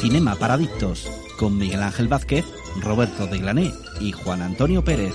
[0.00, 2.44] Cinema Paradictos con Miguel Ángel Vázquez,
[2.80, 5.14] Roberto de Glané y Juan Antonio Pérez.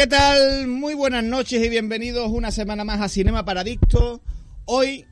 [0.00, 0.66] ¿Qué tal?
[0.66, 4.22] Muy buenas noches y bienvenidos una semana más a Cinema Paradicto.
[4.64, 5.04] Hoy,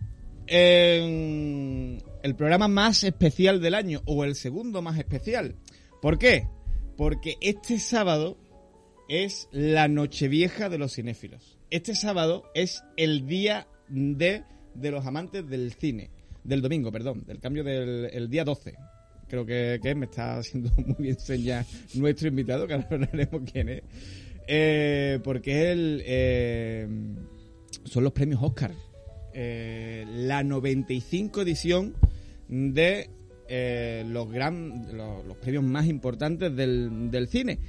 [0.47, 2.01] el
[2.39, 5.57] programa más especial del año, o el segundo más especial.
[6.01, 6.49] ¿Por qué?
[6.97, 8.39] Porque este sábado
[9.11, 11.59] es la Nochevieja de los cinéfilos.
[11.69, 14.43] Este sábado es el día de,
[14.75, 16.09] de los amantes del cine.
[16.45, 18.75] Del domingo, perdón, del cambio del el día 12.
[19.29, 23.69] Creo que, que me está haciendo muy bien señas nuestro invitado, que ahora veremos quién
[23.69, 23.83] es.
[24.51, 26.89] Eh, porque eh,
[27.85, 28.73] son los premios Oscar.
[29.35, 31.95] Eh, la 95 edición
[32.49, 33.11] de
[33.49, 37.61] eh, los, los, los premios más importantes del, cine.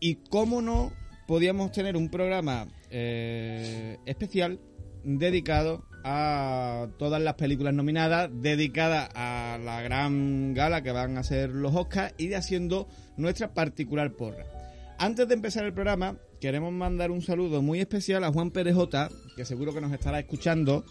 [0.00, 0.92] Y cómo no
[1.26, 4.60] podíamos tener un programa eh, especial
[5.02, 11.50] dedicado a todas las películas nominadas, dedicada a la gran gala que van a ser
[11.50, 14.55] los Oscars y de haciendo nuestra particular porra.
[14.98, 19.10] Antes de empezar el programa, queremos mandar un saludo muy especial a Juan Pérez J,
[19.36, 20.84] que seguro que nos estará escuchando,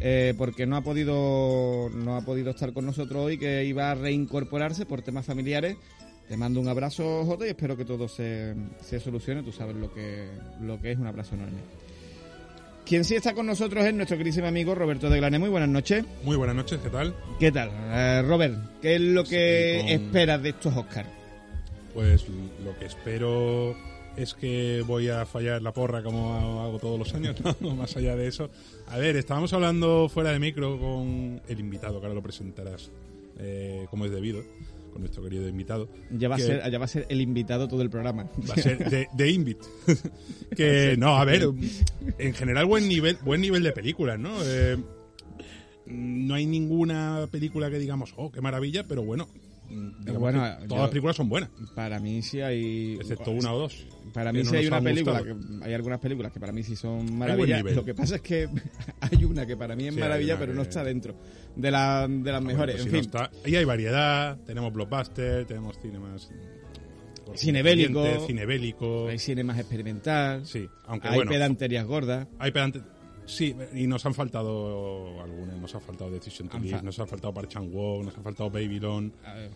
[0.00, 3.94] eh, porque no ha podido no ha podido estar con nosotros hoy, que iba a
[3.94, 5.76] reincorporarse por temas familiares.
[6.28, 9.42] Te mando un abrazo, J, y espero que todo se, se solucione.
[9.42, 10.26] Tú sabes lo que,
[10.60, 11.60] lo que es un abrazo enorme.
[12.84, 15.38] Quien sí está con nosotros es nuestro queridísimo amigo Roberto de Glané.
[15.38, 16.04] Muy buenas noches.
[16.24, 17.14] Muy buenas noches, ¿qué tal?
[17.40, 17.70] ¿Qué tal?
[17.72, 21.08] Eh, Robert, ¿qué es lo que Sí, con- esperas de estos Oscars?
[21.96, 22.26] Pues
[22.62, 23.74] lo que espero
[24.18, 27.74] es que voy a fallar la porra como hago todos los años, ¿no?
[27.74, 28.50] Más allá de eso.
[28.88, 32.90] A ver, estábamos hablando fuera de micro con el invitado, que ahora lo presentarás
[33.38, 34.42] eh, como es debido,
[34.92, 35.88] con nuestro querido invitado.
[36.10, 38.28] Ya va, a ser, ya va a ser el invitado todo el programa.
[38.46, 39.62] Va a ser de, de Invit.
[40.54, 41.48] que no, a ver,
[42.18, 44.36] en general buen nivel, buen nivel de películas, ¿no?
[44.44, 44.76] Eh,
[45.86, 49.28] no hay ninguna película que digamos, oh, qué maravilla, pero bueno,
[49.68, 52.94] digamos bueno, que yo- todas las películas son buenas, Para mí sí hay...
[53.00, 53.86] excepto una o dos.
[54.14, 56.76] Para mí no sí hay una película, que, hay algunas películas que para mí sí
[56.76, 57.62] son maravillas.
[57.64, 58.48] Lo que pasa es que
[59.00, 61.14] hay una que para mí es Sí, maravilla, pero no está dentro
[61.54, 62.76] de, la- de las Ah, mejores.
[62.76, 66.30] bueno, pues en si no fin, está- ahí hay variedad, tenemos blockbuster, tenemos cine más...
[67.26, 68.26] por Cine independiente, bélico.
[68.26, 69.08] Cine bélico.
[69.08, 72.28] hay cine más experimental, Sí, aunque hay bueno, pedanterías gordas.
[72.38, 72.80] hay pedante...
[73.26, 77.34] Sí, y nos han faltado algunas, nos ha faltado Decision to Live, nos ha faltado
[77.34, 79.50] Park Chan Wook, nos ha faltado Babylon, a ver,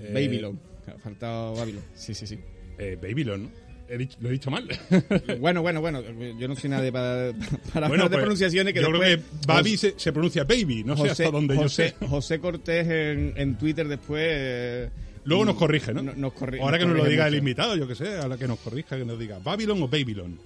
[0.00, 0.58] Eh, Babylon.
[0.86, 1.82] Ha faltado Babylon.
[1.94, 2.38] Sí, sí, sí.
[2.78, 3.50] eh, Babylon, ¿no?
[3.88, 4.66] He dicho- lo he dicho mal.
[5.40, 6.00] bueno, bueno, bueno.
[6.38, 7.32] Yo no soy nadie para,
[7.72, 9.16] para bueno, hablar de pues, pronunciaciones que yo después...
[9.16, 12.06] creo que Babi se, se pronuncia Baby, no sé hasta dónde José, yo sé.
[12.08, 14.22] José Cortés en, en Twitter después...
[14.28, 14.90] eh,
[15.24, 16.02] Luego nos corrige, ¿no?
[16.02, 18.36] no- nos corri- Ahora nos que nos lo diga el invitado, yo que sé, ahora
[18.36, 20.38] que nos corrija, que nos diga Babylon o Babylon.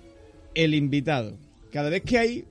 [0.55, 1.37] el invitado.
[1.73, 2.45] Cada vez que hay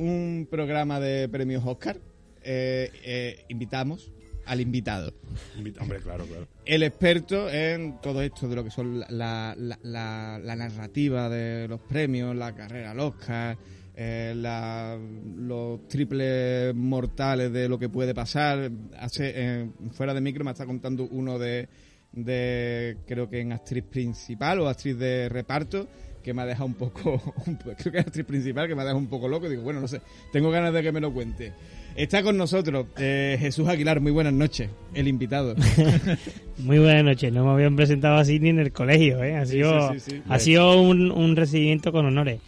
[0.00, 1.98] un programa de premios Oscar,
[2.42, 4.10] eh, eh, invitamos
[4.46, 5.12] al invitado.
[5.56, 6.48] Invita- Hombre, claro, claro.
[6.64, 11.68] El experto en todo esto de lo que son la, la- la- la narrativa de
[11.68, 13.56] los premios, la carrera al Oscar,
[13.94, 14.98] eh, la-
[15.36, 18.70] los triples mortales de lo que puede pasar.
[18.98, 21.68] Hace, eh, fuera de micro me está contando uno de,
[22.12, 25.86] de, creo que en actriz principal o actriz de reparto,
[26.22, 27.20] que me ha dejado un poco,
[27.78, 29.48] creo que es actriz principal, que me ha dejado un poco loco.
[29.48, 30.00] Digo, bueno, no sé,
[30.32, 31.52] tengo ganas de que me lo cuente.
[31.96, 35.56] Está con nosotros eh, Jesús Aguilar, muy buenas noches, el invitado.
[36.58, 39.34] Muy buenas noches, no me habían presentado así ni en el colegio, ¿eh?
[39.34, 40.22] Ha sido, sí, sí, sí.
[40.28, 42.38] Ha sido un, un recibimiento con honores.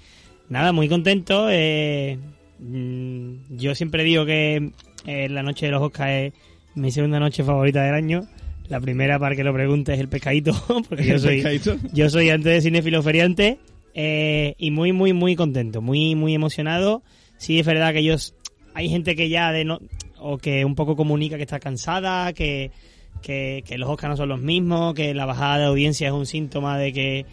[0.51, 1.49] Nada, muy contento.
[1.51, 2.19] eh,
[2.59, 4.71] mm, yo siempre digo que
[5.07, 6.33] eh, la noche de los Oscars es
[6.75, 8.21] mi segunda noche favorita del año.
[8.69, 10.53] La primera, para que lo preguntes, es el pescadito,
[10.89, 11.77] porque yo soy, pescadito.
[11.93, 13.59] yo soy antes de cinéfilo feriante
[13.95, 17.03] eh, y muy, muy, muy contento, muy, muy emocionado.
[17.37, 18.35] Sí, es verdad que ellos,
[18.75, 19.81] hay gente que ya de no,
[20.19, 22.71] o que un poco comunica que está cansada, que,
[23.21, 26.27] que, que los Oscars no son los mismos, que la bajada de audiencia es un
[26.27, 27.27] síntoma de que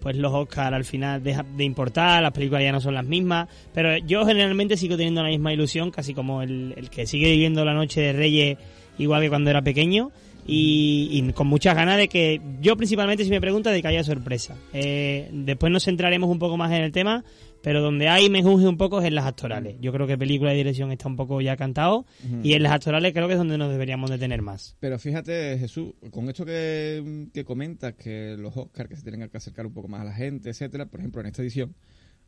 [0.00, 3.48] pues los Oscars al final dejan de importar, las películas ya no son las mismas,
[3.74, 7.64] pero yo generalmente sigo teniendo la misma ilusión, casi como el, el que sigue viviendo
[7.64, 8.58] la noche de Reyes
[8.98, 10.12] igual que cuando era pequeño,
[10.46, 14.04] y, y con muchas ganas de que, yo principalmente si me pregunta, de que haya
[14.04, 14.56] sorpresa.
[14.72, 17.24] Eh, después nos centraremos un poco más en el tema,
[17.62, 19.76] pero donde hay me juzgue un poco es en las actorales.
[19.80, 22.06] Yo creo que película y dirección está un poco ya cantado
[22.42, 24.76] y en las actorales creo que es donde nos deberíamos detener más.
[24.78, 29.36] Pero fíjate, Jesús, con esto que, que comentas, que los Oscars que se tienen que
[29.36, 31.74] acercar un poco más a la gente, etcétera, por ejemplo, en esta edición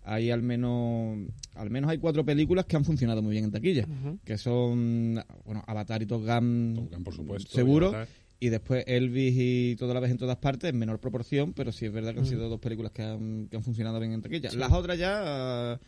[0.09, 1.19] hay al menos
[1.55, 3.87] al menos hay cuatro películas que han funcionado muy bien en taquilla,
[4.25, 7.93] que son bueno, Avatar y Top Gun, Top Gun, por supuesto, seguro,
[8.41, 11.73] y y después Elvis y Toda la vez en todas partes en menor proporción, pero
[11.73, 14.23] sí es verdad que han sido dos películas que han, que han funcionado bien en
[14.23, 14.51] taquilla.
[14.55, 15.81] Las otras ya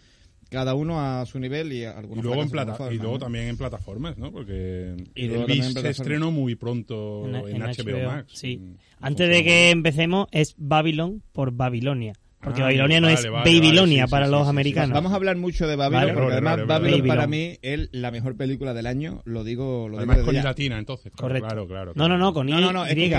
[0.49, 3.19] cada uno a su nivel y Y algunos luego, en plata, como y forma, luego
[3.19, 3.25] ¿no?
[3.25, 4.33] también en plataformas, ¿no?
[4.33, 8.33] Porque Y Elvis se estrenó muy pronto en, En- en HBO, HBO, Max.
[8.35, 8.61] sí.
[9.01, 12.15] Antes de que empecemos, es Babylon por Babilonia.
[12.43, 14.49] Porque Ah, Babilonia no vale, es vale, Babylonia vale, sí, para sí, los sí, sí,
[14.51, 14.95] americanos.
[14.95, 16.13] Vamos a hablar mucho de Babylon, Vale.
[16.15, 17.03] porque Vale, además vale.
[17.03, 20.35] para mí es la mejor película del año, lo digo, lo digo Además con.
[20.35, 21.13] I latina, entonces.
[21.15, 21.47] Correcto.
[21.47, 22.09] Claro, claro, No, claro.
[22.09, 23.11] no, no, con No, no, no, con Y.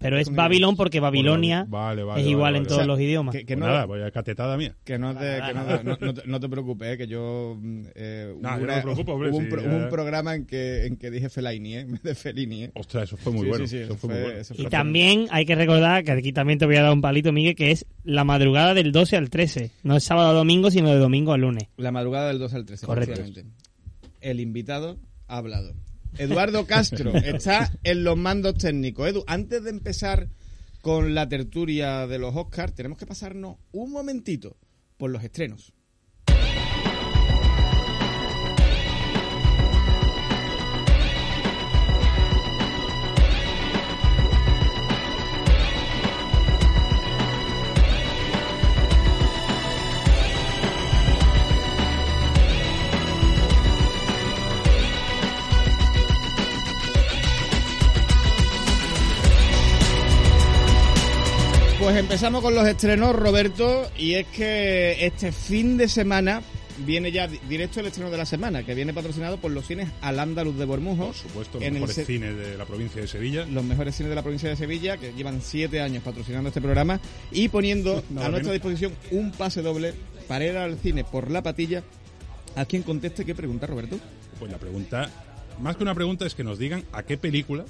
[0.00, 0.28] pero es.
[0.28, 3.32] Babilón porque Por Babilonia Vale, vale, es igual vale, en todos los idiomas.
[3.32, 4.74] Que, que Pues no, nada, voy a catetada mía.
[4.84, 8.34] que no, que no, no- no te, no te preocupes, eh, que yo mm, eh,
[8.40, 11.28] Nah, hubo yo no preocupo, hombre, hubo un, pro- programa en que en que dije
[11.28, 12.70] Fellaini, eh, en vez de Fellini, eh.
[12.74, 13.64] Ostras, eso fue muy bueno.
[14.56, 17.54] Y también hay que recordar que aquí también te voy a dar un palito, Miguel,
[17.54, 19.70] que es la madrugada del 12 al 13.
[19.82, 21.68] No es sábado a domingo, sino de domingo a lunes.
[21.76, 23.22] La madrugada del 2 al 13, Correcto.
[24.20, 25.74] El invitado ha hablado.
[26.16, 29.08] Eduardo Castro está en los mandos técnicos.
[29.08, 30.28] Edu, antes de empezar
[30.80, 34.56] con la tertulia de los Oscars, tenemos que pasarnos un momentito
[34.96, 35.72] por los estrenos.
[61.84, 66.40] Pues empezamos con los estrenos, Roberto, y es que este fin de semana
[66.78, 69.90] viene ya di- directo el estreno de la semana, que viene patrocinado por los cines
[70.00, 73.44] Al Andaluz de Bormujo, Por supuesto, los en mejores cines de la provincia de Sevilla.
[73.44, 77.00] los mejores cines de la provincia de Sevilla, que llevan siete años patrocinando este programa
[77.30, 78.52] y poniendo a nuestra menos.
[78.52, 79.92] disposición un pase doble
[80.26, 81.82] para ir al cine por la patilla.
[82.56, 83.98] A quien conteste qué pregunta, Roberto.
[84.38, 85.10] Pues la pregunta,
[85.60, 87.64] más que una pregunta, es que nos digan a qué película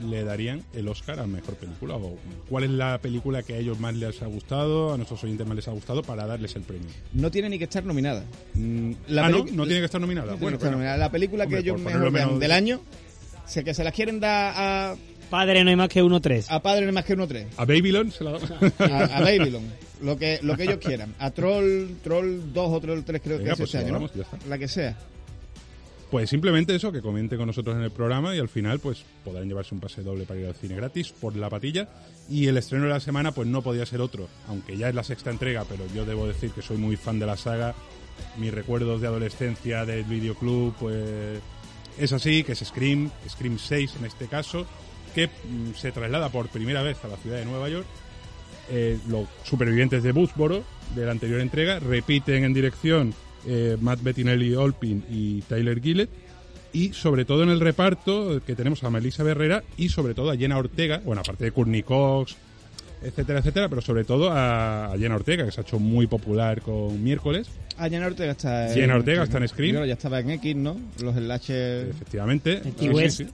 [0.00, 2.16] le darían el Oscar a mejor película o
[2.48, 5.56] cuál es la película que a ellos más les ha gustado, a nuestros oyentes más
[5.56, 6.88] les ha gustado para darles el premio.
[7.12, 8.24] No tiene ni que estar nominada.
[8.54, 9.38] Mm, La ah, ¿no?
[9.52, 10.32] ¿No tiene que estar nominada?
[10.32, 10.76] No bueno, que estar bueno.
[10.78, 10.96] nominada.
[10.96, 12.80] La película Hombre, que ellos mejor menos- del año,
[13.46, 14.96] sé que se las quieren dar a,
[15.30, 16.50] Padre no hay más que uno tres.
[16.50, 17.46] a Padre no más que uno tres.
[17.56, 19.62] A Babylon se la a, a Babylon,
[20.02, 21.14] lo que, lo que ellos quieran.
[21.18, 23.94] A Troll, Troll 2 o Troll 3 creo Venga, que es pues este año, ¿no?
[23.94, 24.38] vamos, ya está.
[24.48, 24.94] La que sea.
[26.12, 29.48] Pues simplemente eso, que comente con nosotros en el programa y al final pues podrán
[29.48, 31.88] llevarse un pase doble para ir al cine gratis por la patilla.
[32.28, 35.04] Y el estreno de la semana pues no podía ser otro, aunque ya es la
[35.04, 37.74] sexta entrega, pero yo debo decir que soy muy fan de la saga.
[38.36, 41.40] Mis recuerdos de adolescencia del videoclub pues
[41.96, 44.66] es así, que es Scream, Scream 6 en este caso,
[45.14, 47.86] que mm, se traslada por primera vez a la ciudad de Nueva York.
[48.70, 50.62] Eh, los supervivientes de Woodsboro
[50.94, 53.14] de la anterior entrega repiten en dirección
[53.46, 56.10] eh, Matt Bettinelli Olpin y Tyler Gillett
[56.72, 60.36] y sobre todo en el reparto que tenemos a Melissa Herrera y sobre todo a
[60.36, 62.34] Jenna Ortega, bueno, aparte de Courtney Cox,
[63.02, 66.62] etcétera, etcétera, pero sobre todo a, a Jenna Ortega, que se ha hecho muy popular
[66.62, 68.74] con Miércoles, Ah, Jenna Ortega está en...
[68.74, 69.84] Jenna Ortega está en Scream.
[69.86, 70.76] Ya estaba en X, ¿no?
[71.02, 71.88] Los enlaces...
[71.88, 72.60] efectivamente.
[72.64, 73.16] En Sí, West.
[73.18, 73.26] sí.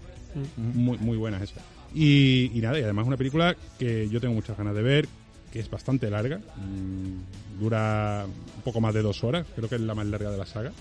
[0.57, 1.57] Muy, muy buena esa.
[1.93, 5.09] Y, y nada, y además una película que yo tengo muchas ganas de ver,
[5.53, 9.81] que es bastante larga, mm, dura un poco más de dos horas, creo que es
[9.81, 10.73] la más larga de la saga,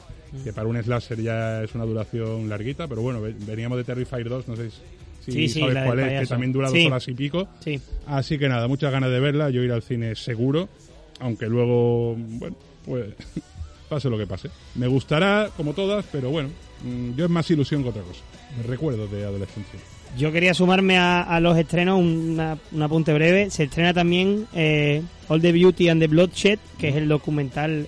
[0.44, 4.28] que para un slasher ya es una duración larguita, pero bueno, ve- veníamos de Terrifier
[4.30, 6.78] 2, no sé si Sí, sí, sabes cuál es, que también dura Sí.
[6.80, 7.48] dos horas y pico.
[7.60, 7.82] Sí.
[8.06, 10.70] Así que nada, muchas ganas de verla, yo ir al cine seguro,
[11.20, 12.56] aunque luego, bueno,
[12.86, 13.08] pues
[13.90, 14.50] pase lo que pase.
[14.76, 16.50] Me gustará, como todas, pero bueno,
[16.84, 18.22] mm, yo es más ilusión que otra cosa.
[18.66, 19.80] Recuerdos de adolescencia.
[20.16, 23.50] Yo quería sumarme a, los estrenos, una, un apunte breve.
[23.50, 27.88] Se estrena también eh, All the Beauty and the Bloodshed, que es el documental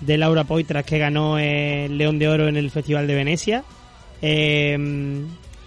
[0.00, 3.64] de Laura Poitras que ganó el León de Oro en el Festival de Venecia.
[4.22, 4.78] Eh,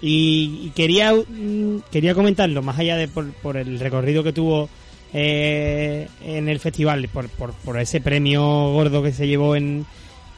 [0.02, 4.70] y, quería, mm, quería comentarlo, más allá de por, por el recorrido que tuvo
[5.14, 8.42] eh, en el festival, por, por, por ese premio
[8.72, 9.86] gordo que se llevó en,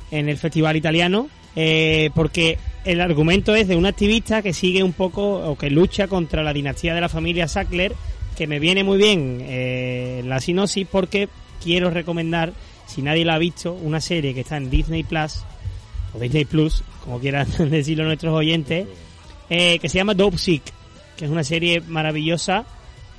[0.09, 4.93] en el festival italiano, eh, porque el argumento es de un activista que sigue un
[4.93, 7.93] poco o que lucha contra la dinastía de la familia Sackler,
[8.35, 11.29] que me viene muy bien eh, la sinopsis porque
[11.63, 12.53] quiero recomendar,
[12.87, 15.43] si nadie la ha visto, una serie que está en Disney Plus
[16.13, 18.87] o Disney Plus, como quieran decirlo nuestros oyentes,
[19.49, 20.63] eh, que se llama Dope Sick,
[21.17, 22.65] que es una serie maravillosa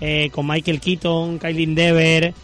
[0.00, 2.34] eh, con Michael Keaton, Kylie Dever,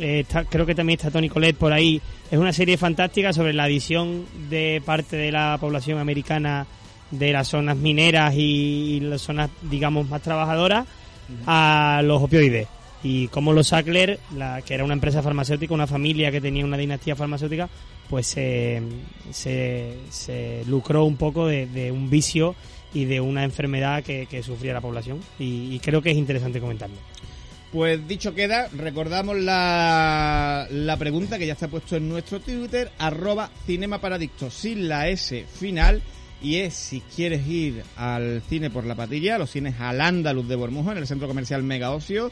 [0.00, 2.00] está- creo que también está Tony Collette por ahí.
[2.30, 6.66] Es una serie fantástica sobre la adición de parte de la población americana
[7.10, 10.86] de las zonas mineras y, las zonas, digamos, más trabajadoras
[11.46, 12.68] a los opioides.
[13.04, 16.76] Y cómo los Sackler, la, que era una empresa farmacéutica, una familia que tenía una
[16.76, 17.68] dinastía farmacéutica,
[18.08, 18.80] pues se,
[19.30, 22.54] se, lucró un poco de, un vicio
[22.94, 25.20] y de una enfermedad que, sufría la población.
[25.38, 26.96] Y creo que es interesante comentarlo.
[27.72, 33.50] Pues dicho queda, recordamos la, la pregunta que ya está puesto en nuestro Twitter, arroba
[33.64, 36.02] Cinema Paradicto, sin la S final,
[36.42, 40.56] y es si quieres ir al cine por la patilla, los cines al Andaluz de
[40.56, 42.30] Bormujo, en el centro comercial Mega Ocio,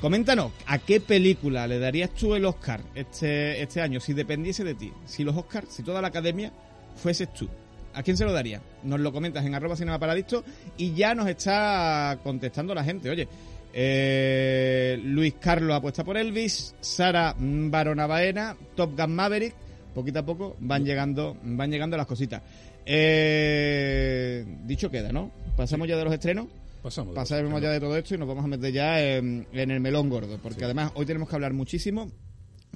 [0.00, 4.74] coméntanos, ¿a qué película le darías tú el Oscar este, este año si dependiese de
[4.74, 4.92] ti?
[5.06, 6.52] Si los Oscars, si toda la academia
[6.96, 7.48] fueses tú.
[7.94, 8.62] ¿A quién se lo daría?
[8.82, 10.42] Nos lo comentas en arroba cinema paradicto
[10.76, 13.10] y ya nos está contestando la gente.
[13.10, 13.28] Oye,
[13.72, 19.54] eh, Luis Carlos apuesta por Elvis, Sara Barona Baena, Top Gun Maverick.
[19.94, 22.42] Poquito a poco van llegando, van llegando las cositas.
[22.86, 25.30] Eh, dicho queda, ¿no?
[25.56, 26.46] Pasamos ya de los estrenos.
[26.82, 27.14] Pasamos.
[27.14, 30.08] Pasaremos ya de todo esto y nos vamos a meter ya en, en el melón
[30.08, 30.64] gordo, porque Sí.
[30.64, 32.10] además hoy tenemos que hablar muchísimo,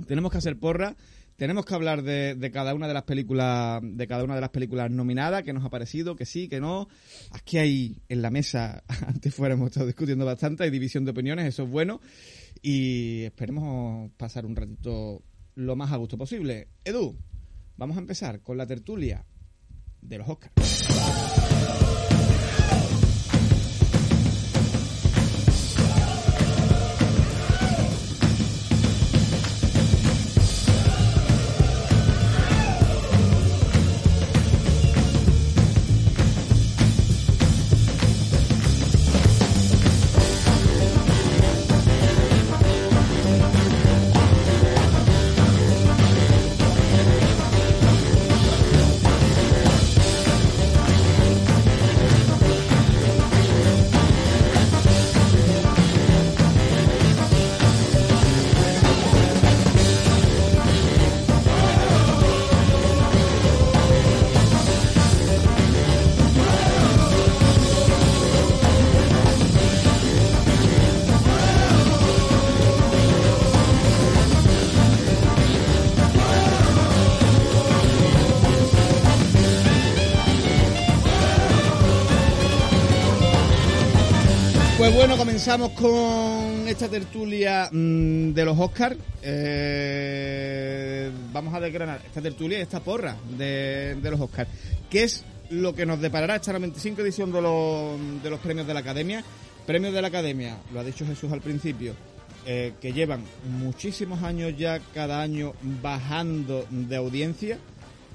[0.07, 0.95] tenemos que hacer porra,
[1.37, 4.91] tenemos que hablar de, cada una de las películas, de cada una de las películas
[4.91, 6.89] nominadas, que nos ha parecido, que sí, que no.
[7.31, 11.47] Aquí hay en la mesa, antes fuera hemos estado discutiendo bastante, hay división de opiniones,
[11.47, 12.01] eso es bueno,
[12.63, 15.23] y esperemos pasar un ratito
[15.55, 16.69] lo más a gusto posible.
[16.85, 17.17] Edu,
[17.77, 19.25] vamos a empezar con la tertulia
[20.01, 22.16] de los Oscars.
[85.17, 88.97] Comenzamos con esta tertulia mm, de los Oscars.
[89.23, 94.51] Eh, vamos a desgranar esta tertulia y esta porra de, de los Oscars.
[94.91, 98.75] ¿Qué es lo que nos deparará esta 95 edición de los, de los premios de
[98.75, 99.25] la Academia?
[99.67, 101.95] Premios de la Academia, lo ha dicho Jesús al principio,
[102.45, 103.25] eh, que llevan
[103.59, 107.59] muchísimos años ya cada año bajando de audiencia.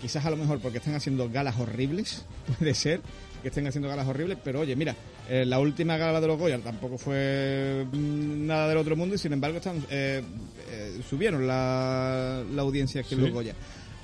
[0.02, 2.26] Quizás a lo mejor porque están haciendo galas horribles,
[2.58, 3.02] puede ser
[3.42, 4.96] que estén haciendo galas horribles, pero oye, mira,
[5.30, 9.18] eh, la última gala de los Goya tampoco fue mm, nada del otro mundo y
[9.18, 10.22] sin embargo están eh,
[10.70, 13.26] eh, subieron la, la audiencia aquí en Sí.
[13.26, 13.54] los Goya.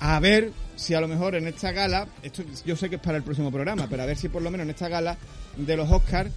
[0.00, 3.16] A ver si a lo mejor en esta gala, esto yo sé que es para
[3.16, 5.16] el próximo programa, pero a ver si por lo menos en esta gala
[5.56, 6.30] de los Oscars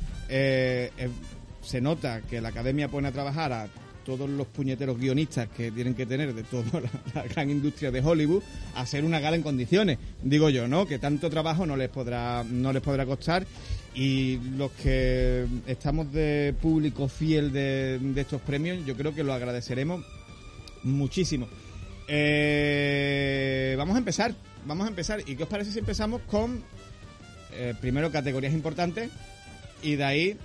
[1.61, 3.67] se nota que la academia pone a trabajar a
[4.05, 6.81] todos los puñeteros guionistas que tienen que tener de toda
[7.15, 8.43] la, gran industria de Hollywood
[8.75, 9.97] hacer una gala en condiciones.
[10.23, 10.85] Digo yo, ¿no?
[10.85, 13.45] Que tanto trabajo no les podrá, no les podrá costar
[13.93, 19.33] y los que estamos de público fiel de, de estos premios, yo creo que lo
[19.33, 20.05] agradeceremos
[20.83, 21.47] muchísimo.
[22.07, 25.21] Eh, vamos a empezar, vamos a empezar.
[25.25, 26.63] ¿Y qué os parece si empezamos con
[27.53, 29.09] eh, primero categorías importantes
[29.81, 30.37] y de ahí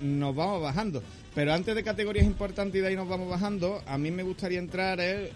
[0.00, 1.02] nos vamos bajando?
[1.34, 4.58] Pero antes de categorías importantes y de ahí nos vamos bajando, a mí me gustaría
[4.58, 5.30] entrar, eh, eh,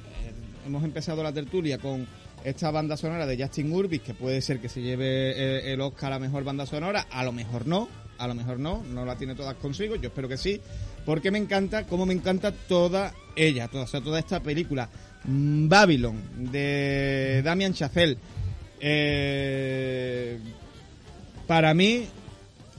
[0.66, 2.06] hemos empezado la tertulia con
[2.42, 6.12] esta banda sonora de Justin Urbis, que puede ser que se lleve eh, el Oscar
[6.12, 9.36] a mejor banda sonora, a lo mejor no, a lo mejor no, no la tiene
[9.36, 10.60] todas consigo, yo espero que sí,
[11.06, 14.88] porque me encanta, como me encanta toda ella, toda, toda esta película.
[15.24, 18.18] Mm, Babylon, de Damian Chazelle.
[21.46, 22.08] Para mí,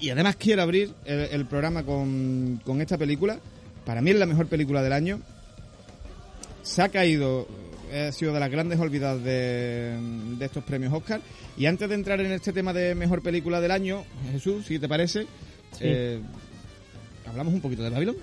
[0.06, 3.40] y además quiero abrir el, el programa con, con esta película,
[3.86, 5.20] para mí es la mejor película del año.
[6.64, 7.48] Se ha caído,
[7.94, 9.98] ha sido de las grandes olvidadas de,
[10.38, 11.22] de estos premios Oscar.
[11.58, 14.88] Y antes de entrar en este tema de mejor película del año, Jesús, si te
[14.88, 15.28] parece,
[15.72, 15.80] Sí.
[15.82, 16.20] eh,
[17.28, 18.16] hablamos un poquito de Babylon.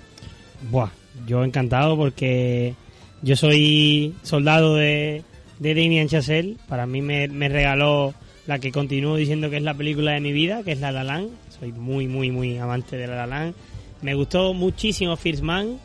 [0.71, 0.89] Buah,
[1.27, 2.73] yo encantado porque
[3.21, 5.23] yo soy soldado de,
[5.59, 6.57] de Damien Chazelle.
[6.67, 8.13] Para mí me, me regaló
[8.47, 11.03] la que continúo diciendo que es la película de mi vida, que es La La
[11.03, 11.29] Land.
[11.59, 13.53] Soy muy, muy, muy amante de La La Land.
[14.01, 15.77] Me gustó muchísimo First Man,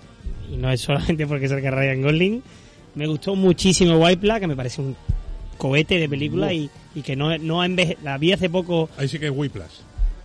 [0.52, 2.42] y no es solamente porque salga Ryan Gosling.
[2.94, 4.96] Me gustó muchísimo White Black, que me parece un
[5.56, 8.88] cohete de película y, y que no, no ha enveje- La vi hace poco.
[8.96, 9.72] Ahí sí que es Whiplash.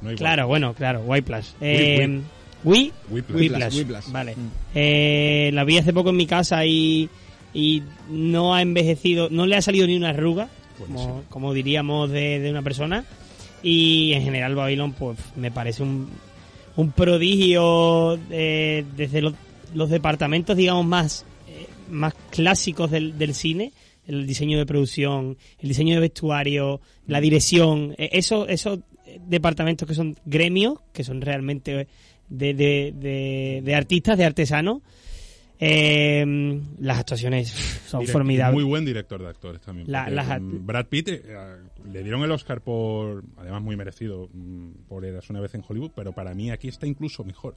[0.02, 1.56] No hay Claro, bueno, claro, White Plus.
[1.60, 2.20] Whip, Eh,
[2.64, 3.12] Wii, Whiplash.
[3.12, 3.34] Whiplash.
[3.42, 4.12] Whiplash, Whiplash.
[4.12, 4.36] Vale.
[4.36, 4.50] Mm.
[4.76, 7.10] Eh, la vi hace poco en mi casa y,
[7.54, 10.48] y no ha envejecido, no le ha salido ni una arruga,
[10.80, 13.06] como, como diríamos de, de una persona.
[13.64, 16.10] Y en general Babylon, pues me parece un,
[16.76, 23.72] un prodigio eh, desde los, departamentos, digamos, más, eh, más clásicos del, del cine.
[24.06, 28.80] El diseño de producción, el diseño de vestuario, la dirección, eh, eso, esos
[29.26, 31.88] departamentos que son gremios, que son realmente
[32.28, 34.82] de, de, de, de artistas, de artesanos.
[35.66, 37.50] Eh, las actuaciones
[37.88, 38.54] son Direct- formidables.
[38.56, 39.90] Muy buen director de actores también.
[39.92, 41.22] La- las Brad Pitt eh,
[41.92, 45.92] le dieron el Oscar por, además muy merecido, mm, por Eras una vez en Hollywood,
[45.96, 47.56] pero para mí aquí está incluso mejor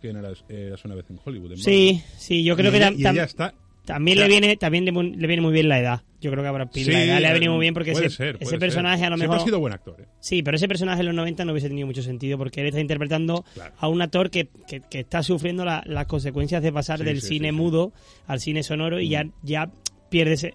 [0.00, 0.44] que en Eras,
[0.84, 1.52] una vez en Hollywood.
[1.52, 4.84] en Sí, sí, yo creo Y que ella- y ella está también le viene también
[4.84, 6.02] le, le viene muy bien la edad.
[6.20, 7.90] Yo creo que a Brad Pitt Sí, la edad le ha venido muy bien porque
[7.90, 9.06] ese, ser, ese personaje ser.
[9.08, 9.96] a lo Siempre mejor ha sido buen actor.
[10.00, 10.06] eh.
[10.20, 12.80] Sí, pero ese personaje en los 90 no hubiese tenido mucho sentido porque él está
[12.80, 13.74] interpretando Claro.
[13.78, 17.20] a un actor que, que- que está sufriendo la- las consecuencias de pasar Sí, del
[17.20, 17.92] sí, cine mudo
[18.26, 19.70] al cine sonoro y ya, ya
[20.08, 20.54] pierde, ese-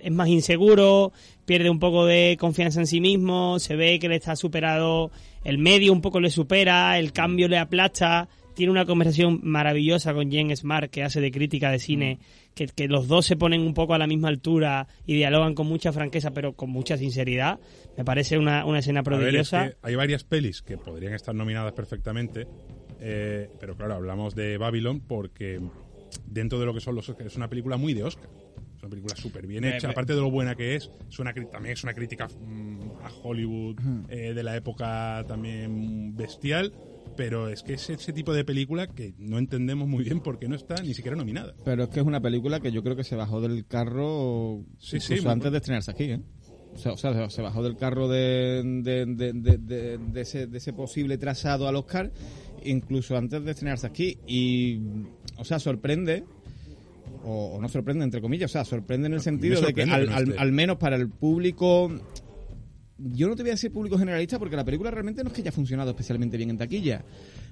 [0.00, 1.12] es más inseguro,
[1.46, 5.10] pierde un poco de confianza en sí mismo, se ve que le está superado,
[5.42, 8.28] el medio un poco le supera, el cambio le aplasta,
[8.58, 12.18] tiene una conversación maravillosa con Jen Smart que hace de crítica de cine,
[12.56, 15.68] que, que los dos se ponen un poco a la misma altura y dialogan con
[15.68, 17.60] mucha franqueza pero con mucha sinceridad.
[17.96, 19.68] Me parece una, una escena A ver, es prodigiosa.
[19.68, 22.48] que hay varias pelis que podrían estar nominadas perfectamente,
[23.00, 25.60] eh, pero claro, hablamos de Babylon porque
[26.26, 28.28] dentro de lo que son los Oscars es una película muy de Oscar.
[28.76, 29.90] Es una película súper bien hecha, eh.
[29.92, 33.76] aparte de lo buena que es, es una, también es una crítica mm, a Hollywood
[34.08, 36.72] eh, de la época también bestial,
[37.18, 40.48] pero es que es ese tipo de película que no entendemos muy bien por qué
[40.48, 41.52] no está ni siquiera nominada.
[41.64, 44.96] Pero es que es una película que yo creo que se bajó del carro Sí,
[44.96, 46.20] incluso sí, antes de estrenarse aquí, ¿eh?
[46.74, 50.72] O sea, o sea, se bajó del carro de, de, de- de- ese, de ese
[50.72, 52.12] posible trazado al Oscar
[52.64, 54.18] incluso antes de estrenarse aquí.
[54.26, 54.80] Y,
[55.36, 56.22] o sea, sorprende,
[57.24, 59.94] o, o no sorprende, entre comillas, o sea, sorprende en el sentido de que sorprende
[59.94, 60.38] al, que no al- esté.
[60.38, 61.90] al menos para el público
[62.98, 65.42] yo no te voy a decir público generalista porque la película realmente no es que
[65.42, 67.04] haya funcionado especialmente bien en taquilla.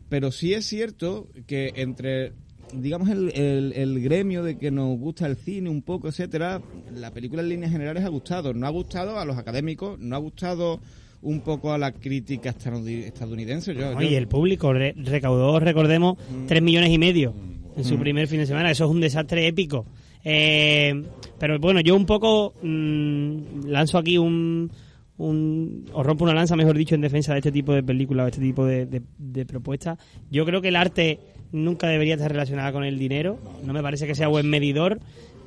[0.08, 2.32] Pero sí es cierto que entre,
[2.72, 6.60] digamos, el, el- el gremio de que nos gusta el cine un poco, etcétera,
[6.94, 8.54] la película en líneas generales ha gustado.
[8.54, 10.80] No ha gustado a los académicos, no ha gustado
[11.22, 13.74] un poco a la crítica estadounidense.
[13.74, 17.34] Yo, Oye, yo- el público re- recaudó, recordemos, tres millones y medio
[17.76, 18.00] en su Mm.
[18.00, 18.70] primer fin de semana.
[18.70, 19.86] Eso es un desastre épico.
[20.24, 21.02] Eh,
[21.38, 24.70] pero bueno, yo un poco mm, lanzo aquí un,
[25.18, 25.86] un...
[25.92, 28.40] o rompo una lanza, mejor dicho, en defensa de este tipo de películas o este
[28.40, 29.98] tipo de, de- de propuestas.
[30.30, 31.20] Yo creo que el arte
[31.52, 33.38] nunca debería estar relacionado con el dinero.
[33.64, 34.98] No me parece que sea buen medidor.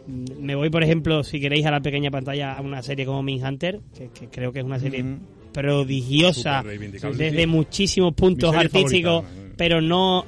[0.08, 3.80] Me voy, por ejemplo, si queréis, a la pequeña pantalla a una serie como Mindhunter,
[3.96, 5.06] que, que creo que es una serie
[5.52, 7.48] prodigiosa desde sí.
[7.48, 9.54] muchísimos puntos artísticos, favorita, ¿no?
[9.58, 10.26] pero no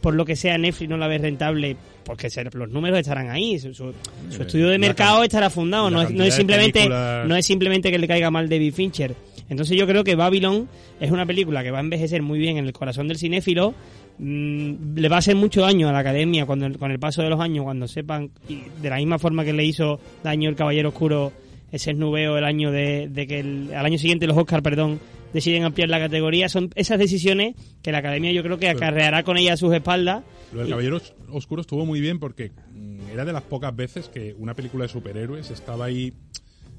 [0.00, 3.58] por lo que sea Netflix no la ves rentable porque se- los números estarán ahí,
[3.58, 3.92] su, su-
[4.30, 7.90] su estudio de mercado estará fundado, no es, no es simplemente películas- no es simplemente
[7.90, 9.14] que le caiga mal David Fincher.
[9.48, 10.68] Entonces yo creo que Babylon
[11.00, 13.74] es una película que va a envejecer muy bien en el corazón del cinéfilo.
[14.16, 17.20] mm, le va a hacer mucho daño a la academia cuando el- con el paso
[17.22, 20.54] de los años, cuando sepan, y de la misma forma que le hizo daño el
[20.54, 21.32] Caballero Oscuro
[21.72, 25.00] ese esnubeo el año de, de que el- al año siguiente los Oscar, perdón,
[25.32, 26.48] deciden ampliar la categoría.
[26.48, 30.22] Son esas decisiones que la academia yo creo que acarreará con ella a sus espaldas.
[30.52, 34.08] Lo del Caballero Os- Oscuro estuvo muy bien porque mm, era de las pocas veces
[34.08, 36.12] que una película de superhéroes estaba ahí.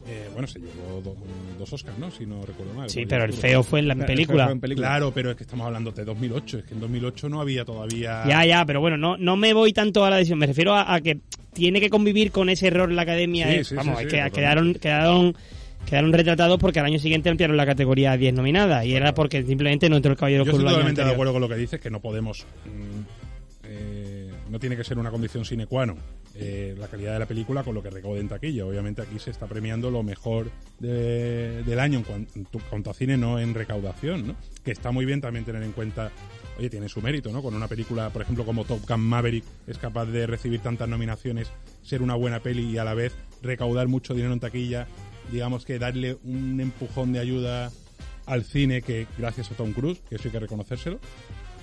[0.08, 1.15] eh, bueno, se llevó do-
[1.58, 2.12] dos Oscars, ¿no?
[2.12, 2.89] Si no recuerdo mal.
[2.89, 4.43] Sí, pero el feo fue en la película.
[4.45, 4.88] fue en película.
[4.88, 6.60] Claro, pero es que estamos hablando de 2008.
[6.60, 8.23] Es que en 2008 no había todavía.
[8.28, 10.38] Ya, ya, pero bueno, no, no me voy tanto a la decisión.
[10.39, 11.19] Me refiero a, a que
[11.54, 13.47] tiene que convivir con ese error la academia.
[13.47, 13.63] Sí, eh.
[13.63, 15.36] sí, Vamos, sí, es sí, que quedaron, quedaron,
[15.89, 18.86] quedaron retratados porque al año siguiente ampliaron la categoría a 10 nominadas.
[18.86, 21.41] Y era porque simplemente no entró el caballero Yo Oscuro estoy totalmente de acuerdo con
[21.41, 22.45] lo que dices, que no podemos.
[24.56, 26.00] No tiene que ser una condición sine qua non
[26.34, 28.65] eh, la calidad de la película con lo que recaude en taquilla.
[28.65, 32.94] Obviamente aquí se está premiando lo mejor de- del año en cuan- en cuanto a
[32.94, 34.36] cine, no en recaudación, ¿no?
[34.63, 36.10] Que está muy bien también tener en cuenta.
[36.58, 37.41] Oye, tiene su mérito, ¿no?
[37.44, 41.52] Con una película, por ejemplo, como Top Gun Maverick, es capaz de recibir tantas nominaciones,
[41.84, 44.88] ser una buena peli y a la vez recaudar mucho dinero en taquilla,
[45.34, 47.72] digamos que darle un empujón de ayuda
[48.26, 51.00] al cine que gracias a Tom Cruise, que eso hay que reconocérselo,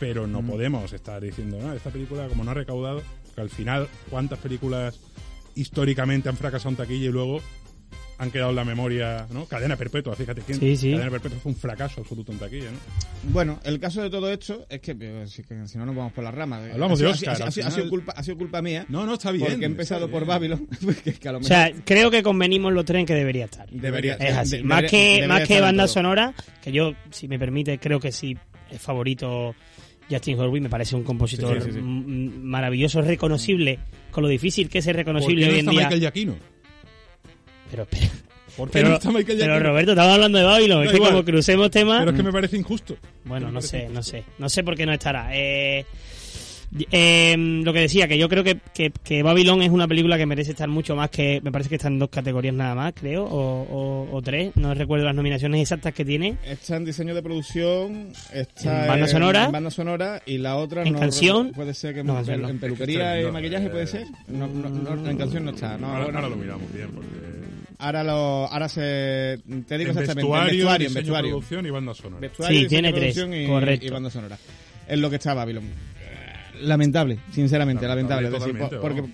[0.03, 3.01] pero no podemos estar diciendo, no, esta película como no ha recaudado,
[3.37, 4.99] que al final cuántas películas
[5.55, 7.41] históricamente han fracasado en taquilla y luego
[8.19, 9.45] han quedado en la memoria, ¿no?
[9.47, 10.59] Cadena perpetua, fíjate quién.
[10.59, 10.91] Sí, sí.
[10.91, 12.79] Cadena perpetua fue un fracaso absoluto en taquilla, ¿no?
[13.33, 16.13] Bueno, el caso de todo esto es que, eh, si, que si no nos vamos
[16.13, 16.69] por las ramas.
[16.73, 18.85] Hablamos Ha de Oscar, Ha, sido- ha ha culpa, ha sido culpa mía.
[18.89, 19.47] No, no, está bien.
[19.47, 20.27] porque he empezado por.
[20.27, 20.67] Babylon.
[20.85, 23.45] porque es que a lo O sea, creo que convenimos los tres en que debería
[23.45, 23.71] estar.
[23.71, 24.57] debería Es así.
[24.57, 25.95] de- más debería- que, debería más que banda todo.
[25.95, 28.37] sonora, que yo, si me permite, creo que sí
[28.71, 29.55] es favorito
[30.11, 30.63] Justin Hurwitz.
[30.63, 31.81] Me parece un compositor Sí, sí, sí.
[31.83, 33.79] maravilloso, reconocible,
[34.11, 36.11] con lo difícil que es ser ¿Por reconocible qué no hoy en está día.
[36.15, 36.35] Michael?
[37.71, 38.07] Pero, pero,
[38.57, 39.71] ¿Por qué pero, no está Michael pero, Giacchino?
[39.71, 40.79] Roberto, estamos hablando de Babylon.
[40.81, 41.11] Da es que igual.
[41.13, 41.99] como crucemos temas.
[42.01, 42.97] Pero es que me parece injusto.
[43.25, 44.25] Bueno, Me no sé, no sé.
[44.39, 45.29] No sé por qué no estará.
[45.33, 45.87] Eh,
[46.91, 50.25] eh, lo que decía, que yo creo que, que, que Babylon es una película que
[50.27, 51.41] merece estar mucho más que...
[51.43, 54.53] Me parece que está en dos categorías nada más, creo, o, o- o tres.
[54.57, 56.37] No recuerdo las nominaciones exactas que tiene.
[56.47, 59.45] Está en diseño de producción, está En banda sonora.
[59.47, 61.53] en banda sonora y la otra En no canción.
[61.53, 62.49] puede ser que No, en, canción no.
[62.49, 64.07] en peluquería Es que y no, maquillaje eh, puede ser.
[64.29, 65.77] No, no, no, en canción no está.
[65.77, 67.09] No, ahora, bueno, ahora lo miramos bien, porque...
[67.79, 68.13] ahora lo,
[68.47, 71.31] ahora se te digo En exactamente vestuario, en vestuario, en vestuario.
[71.33, 72.21] producción y banda sonora.
[72.21, 73.87] Vestuario, Sí, tiene tres, producción y, correcto.
[73.87, 74.39] y banda sonora.
[74.89, 75.65] Es lo que está Babylon.
[76.61, 78.31] Lamentable, sinceramente, lamentable.
[78.31, 79.05] Decir, porque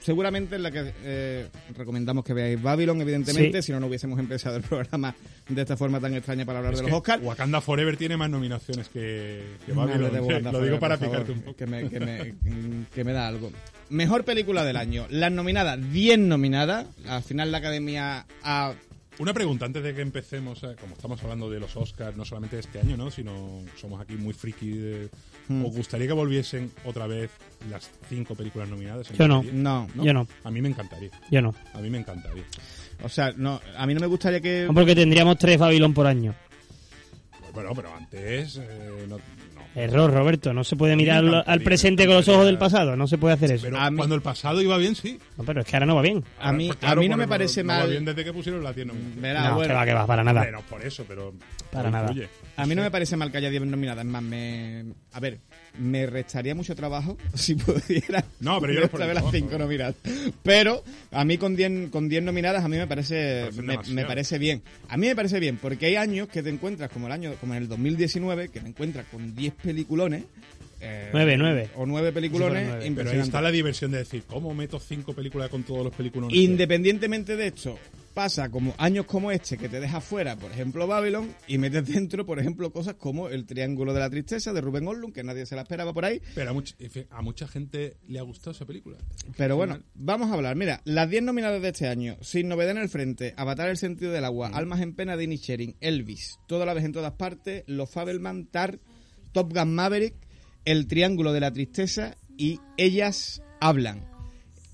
[0.00, 3.66] seguramente es la que eh, recomendamos que veáis Babylon, evidentemente, Sí.
[3.66, 5.14] si no, no hubiésemos empezado el programa
[5.48, 7.22] de esta forma tan extraña para hablar Es de los Oscars.
[7.22, 10.42] Wakanda Forever tiene más nominaciones que, que Babylon.
[10.52, 11.56] Lo digo para picarte un poco.
[11.56, 12.34] Que me, que, me,
[12.94, 13.50] que me da algo.
[13.90, 15.06] Mejor película del año.
[15.10, 16.86] Las nominadas, 10 nominadas.
[17.08, 18.74] Al final la academia ha
[19.18, 22.56] Una pregunta antes de que empecemos, eh, como estamos hablando de los Oscars, no solamente
[22.56, 23.10] de este año, ¿no?
[23.10, 24.70] sino somos aquí muy friki.
[24.70, 25.08] de-
[25.48, 25.64] Hmm.
[25.64, 27.30] ¿Os gustaría que volviesen otra vez
[27.70, 29.08] las cinco películas nominadas?
[29.10, 29.42] en Yo no.
[29.42, 29.52] día?
[29.54, 31.10] No, Yo no, A mí me encantaría.
[31.30, 31.54] yo no.
[31.72, 32.42] A mí me encantaría.
[33.02, 34.64] o sea, no, a mí no me gustaría que...
[34.66, 36.34] No, porque tendríamos tres Babylon por año.
[37.54, 39.55] Bueno, pero antes eh, no, no.
[39.76, 40.52] Error, Roberto.
[40.54, 42.96] No se puede mirar al presente con los ojos del pasado.
[42.96, 43.64] No se puede hacer eso.
[43.66, 45.18] Pero A mí- cuando el pasado iba bien, sí.
[45.36, 46.24] No, pero es que ahora no va bien.
[46.40, 47.90] A mí, Pues a mí no me parece no va mal...
[47.90, 48.94] bien desde que pusieron la tienda.
[49.16, 50.40] Verá, no, bueno, que va, que va, para nada.
[50.42, 51.34] Bueno, por eso, pero.
[51.70, 52.14] Para no nada.
[52.56, 54.04] A mí no me parece mal que haya 10 nominadas.
[54.04, 54.84] Es más, me...
[55.12, 55.38] A ver,
[55.78, 58.24] me restaría mucho trabajo si pudiera...
[58.40, 59.30] No, pero yo no por las trabajo.
[59.32, 59.94] 5 nominadas.
[60.42, 64.38] Pero a mí con 10 con 10 nominadas a mí me parece me, me parece
[64.38, 64.62] bien.
[64.88, 67.54] A mí me parece bien porque hay años que te encuentras como el año como
[67.54, 70.24] en el 2019 que te encuentras con 10 peliculones
[70.80, 71.70] eh, Nueve, nueve.
[71.76, 72.92] o 9 peliculones nueve.
[72.96, 76.30] Pero ahí está la diversión de decir, ¿cómo meto cinco películas con todos los películas?
[76.32, 77.78] Independientemente de esto,
[78.14, 82.24] pasa como años como este que te deja fuera, por ejemplo, Babylon, y metes dentro,
[82.26, 85.54] por ejemplo, cosas como El Triángulo de la Tristeza de Rubén Orlund, que nadie se
[85.54, 86.20] la esperaba por ahí.
[86.34, 86.74] Pero a, much-
[87.10, 88.96] a mucha gente le ha gustado esa película.
[89.36, 90.56] Pero bueno, vamos a hablar.
[90.56, 94.12] Mira, las 10 nominadas de este año, Sin Novedad en el Frente, Avatar el Sentido
[94.12, 97.90] del Agua, Almas en Pena de Inisherin, Elvis, Toda la vez en todas partes, Los
[97.90, 98.78] Fabelman, Tar,
[99.32, 100.14] Top Gun Maverick,
[100.66, 104.04] El Triángulo de la Tristeza y Ellas Hablan.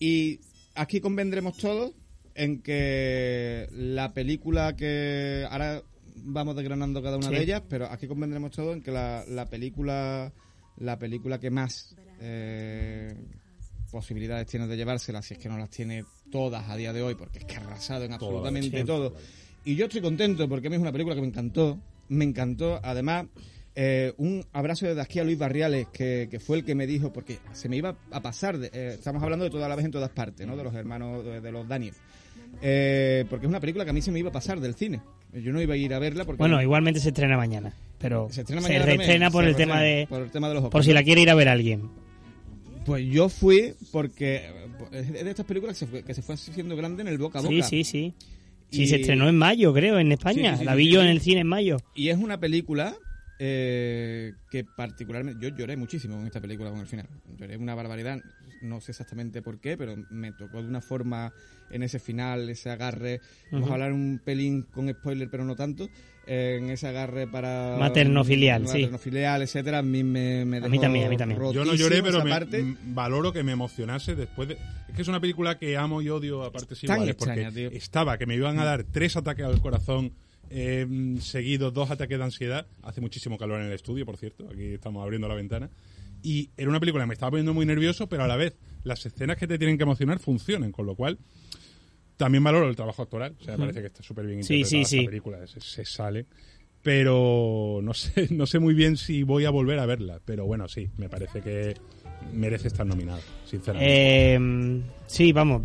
[0.01, 0.41] Y
[0.75, 1.93] aquí convendremos todos
[2.35, 5.83] en que la película que ahora
[6.17, 7.35] vamos desgranando cada una Sí.
[7.35, 10.33] de ellas, pero aquí convendremos todos en que la, la película
[10.79, 13.15] la película que más eh,
[13.91, 17.15] posibilidades tiene de llevársela, si es que no las tiene todas a día de hoy,
[17.15, 18.85] porque es que ha arrasado en absolutamente sí.
[18.87, 19.15] todo.
[19.65, 21.79] Y yo estoy contento porque a mí es una película que me encantó,
[22.09, 23.27] me encantó, además
[23.75, 27.13] eh, un abrazo desde aquí a Luis Barriales, que, que fue el que me dijo,
[27.13, 29.91] porque se me iba a pasar, de- eh, estamos hablando de toda la vez en
[29.91, 30.57] todas partes, ¿no?
[30.57, 31.95] De los hermanos, de, de los Daniel.
[32.61, 35.01] Eh, porque es una película que a mí se me iba a pasar del cine.
[35.33, 36.39] Yo no iba a ir a verla porque...
[36.39, 37.73] Bueno, igualmente se estrena mañana.
[37.99, 40.07] Pero se se, estrena mañana también, reestrena por se el tema de.
[40.09, 40.95] Por el tema de los Por Oscars, si ¿no?
[40.95, 41.89] la quiere ir a ver alguien.
[42.85, 44.43] Pues yo fui porque
[44.91, 47.39] es de estas películas que se fue, que se fue haciendo grande en el boca
[47.39, 47.55] a boca.
[47.55, 48.15] Sí, sí, sí.
[48.71, 50.53] Sí, Y- se estrenó en mayo, creo, en España.
[50.53, 51.77] Sí, sí, sí, la vi yo en el cine en mayo.
[51.95, 52.95] Y es una película
[53.45, 55.43] eh, que particularmente...
[55.43, 57.09] Yo lloré muchísimo con esta película con el final.
[57.37, 58.21] Lloré una barbaridad.
[58.61, 61.33] No sé exactamente por qué, pero me tocó de una forma
[61.73, 63.21] en ese final, ese agarre.
[63.51, 65.89] Vamos a hablar un pelín con spoiler, pero no tanto.
[66.25, 67.77] eh, en ese agarre para...
[67.81, 68.75] Materno-filial, sí.
[68.83, 69.79] Materno-filial, etcétera.
[69.79, 71.41] A mí me, me A mí dejó también, a mí también.
[71.53, 72.77] Yo no lloré, pero me, parte.
[72.85, 74.55] valoro que me emocionase después de...
[74.89, 77.71] Es que es una película que amo y odio a partes Tan iguales, porque tío.
[77.73, 80.13] estaba que me iban a dar tres ataques al corazón
[80.53, 82.67] eh, seguidos, dos ataques de ansiedad.
[82.83, 84.49] Hace muchísimo calor en el estudio, por cierto.
[84.53, 85.71] Aquí estamos abriendo la ventana.
[86.23, 89.05] Y era una película que me estaba poniendo muy nervioso, pero a la vez las
[89.07, 91.19] escenas que te tienen que emocionar funcionan, con lo cual
[92.17, 93.35] también valoro el trabajo actoral.
[93.41, 95.07] O sea, me parece que está súper bien Sí, interpretada sí, esta sí.
[95.07, 96.27] película, se, se sale.
[96.83, 100.21] Pero no sé, no sé muy bien si voy a volver a verla.
[100.25, 101.75] Pero bueno, sí, me parece que
[102.33, 104.35] merece estar nominada, sinceramente.
[104.35, 105.63] Eh, sí, vamos,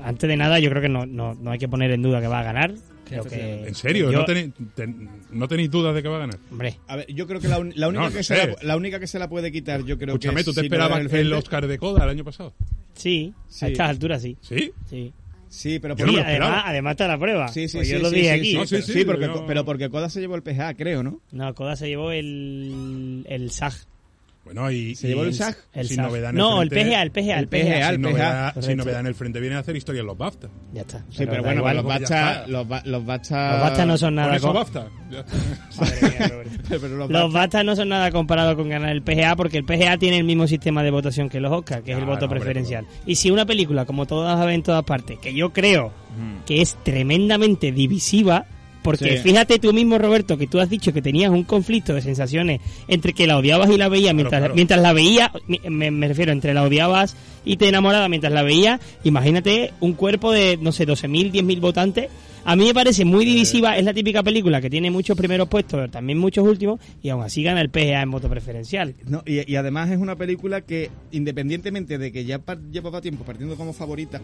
[0.00, 2.26] antes de nada yo creo que no, no, no hay que poner en duda que
[2.26, 2.74] va a ganar.
[3.10, 4.10] Creo que, ¿En serio?
[4.10, 6.38] yo- ¿No, tenéis, ten- ¿No tenéis dudas de que va a ganar?
[6.50, 8.34] Hombre, A ver, yo creo que la, un- la única No, no que sé.
[8.36, 10.60] se la, la única que se la puede quitar, yo creo Escúchame, que ¿tú te
[10.60, 11.32] Sin esperabas en el.
[11.32, 12.54] Oscar de Coda el año pasado?
[12.94, 13.64] sí, Sí.
[13.64, 14.36] a estas alturas sí.
[14.40, 14.72] ¿Sí?
[14.88, 15.12] sí.
[15.48, 17.48] Sí, pero Yo por- no me lo además, además está la prueba.
[17.48, 18.50] Sí, sí, Pues sí, yo lo sí, dije sí, aquí.
[18.52, 20.74] sí, No, sí, pero, sí, sí, porque, yo- pero porque Koda se llevó el PGA,
[20.74, 21.20] creo, ¿no?
[21.32, 23.72] No, Koda se llevó el, el SAG.
[24.52, 25.56] Bueno, y, ¿Se llevó el SAG?
[25.72, 26.06] El sin SAG.
[26.06, 27.60] novedad en no, el frente- PGA, el PGA, el El PGA.
[27.60, 28.62] PGA, sin, el novedad, correcto.
[28.62, 30.48] sin novedad en el frente viene a hacer historia en los BAFTA.
[30.72, 30.98] Ya está.
[31.10, 31.76] Sí, pero, bueno, igual.
[31.76, 32.46] los está.
[32.48, 33.52] los, ba- los Basta...
[33.52, 34.40] Los Basta no son nada.
[34.40, 34.86] con- BAFTA.
[36.68, 39.64] Pero los Los Basta- Basta no son nada comparados con ganar el PGA porque el
[39.64, 42.40] PGA tiene el mismo sistema de votación que los Oscars, que es el voto hombre,
[42.40, 42.86] preferencial.
[43.06, 45.92] Y si una película, como todas las ven en todas partes, que yo creo
[46.46, 48.46] que es tremendamente divisiva,
[48.82, 49.22] porque Sí.
[49.22, 53.12] fíjate tú mismo, Roberto, que tú has dicho que tenías un conflicto de sensaciones entre
[53.12, 54.54] que la odiabas y la veías mientras, claro.
[54.54, 55.30] mientras la veías,
[55.68, 60.32] me, me refiero, entre la odiabas y te enamorabas mientras la veías, imagínate un cuerpo
[60.32, 62.08] de, no sé, 12.000, 10.000 votantes.
[62.42, 65.78] A mí me parece muy divisiva, es la típica película que tiene muchos primeros puestos,
[65.78, 68.94] pero también muchos últimos, y aún así gana el PGA en voto preferencial.
[69.06, 72.40] No, y, y además es una película que, independientemente de que ya
[72.72, 74.22] llevaba tiempo partiendo como favorita,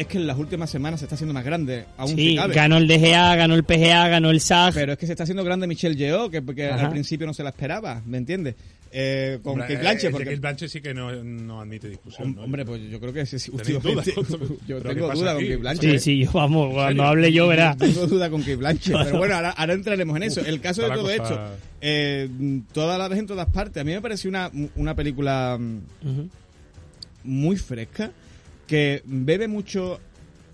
[0.00, 2.54] es que en las últimas semanas se está haciendo más grande, aún Sí, si cabe.
[2.54, 4.72] ganó el DGA, ganó el PGA, ganó el SAG.
[4.74, 7.42] Pero es que se está haciendo grande Michelle Yeoh, que, que al principio no se
[7.42, 8.54] la esperaba, ¿me entiendes?
[8.92, 10.24] Eh, con Hombre, Kate eh, Blanchett, de porque...
[10.24, 12.34] Kate Blanchett sí que no, no admite discusión.
[12.34, 12.42] ¿no?
[12.42, 14.30] Hombre, pues yo creo que sí, sí, ¿Tenéis últimamente- dudas?
[14.66, 15.42] yo ¿Pero qué tengo duda con?
[15.42, 15.90] Kate Blanchett.
[15.90, 15.98] Sí, ¿eh?
[16.00, 17.76] sí, yo vamos, cuando hable yo verás.
[17.78, 18.96] Tengo duda con Kate Blanchett.
[19.04, 20.40] Pero bueno, ahora, ahora entraremos en eso.
[20.40, 21.40] El caso de todo cosa- esto,
[21.82, 22.28] eh,
[22.72, 23.80] toda la vez en todas partes.
[23.80, 25.78] A mí me pareció una, una película mm,
[27.24, 28.10] muy fresca
[28.70, 29.98] que bebe mucho.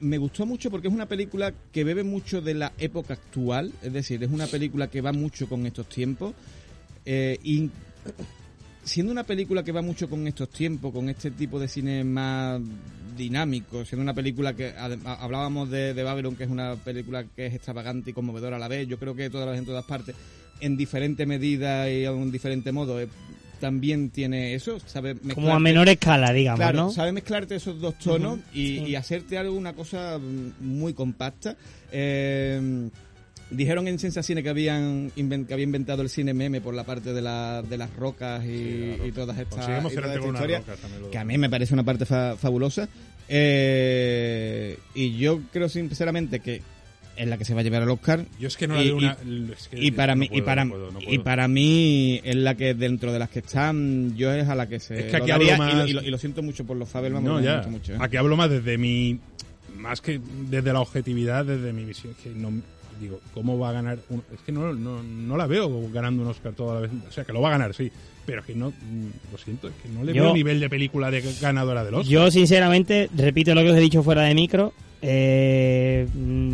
[0.01, 3.73] Me gustó mucho porque es una película que bebe mucho de la época actual.
[3.83, 6.33] Es decir, es una película que va mucho con estos tiempos.
[7.05, 7.71] Eh, y
[8.85, 12.59] siendo una película que va mucho con estos tiempos, con este tipo de cine más
[13.19, 14.73] dinámico, siendo una película que
[15.05, 18.69] hablábamos de, de Babylon, que es una película que es extravagante y conmovedora a la
[18.69, 20.15] vez, yo creo que todas las en todas partes,
[20.61, 23.09] en diferente medida y en diferente modo, eh,
[23.61, 26.91] también tiene eso, sabe Como a mezclarte- menor escala, digamos, Claro, ¿no?
[26.91, 28.85] sabe mezclarte esos dos tonos y, sí.
[28.89, 31.57] y hacerte algo, una cosa mm, muy compacta.
[31.93, 32.89] Eh,
[33.51, 37.23] dijeron en Sensacine que habían que había inventado el cine meme por la parte de,
[37.23, 39.07] la- de las rocas y, Sí, claro.
[39.09, 40.75] y todas estas y toda esta
[41.13, 42.89] que a mí me parece una parte fa- fabulosa.
[43.29, 46.61] Eh, y yo creo sinceramente que
[47.17, 48.91] es la que se va a llevar al Oscar Yo es que no la y-
[48.91, 49.17] una...
[49.57, 52.37] es que y para no mí y para no puedo, no y para mí es
[52.37, 55.17] la que dentro de las que están yo es a la que se Es que
[55.17, 57.41] aquí hablo y lo- más- y, lo, y lo siento mucho por los Fabelman No,
[57.41, 57.57] ya.
[57.57, 57.99] gusta mucho, ¿eh?
[58.01, 59.19] Aquí hablo más desde mi.
[59.77, 62.15] Más que desde la objetividad, desde mi visión.
[62.23, 62.51] Que no,
[63.01, 63.99] digo, ¿cómo va a ganar?
[64.09, 66.91] un- es que no, no, no la veo ganando un Oscar toda la vez.
[67.09, 67.91] O sea, que lo va a ganar, sí.
[68.27, 68.71] Pero es que no.
[68.71, 71.95] mm, Lo siento, es que no le Yo- veo nivel de película de ganadora del
[71.95, 72.11] Oscar.
[72.13, 74.73] Yo, sinceramente, repito lo que os he dicho fuera de micro.
[75.03, 76.07] eh,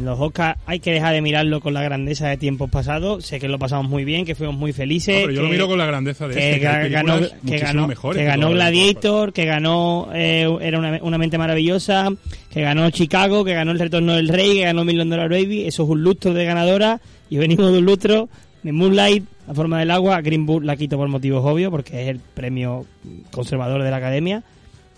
[0.05, 3.25] los Oscars hay que dejar de mirarlo con la grandeza de tiempos pasados.
[3.25, 5.15] Sé que lo pasamos muy bien, que fuimos muy felices.
[5.15, 7.59] No, pero yo que- lo miro con la grandeza de que, este, que ganó, que
[7.59, 8.55] ganó, que.
[8.55, 12.11] Gladiator, que ganó eh, era una, una mente maravillosa,
[12.53, 15.67] que ganó Chicago, que ganó El Retorno del Rey, que ganó Million Dollar Baby.
[15.67, 18.29] Eso es un lustro de ganadora y venimos de un lustro
[18.63, 20.19] de Moonlight, La forma del agua.
[20.23, 22.87] Green Book la quito por motivos obvios porque es el premio
[23.31, 24.43] conservador de la academia.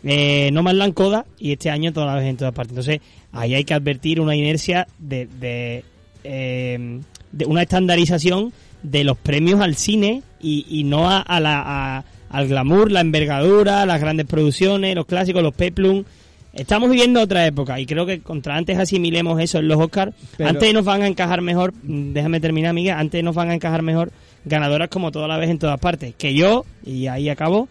[0.04, 2.70] Eh, no más Coda y este año toda la vez en todas partes.
[2.70, 3.00] Entonces,
[3.32, 5.82] ahí hay que advertir una inercia de, de,
[6.22, 7.00] eh,
[7.32, 8.52] de una estandarización
[8.84, 11.62] de los premios al cine y, y no a, a la,
[11.98, 16.04] a- al glamour, la envergadura, las grandes producciones, los clásicos, los peplum.
[16.52, 20.14] Estamos viviendo otra época y creo que contra antes asimilemos eso en los Oscars.
[20.36, 23.54] Pero- Antes nos van a encajar mejor, mm, déjame terminar, Miguel, antes nos van a
[23.54, 24.12] encajar mejor
[24.44, 26.14] ganadoras como toda la vez en todas partes.
[26.16, 27.68] Que yo, y ahí acabo,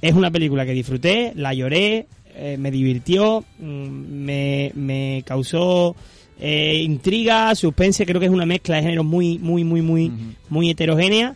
[0.00, 5.96] es una película que disfruté, la lloré, eh, me divirtió, mm, me, me causó
[6.38, 10.12] eh, intriga, suspense, creo que es una mezcla de géneros muy, muy, muy, muy,
[10.50, 11.34] muy heterogénea,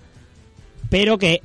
[0.91, 1.41] pero que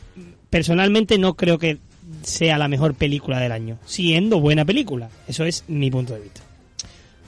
[0.49, 1.77] personalmente no creo que
[2.21, 5.09] sea la mejor película del año, siendo buena película.
[5.27, 6.41] Eso es mi punto de vista.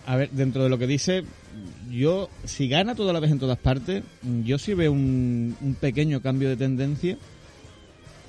[0.05, 1.23] A ver, dentro de lo que dice,
[1.91, 4.03] yo, si gana toda la vez en todas partes,
[4.43, 7.17] yo sí veo un, un pequeño cambio de tendencia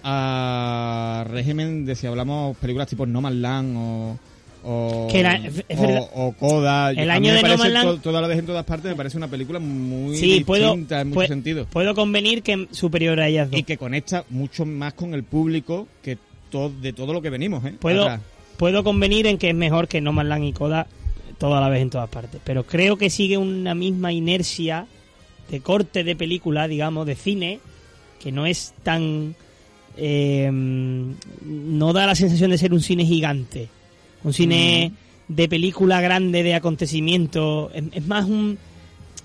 [0.04, 4.18] a régimen de si hablamos películas tipo No Man's Land o.
[4.64, 6.90] O, Que la- es o- o Coda.
[6.90, 9.16] El año de No parece Land- to- toda la vez en todas partes me parece
[9.16, 11.68] una película muy Sí, puedo, distinta en muchos pue- sentidos.
[11.70, 13.60] puedo convenir que es superior a ellas dos.
[13.60, 16.18] Y que conecta mucho más con el público que
[16.50, 17.74] to- de todo lo que venimos, ¿eh?
[17.78, 18.20] Puedo, Atrás.
[18.56, 20.86] puedo convenir en que es mejor que No Man's Land y Coda
[21.38, 22.40] toda la vez en todas partes.
[22.44, 24.86] Pero creo que sigue una misma inercia
[25.50, 27.60] de corte de película, digamos, de cine,
[28.20, 29.34] que no es tan...
[29.96, 33.68] eh, no da la sensación de ser un cine gigante.
[34.24, 34.92] Un cine
[35.28, 37.70] de película grande, de acontecimiento.
[37.74, 38.58] Es, es más un...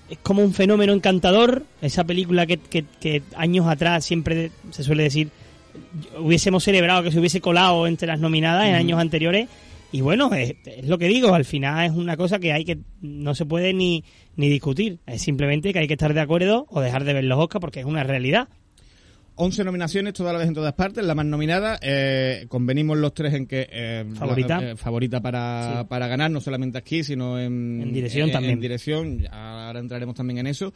[0.08, 1.64] Es como un fenómeno encantador.
[1.80, 5.30] Esa película que, que- que años atrás siempre se suele decir
[6.20, 9.48] hubiésemos celebrado que se hubiese colado entre las nominadas en años anteriores
[9.96, 12.78] Y bueno, es, es lo que digo, al final es una cosa que hay que
[13.00, 14.02] no se puede ni,
[14.34, 14.98] ni discutir.
[15.06, 17.78] Es simplemente que hay que estar de acuerdo o dejar de ver los Oscars porque
[17.80, 18.48] es una realidad.
[19.36, 21.04] 11 nominaciones, toda la vez en todas partes.
[21.04, 23.68] La más nominada, eh, convenimos los tres en que.
[23.70, 24.60] eh, Favorita.
[24.60, 25.86] la- eh, favorita para, Sí.
[25.88, 27.80] para ganar, no solamente aquí, sino en.
[27.82, 28.54] En dirección también.
[28.54, 30.72] En dirección, ahora entraremos también en eso.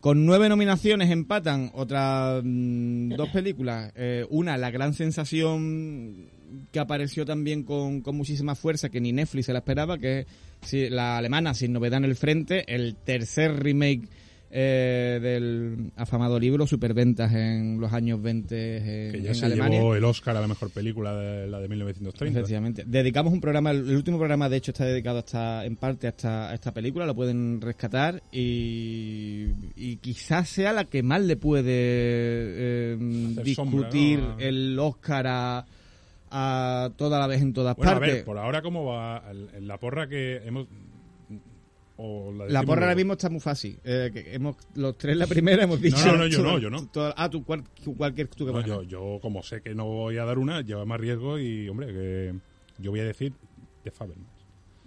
[0.00, 3.92] Con nueve nominaciones empatan otras mm, dos películas.
[4.30, 6.30] Una, La Gran Sensación,
[6.72, 10.26] que apareció también con, con muchísima fuerza, que ni Netflix se la esperaba, que
[10.62, 14.08] es la alemana, sin novedad en el frente, el tercer remake
[14.52, 19.78] eh, del afamado libro, superventas en los años 20 en, Que ya en se Alemania.
[19.78, 22.40] llevó el Oscar a la mejor película de la de 1930.
[22.40, 22.84] Efectivamente.
[22.84, 26.10] Dedicamos un programa, el último programa de hecho está dedicado a esta, en parte a
[26.10, 31.36] esta, a esta película, lo pueden rescatar y, y quizás sea la que más le
[31.36, 32.96] puede eh,
[33.44, 34.40] discutir sombra, ¿no?
[34.40, 35.66] el Oscar a,
[36.30, 38.14] a toda la vez en todas Bueno, a partes.
[38.16, 39.24] ver, por ahora, ¿cómo va?
[39.54, 40.66] En la porra que hemos.
[42.02, 43.78] O la, La porra ahora mismo está muy fácil.
[43.84, 45.98] Eh, que hemos, los tres la primera hemos dicho.
[46.06, 46.86] no, no, yo no, yo no.
[46.92, 47.64] toda- ah, tú, cual-
[47.96, 50.38] cualquier tú que No, vas a yo, yo, como sé que no voy a dar
[50.38, 52.34] una, lleva más riesgo y, hombre, que
[52.78, 53.34] yo voy a decir
[53.84, 54.26] de Fabelman.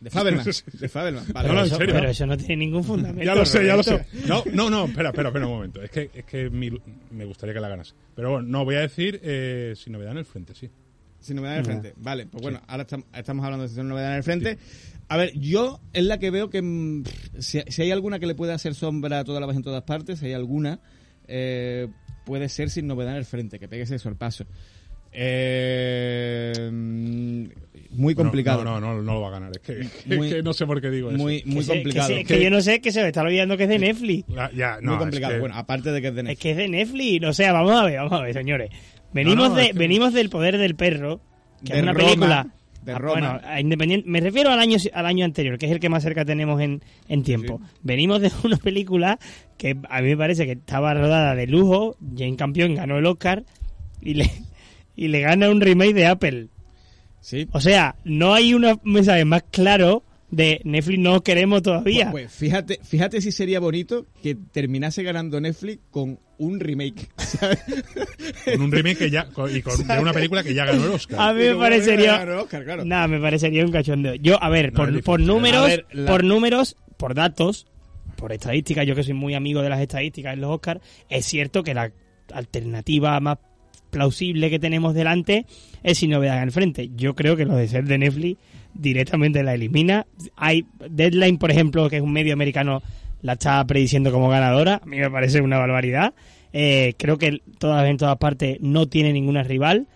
[0.02, 0.44] De Fabelman.
[0.80, 1.26] de Fabelman.
[1.34, 1.94] Vale, No, no, en eso, serio.
[1.94, 3.24] pero eso no tiene ningún fundamento.
[3.24, 4.08] Ya lo sé, ya lo sé.
[4.28, 5.84] No, no, no, espera, espera, espera un momento.
[5.84, 6.72] Es que, es que mi-
[7.12, 7.94] me gustaría que la ganase.
[8.16, 10.68] Pero bueno, no, voy a decir eh, sin novedad en el frente, sí.
[11.24, 11.94] Sin novedad en el frente.
[11.98, 14.58] Vale, pues bueno, ahora estam- estamos hablando de sin novedad en el frente.
[15.10, 17.04] A ver, yo es la que veo que mm,
[17.40, 19.84] si, si hay alguna que le puede hacer sombra a toda la vez en todas
[19.84, 20.80] partes, si hay alguna,
[21.28, 21.88] eh,
[22.26, 24.46] puede ser sin novedad en el frente, que pegue ese sorpaso.
[25.16, 27.46] Eh, mm,
[27.92, 28.64] muy complicado.
[28.64, 29.52] No, no, no, no lo va a ganar.
[29.52, 31.18] Es que, es Muy- que no sé por qué digo eso.
[31.18, 32.08] muy, muy Que se- complicado.
[32.10, 34.30] Que, se- que yo no sé, que se me está olvidando que es de Netflix.
[34.30, 35.34] La- ya, no, muy es complicado.
[35.34, 36.42] que- Bueno, aparte de que es de Es Netflix.
[36.42, 37.26] que es de Netflix.
[37.28, 38.70] O sea, vamos a ver, vamos a ver, señores.
[39.14, 41.22] Venimos, no, de, es que- venimos del poder del perro,
[41.64, 42.48] que De es una Roma, película.
[42.84, 43.40] de Ah, Roma.
[43.40, 46.26] Bueno, independiente, me refiero al año, al año anterior, que es el que más cerca
[46.26, 47.62] tenemos en, en tiempo.
[47.82, 49.20] Venimos de una película
[49.58, 51.96] que a mí me parece que estaba rodada de lujo.
[52.18, 53.44] Jane Campion ganó el Oscar
[54.02, 54.30] y le,
[54.96, 56.48] y le gana un remake de Apple.
[57.22, 57.48] Sí.
[57.54, 60.04] O sea, no hay un mensaje más claro
[60.36, 62.10] de Netflix no queremos todavía.
[62.12, 67.10] Pues, pues fíjate, fíjate si sería bonito que terminase ganando Netflix con un remake.
[67.18, 67.60] ¿sabes?
[68.46, 70.92] Con un remake que ya, con- y con, de una película que ya ganó el
[70.92, 71.20] Oscar.
[71.22, 72.24] a mí me parecería...
[72.42, 72.84] Oscar, claro.
[72.86, 74.16] Nada, me parecería un cachondeo.
[74.16, 77.68] Yo, a ver, No, por, por números, A ver, la- por números, por datos,
[78.16, 81.64] por estadísticas, yo que soy muy amigo de las estadísticas en los Oscars, es cierto
[81.64, 81.92] que la
[82.34, 83.38] alternativa más
[83.90, 85.46] plausible que tenemos delante
[85.84, 86.90] es sin novedad en el frente.
[86.96, 88.40] Yo creo que lo de ser de Netflix
[88.74, 90.06] directamente la elimina.
[90.36, 92.82] Hay Deadline, por ejemplo, que es un medio americano,
[93.22, 94.82] la está prediciendo como ganadora.
[94.84, 96.14] A mí me parece una barbaridad.
[96.52, 99.88] Eh, creo que todas en todas partes no tiene ninguna rival.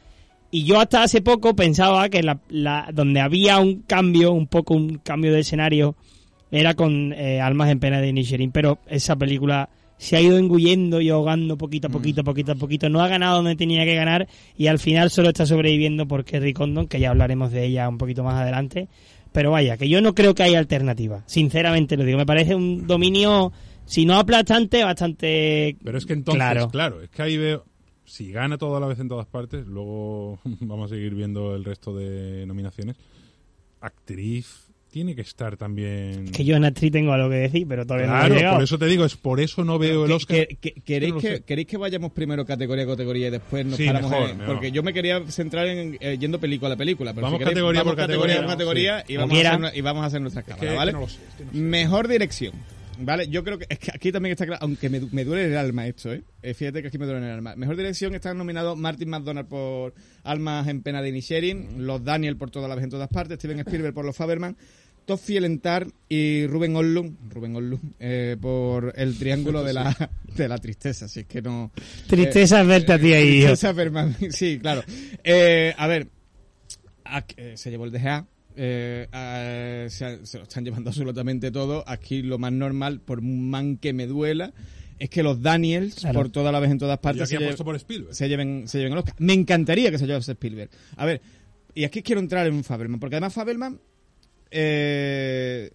[0.50, 4.98] Y yo hasta hace poco pensaba que la, donde había un cambio, un poco un
[4.98, 5.96] cambio de escenario,
[6.52, 11.02] era con eh, Almas en Pena de Inisherin, pero esa película se ha ido engullendo
[11.02, 12.90] y ahogando poquito a poquito, poquito a poquito.
[12.90, 16.54] No ha ganado donde tenía que ganar y al final solo está sobreviviendo por Kerry
[16.54, 18.88] Condon, que ya hablaremos de ella un poquito más adelante.
[19.32, 21.24] Pero vaya, que yo no creo que haya alternativa.
[21.26, 22.18] Sinceramente lo digo.
[22.18, 23.52] Me parece un dominio,
[23.86, 26.70] si no aplastante, bastante Pero es que entonces, claro.
[26.70, 27.02] claro.
[27.02, 27.66] es que ahí veo,
[28.06, 31.96] si gana toda la vez en todas partes, luego vamos a seguir viendo el resto
[31.96, 32.96] de nominaciones.
[33.82, 36.32] Actriz tiene que estar también.
[36.32, 38.56] Que yo en actriz tengo algo que decir, pero todavía no claro, he llegado.
[38.56, 40.48] por eso te digo, es por eso no veo el Oscar.
[40.48, 41.42] que- que- ¿queréis, no que.
[41.42, 44.54] ¿Queréis que vayamos primero categoría a categoría y después nos Sí, paramos mejor, en- mejor.
[44.56, 47.14] Porque yo me quería centrar en eh, yendo película a película.
[47.14, 49.78] Pero Vamos si queréis, categoría vamos por categoría, por categoría y, Como vamos a hacer,
[49.78, 50.92] y vamos a hacer nuestras Es que- cámaras, es ¿vale?
[50.94, 51.58] que no sé, es que no sé.
[51.58, 52.54] Mejor dirección.
[53.00, 53.28] ¿Vale?
[53.28, 55.88] Yo creo que, es que aquí también está claro, aunque me, me duele el alma
[55.88, 56.24] esto, ¿eh?
[56.42, 57.56] Eh, Fíjate que aquí me duele el alma.
[57.56, 62.50] Mejor dirección están nominados Martin McDonald por Almas en Pena de Inisherin, los Daniel por
[62.50, 64.58] toda la vez en todas partes, Steven Spielberg por los Faberman,
[65.06, 70.58] Todd Fielentar y Ruben Ollum, Ruben Ollum eh, por el triángulo de la, de la
[70.58, 71.72] tristeza, así es que no...
[72.08, 73.38] Tristeza es verte a ti ahí.
[73.38, 73.48] hijo.
[73.48, 73.74] Tristeza
[74.32, 74.84] sí, claro.
[75.24, 76.08] Eh, a ver,
[77.38, 78.26] eh, se llevó el DGA.
[78.58, 81.84] Eh, eh, se, se lo están llevando absolutamente todo.
[81.88, 84.54] Aquí lo más normal, por man que me duela,
[85.00, 86.20] es que los Daniels, Claro.
[86.20, 87.80] por toda la vez en todas partes, se, por
[88.14, 89.16] se lleven, se lleven el Oscar.
[89.20, 90.70] Me encantaría que se llevase Spielberg.
[90.96, 91.22] A ver,
[91.76, 93.80] y aquí quiero entrar en Fabelman, porque además Fabelman
[94.50, 95.72] eh,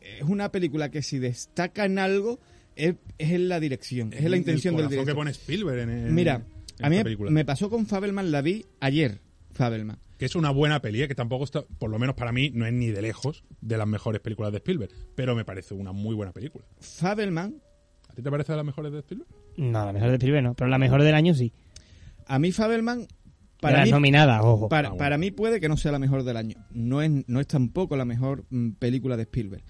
[0.00, 2.38] es una película que si destaca en algo
[2.76, 5.14] es, es en la dirección, es en la el intención del corazón director.
[5.14, 6.42] que pone Spielberg en, en- Mira,
[6.78, 7.30] en a mí película.
[7.30, 9.18] me pasó con Fabelman, la vi ayer,
[9.52, 9.98] Fabelman.
[10.20, 11.08] Que es una buena peli, ¿eh?
[11.08, 13.86] que tampoco está, por lo menos para mí, no es ni de lejos de las
[13.88, 14.92] mejores películas de Spielberg.
[15.14, 16.62] Pero me parece una muy buena película.
[16.78, 17.54] Fabelman,
[18.06, 19.30] ¿A ti te parece de las mejores de Spielberg?
[19.56, 21.54] No, la mejor de Spielberg no, pero la mejor del año sí.
[22.26, 23.06] a mí Fabelman
[23.62, 24.68] Para mí, nominadas, ojo.
[24.68, 24.98] para, Ah, bueno.
[24.98, 26.56] para mí puede que no sea la mejor del año.
[26.70, 29.62] No es, no es tampoco la mejor mm, película de Spielberg.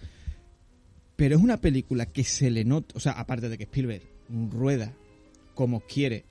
[1.15, 4.03] Pero es una película que se le nota, o sea, aparte de que Spielberg
[4.51, 4.95] rueda
[5.55, 6.25] como quiere,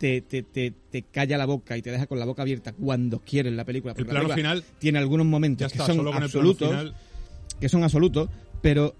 [0.00, 3.20] te, te, te, te calla la boca y te deja con la boca abierta cuando
[3.20, 3.92] quiere en la película.
[3.92, 6.94] El porque la plano final tiene algunos momentos que son el absolutos, final.
[7.60, 8.30] que son absolutos,
[8.62, 8.96] pero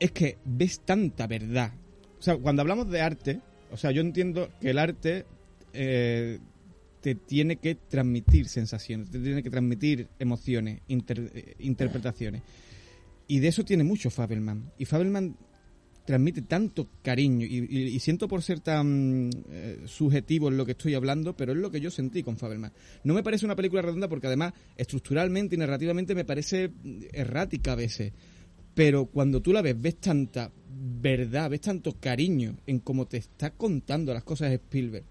[0.00, 1.74] es que ves tanta verdad.
[2.18, 3.40] O sea, cuando hablamos de arte,
[3.70, 5.26] o sea, yo entiendo que el arte
[5.74, 6.38] eh,
[7.02, 12.40] te tiene que transmitir sensaciones, te tiene que transmitir emociones, inter- eh, interpretaciones.
[13.26, 14.72] Y de eso tiene mucho Fabelman.
[14.78, 15.36] Y Fabelman
[16.08, 20.72] transmite tanto cariño y, y- y siento por ser tan eh, subjetivo en lo que
[20.72, 22.72] estoy hablando, pero es lo que yo sentí con Fabelman.
[23.04, 27.72] No me parece una película redonda porque además estructuralmente y narrativamente me parece mm, errática
[27.72, 28.14] a veces.
[28.74, 30.50] Pero cuando tú la ves, ves tanta
[31.02, 35.04] verdad, ves tanto cariño en cómo te está contando las cosas Spielberg.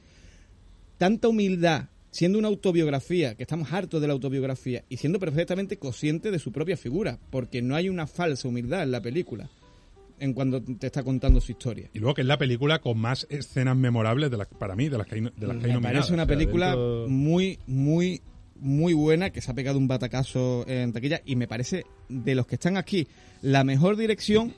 [0.98, 6.32] Tanta humildad, siendo una autobiografía, que estamos hartos de la autobiografía, y siendo perfectamente consciente
[6.32, 9.48] de su propia figura, porque no hay una falsa humildad en la película,
[10.20, 11.90] en cuando te está contando su historia.
[11.94, 14.98] Y luego que es la película con más escenas memorables de las, para mí, de
[14.98, 15.82] las que hay, de las que hay Me nominadas.
[15.84, 18.22] parece una O sea, película dentro- muy, muy,
[18.60, 22.48] muy buena, que se ha pegado un batacazo en taquilla, y me parece, de los
[22.48, 23.08] que están aquí,
[23.44, 24.54] la mejor dirección,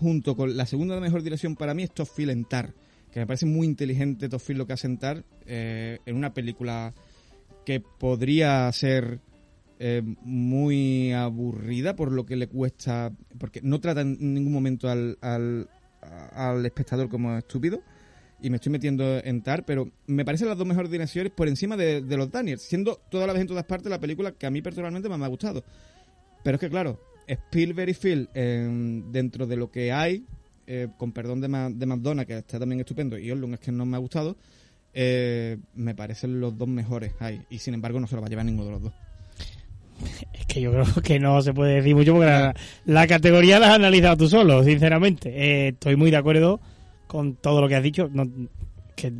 [0.00, 2.72] junto con la segunda mejor dirección para mí, es Top Phil en Tar,
[3.10, 6.32] que me parece muy inteligente Top Phil lo que hace en Tar, eh, en una
[6.32, 6.94] película
[7.66, 9.18] que podría ser
[9.80, 15.18] eh, muy aburrida por lo que le cuesta, porque no trata en ningún momento al,
[15.20, 15.68] al,
[16.32, 17.82] al espectador como estúpido,
[18.42, 21.76] y me estoy metiendo en TAR, pero me parecen las dos mejores direcciones por encima
[21.76, 24.50] de, de los Daniels, siendo toda la vez en todas partes la película que a
[24.50, 25.64] mí personalmente más me ha gustado.
[26.44, 30.24] Pero es que claro, Spielberg y Phil, eh, dentro de lo que hay,
[30.66, 33.72] eh, con perdón de, Ma- de McDonald's, que está también estupendo, y Orlun es que
[33.72, 34.36] no me ha gustado,
[34.94, 38.30] eh, me parecen los dos mejores ahí, y sin embargo no se lo va a
[38.30, 38.92] llevar ninguno de los dos.
[40.32, 43.68] Es que yo creo que no se puede decir mucho porque la, la categoría la
[43.68, 45.30] has analizado tú solo, sinceramente.
[45.30, 46.60] Eh, estoy muy de acuerdo
[47.06, 48.08] con todo lo que has dicho.
[48.12, 48.24] No,
[48.96, 49.12] que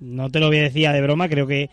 [0.00, 1.70] no te lo voy a decir de broma, creo que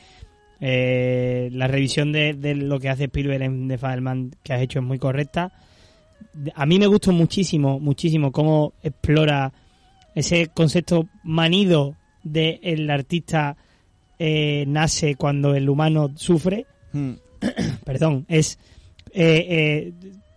[0.62, 4.80] eh, la revisión de, de lo que hace Spielberg en The Fireman que has hecho
[4.80, 5.52] es muy correcta.
[6.56, 9.52] A mí me gustó muchísimo, muchísimo cómo explora
[10.16, 13.58] ese concepto manido de el artista
[14.18, 17.14] eh, nace cuando el humano sufre Hmm.
[17.86, 18.60] perdón, es
[19.14, 19.94] eh, eh,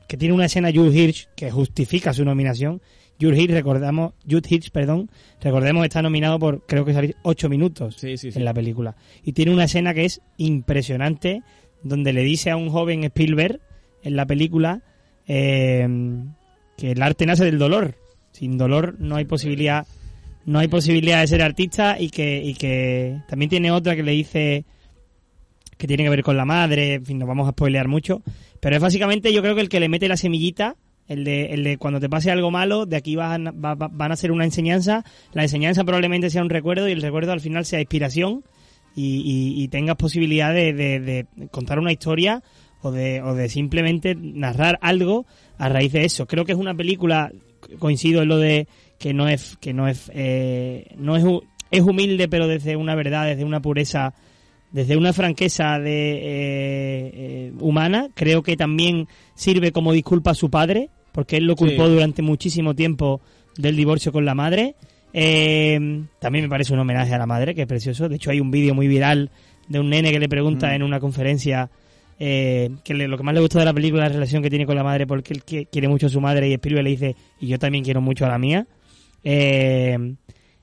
[0.09, 2.81] que tiene una escena Jude Hirsch que justifica su nominación.
[3.21, 7.97] Jude Hirsch, recordamos, Jude Hirsch, perdón, recordemos está nominado por creo que salir ocho minutos
[7.99, 8.39] Sí, sí, sí.
[8.39, 8.95] en la película
[9.25, 11.43] y tiene una escena que es impresionante
[11.83, 13.61] donde le dice a un joven Spielberg
[14.03, 14.83] en la película
[15.27, 15.89] eh,
[16.77, 17.97] que el arte nace del dolor.
[18.33, 19.87] Sin dolor no hay posibilidad
[20.45, 24.13] no hay posibilidad de ser artista y que y que también tiene otra que le
[24.13, 24.65] dice
[25.79, 28.23] que tiene que ver con la madre, en fin, no vamos a spoilear mucho,
[28.61, 30.77] pero es básicamente yo creo que el que le mete la semillita,
[31.09, 33.91] el de, el de cuando te pase algo malo, de aquí van, a- va- va-
[33.93, 37.41] van a ser una enseñanza, la enseñanza probablemente sea un recuerdo y el recuerdo al
[37.41, 38.43] final sea inspiración
[38.95, 42.43] y, y- y tengas posibilidad de, de- de contar una historia
[42.83, 45.27] o de, o de simplemente narrar algo
[45.59, 46.27] a raíz de eso.
[46.27, 47.31] Creo que es una película,
[47.79, 48.67] coincido en lo de
[48.99, 51.25] que no es, que no es, eh, no es,
[51.71, 54.15] es humilde pero desde una verdad, desde una pureza
[54.77, 60.51] desde una franqueza de, eh, eh, humana, creo que también sirve como disculpa a su
[60.51, 61.93] padre, porque él lo culpó Sí.
[61.95, 63.23] durante muchísimo tiempo
[63.57, 64.75] del divorcio con la madre.
[65.15, 65.79] Eh,
[66.21, 68.07] también me parece un homenaje a la madre, que es precioso.
[68.09, 69.31] De hecho, hay un vídeo muy viral
[69.67, 70.73] de un nene que le pregunta Mm.
[70.75, 71.71] en una conferencia
[72.19, 74.49] eh, que le- lo que más le gusta de la película es la relación que
[74.49, 76.91] tiene con la madre, porque él qui- quiere mucho a su madre y Spielberg le
[76.91, 78.67] dice, y yo también quiero mucho a la mía.
[79.23, 80.15] Eh,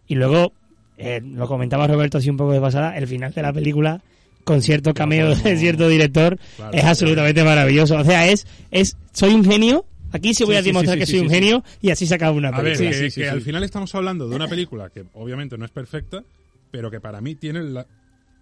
[0.07, 0.53] y luego,
[0.97, 4.01] eh, lo comentaba Roberto así un poco de pasada, el final de la película,
[4.43, 7.97] con cierto cameo de cierto director, Claro, es absolutamente maravilloso.
[7.97, 11.05] O sea, es, es, soy un genio, aquí sí voy Sí, a demostrar sí, que
[11.05, 11.35] soy sí, un sí.
[11.35, 12.89] genio, y así se acaba una A ver, película.
[12.89, 15.65] que, Sí, sí, que sí, al final estamos hablando de una película que obviamente no
[15.65, 16.23] es perfecta,
[16.71, 17.85] pero que para mí tiene la,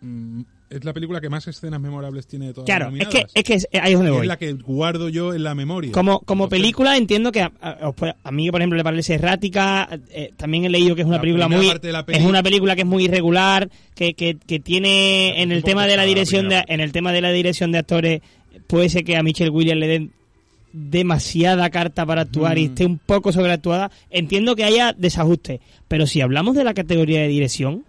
[0.01, 3.25] mm, es la película que más escenas memorables tiene de todas Claro, las es que,
[3.33, 4.21] es que es- ahí es donde Y voy.
[4.21, 5.91] es la que guardo yo en la memoria.
[5.91, 7.93] Como, como Entonces, película entiendo que a, a-
[8.23, 9.89] a mí, por ejemplo, le parece errática.
[10.11, 12.23] eh, también he leído que es una La película muy parte de la peli- es
[12.25, 16.03] una película que es muy irregular, que, que, que tiene en el tema de la
[16.03, 18.21] pesada la dirección de en el tema de la dirección de actores
[18.67, 20.11] puede ser que a Michelle Williams le den
[20.73, 22.69] demasiada carta para actuar y Mm.
[22.69, 23.91] esté un poco sobreactuada.
[24.09, 27.83] Entiendo que haya desajuste, pero si hablamos de la categoría de dirección,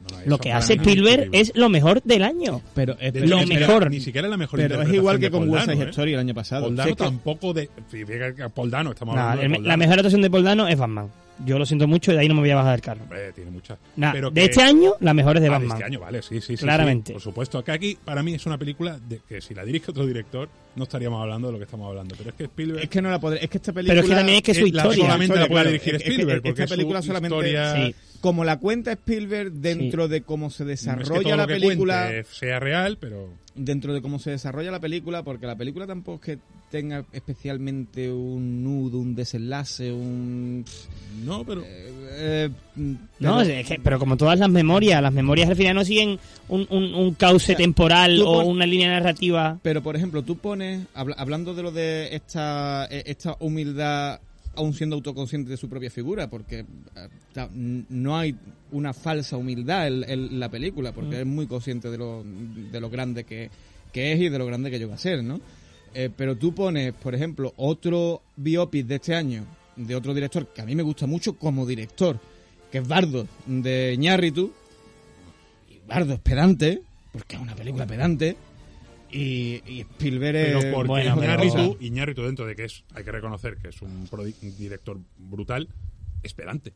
[0.00, 2.60] no, lo que hace es Spielberg es lo mejor del año.
[2.74, 3.90] Pero es, De lo hecho, ni siquiera- mejor.
[3.90, 5.88] Ni siquiera la mejor pero es igual que con West Side ¿eh?
[5.90, 6.62] Story el año pasado.
[6.62, 7.70] Paul Si Dano es que- tampoco de...
[7.88, 11.10] Fíjate que Paul Dano, estamos hablando de la mejor actuación de Paul Dano es Batman.
[11.44, 13.02] Yo lo siento mucho y de ahí no me voy a bajar del carro.
[13.02, 13.78] Hombre, tiene muchas.
[13.96, 15.72] Nah, Pero de que- este año, la mejor es de Ah, Batman.
[15.72, 16.62] este año, vale, sí, sí, sí.
[16.62, 17.08] Claramente.
[17.08, 17.62] sí, por supuesto.
[17.62, 20.84] Que aquí, para mí, es una película de que si la dirige otro director, no
[20.84, 22.14] estaríamos hablando de lo que estamos hablando.
[22.16, 22.82] Pero es que Spielberg.
[22.84, 23.44] Es que no la podré.
[23.44, 23.92] Es que esta película.
[23.94, 25.04] Pero es que también es que su es la- historia.
[25.04, 26.28] solamente la puede Claro, dirigir es Spielberg.
[26.30, 27.94] es que porque esta película es su solamente- historia- Sí.
[28.20, 31.46] Como la cuenta Spielberg dentro de cómo se no es que desarrolla todo la lo
[31.48, 32.04] que película.
[32.06, 33.28] cuente sea real, pero.
[33.54, 38.10] dentro de cómo se desarrolla la película, porque la película tampoco es que tenga especialmente
[38.12, 40.62] un nudo, un desenlace, un...
[41.26, 41.62] No, pero.
[41.66, 45.84] eh, No, pero- es que- pero como todas las memorias, las memorias al final no
[45.84, 46.18] siguen
[46.48, 49.58] un, un, un cauce O sea, temporal o pon- una línea narrativa.
[49.62, 54.20] Pero, por ejemplo, tú pones, habla- hablando de lo de esta, eh, esta humildad,
[54.54, 56.64] aún siendo autoconsciente de su propia figura, porque
[57.90, 58.34] no hay
[58.72, 61.20] una falsa humildad en, en la película, porque Mm.
[61.20, 63.50] es muy consciente de lo, de lo grande que,
[63.92, 65.40] que es y de lo grande que llega a ser, ¿no?
[65.94, 69.44] Eh, pero tú pones, por ejemplo, otro biopic de este año,
[69.76, 72.18] de otro director que a mí me gusta mucho como director,
[72.70, 74.52] que es Bardo, de Ñarritu.
[75.68, 78.36] Y Bardo es pedante, porque es una película pedante.
[79.10, 80.64] Y, y Spielberg es...
[80.64, 83.80] Pero porque bueno, pero- Iñárritu, Iñárritu, dentro de que es, hay que reconocer que es
[83.80, 84.08] un,
[84.58, 85.68] director brutal,
[86.22, 86.72] esperante.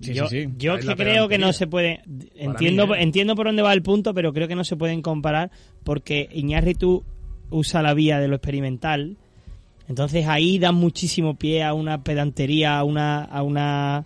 [0.00, 0.52] Sí, yo sí, sí.
[0.56, 2.02] yo Es que la creo que no se puede
[2.36, 3.02] entiendo mí, ¿eh?
[3.02, 5.50] entiendo por dónde va el punto, pero creo que no se pueden comparar
[5.82, 7.04] porque Iñárritu
[7.50, 9.16] usa la vía de lo experimental.
[9.88, 14.04] Entonces ahí da muchísimo pie a una pedantería, a una a una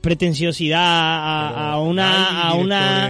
[0.00, 0.80] pretenciosidad,
[1.72, 3.08] a, una a una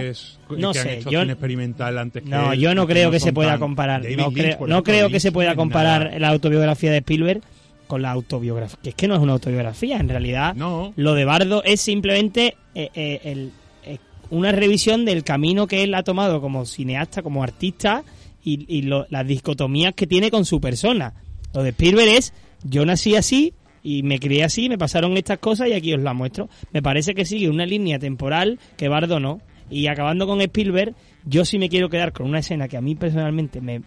[0.49, 3.31] que no sé, yo cine experimental antes que no, él, yo no creo que se
[3.33, 4.01] pueda comparar.
[4.01, 7.41] David No, creo, no creo que se pueda comparar nada- la autobiografía de Spielberg
[7.87, 8.77] con la autobiografía.
[8.81, 10.55] Que es que no es una autobiografía, en realidad.
[10.55, 13.51] No, Lo de Bardo es simplemente eh, eh, el-
[13.85, 13.97] eh,
[14.31, 18.03] una revisión del camino que él ha tomado como cineasta, como artista
[18.43, 21.13] y, y lo- las dicotomías que tiene con su persona.
[21.53, 22.33] Lo de Spielberg es,
[22.63, 26.15] yo nací así y me crié así, me pasaron estas cosas y aquí os las
[26.15, 26.49] muestro.
[26.71, 29.41] Me parece que sigue una línea temporal que Bardo no.
[29.71, 30.95] Y acabando con Spielberg,
[31.25, 33.81] yo sí me quiero quedar con una escena que a mí personalmente me...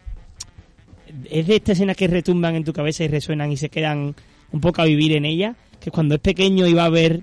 [1.29, 4.15] Es de estas escenas que retumban en tu cabeza y resuenan y se quedan
[4.53, 7.23] un poco a vivir en ella, que cuando es pequeño va a ver,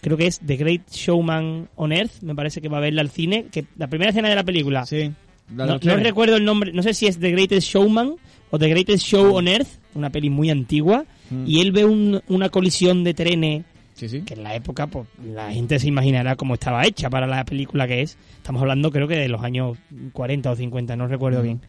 [0.00, 3.10] creo que es The Great Showman on Earth, me parece que va a verla al
[3.10, 5.12] cine, que la primera escena de la película, Sí.
[5.54, 8.16] la no, no recuerdo el nombre, no sé si es The Greatest Showman
[8.50, 11.44] o The Greatest Show on Earth, una peli muy antigua, Mm.
[11.46, 14.22] y él ve un- una colisión de trenes Sí, sí.
[14.22, 17.86] que en la época pues la gente se imaginará cómo estaba hecha para la película
[17.86, 18.16] que es.
[18.36, 19.78] Estamos hablando creo que de los años
[20.12, 21.42] 40 o 50, no recuerdo Mm.
[21.44, 21.60] bien.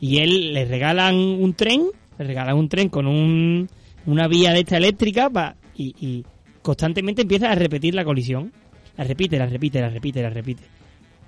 [0.00, 1.84] Y él le regalan un tren,
[2.18, 3.68] le regalan un tren con un,
[4.06, 5.30] una vía de esta eléctrica
[5.76, 6.24] y
[6.60, 8.52] constantemente empieza a repetir la colisión.
[8.96, 10.62] La repite, la repite, la repite, la repite.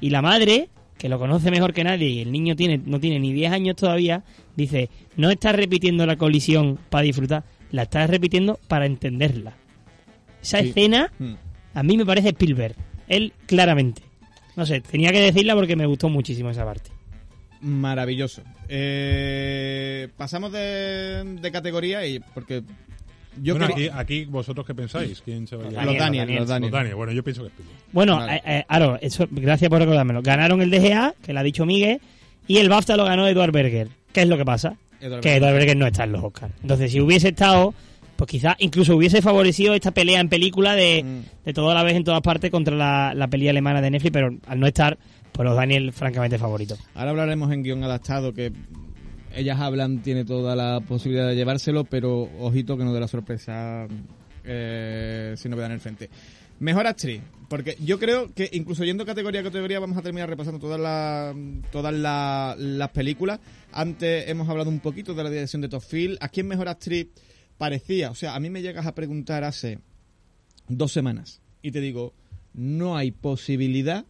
[0.01, 0.68] Y la madre,
[1.05, 3.76] que lo conoce mejor que nadie y el niño tiene no tiene ni 10 años
[3.76, 4.24] todavía,
[4.57, 4.88] dice,
[5.18, 9.52] no estás repitiendo la colisión para disfrutar, la estás repitiendo para entenderla.
[10.40, 10.68] Esa Sí.
[10.70, 11.34] escena Mm.
[11.74, 12.74] a mí me parece Spielberg.
[13.07, 14.00] Él, claramente.
[14.57, 16.88] No sé, tenía que decirla porque me gustó muchísimo esa parte.
[17.61, 18.42] Maravilloso.
[18.70, 22.62] Eh, pasamos de, de categoría y porque
[23.43, 25.87] yo Bueno, creo- aquí, aquí, vosotros qué pensáis, quién se va a llevar?
[25.87, 26.70] los Daniel, los Daniel.
[26.70, 26.95] Los Daniel.
[26.97, 27.78] Bueno, yo pienso que es Spielberg.
[27.93, 28.37] Bueno, Vale.
[28.37, 30.22] eh, eh, Aro, eso, gracias por recordármelo.
[30.22, 32.01] Ganaron el DGA, que lo ha dicho Miguel,
[32.47, 33.89] y el BAFTA lo ganó Edward Berger.
[34.12, 34.76] ¿Qué es lo que pasa?
[35.01, 35.35] Edward que.
[35.37, 36.53] Edward Berger no está en los Oscars.
[36.62, 37.74] Entonces, si hubiese estado,
[38.16, 41.45] pues quizás incluso hubiese favorecido esta pelea en película de, Mm.
[41.47, 44.37] de toda la vez en todas partes contra la, la peli alemana de Netflix, pero
[44.47, 44.97] al no estar,
[45.32, 46.78] pues los Daniel francamente favoritos.
[46.95, 48.53] Ahora hablaremos en guion adaptado que
[49.37, 53.87] ellas hablan, tiene toda la posibilidad de llevárselo, pero ojito que no dé la sorpresa
[54.45, 56.11] eh, si no en el frente.
[56.61, 60.61] Mejor actriz, porque yo creo que incluso yendo categoría a categoría vamos a terminar repasando
[60.61, 61.35] todas las
[61.72, 63.41] todas la- las películas.
[63.72, 66.18] Antes hemos hablado un poquito de la dirección de Top Field.
[66.20, 67.09] ¿A quién mejor actriz
[67.59, 68.11] parecía?
[68.11, 69.80] O sea, a mí me llegas a preguntar hace
[70.68, 72.14] dos semanas y te digo,
[72.55, 74.05] no hay posibilidad,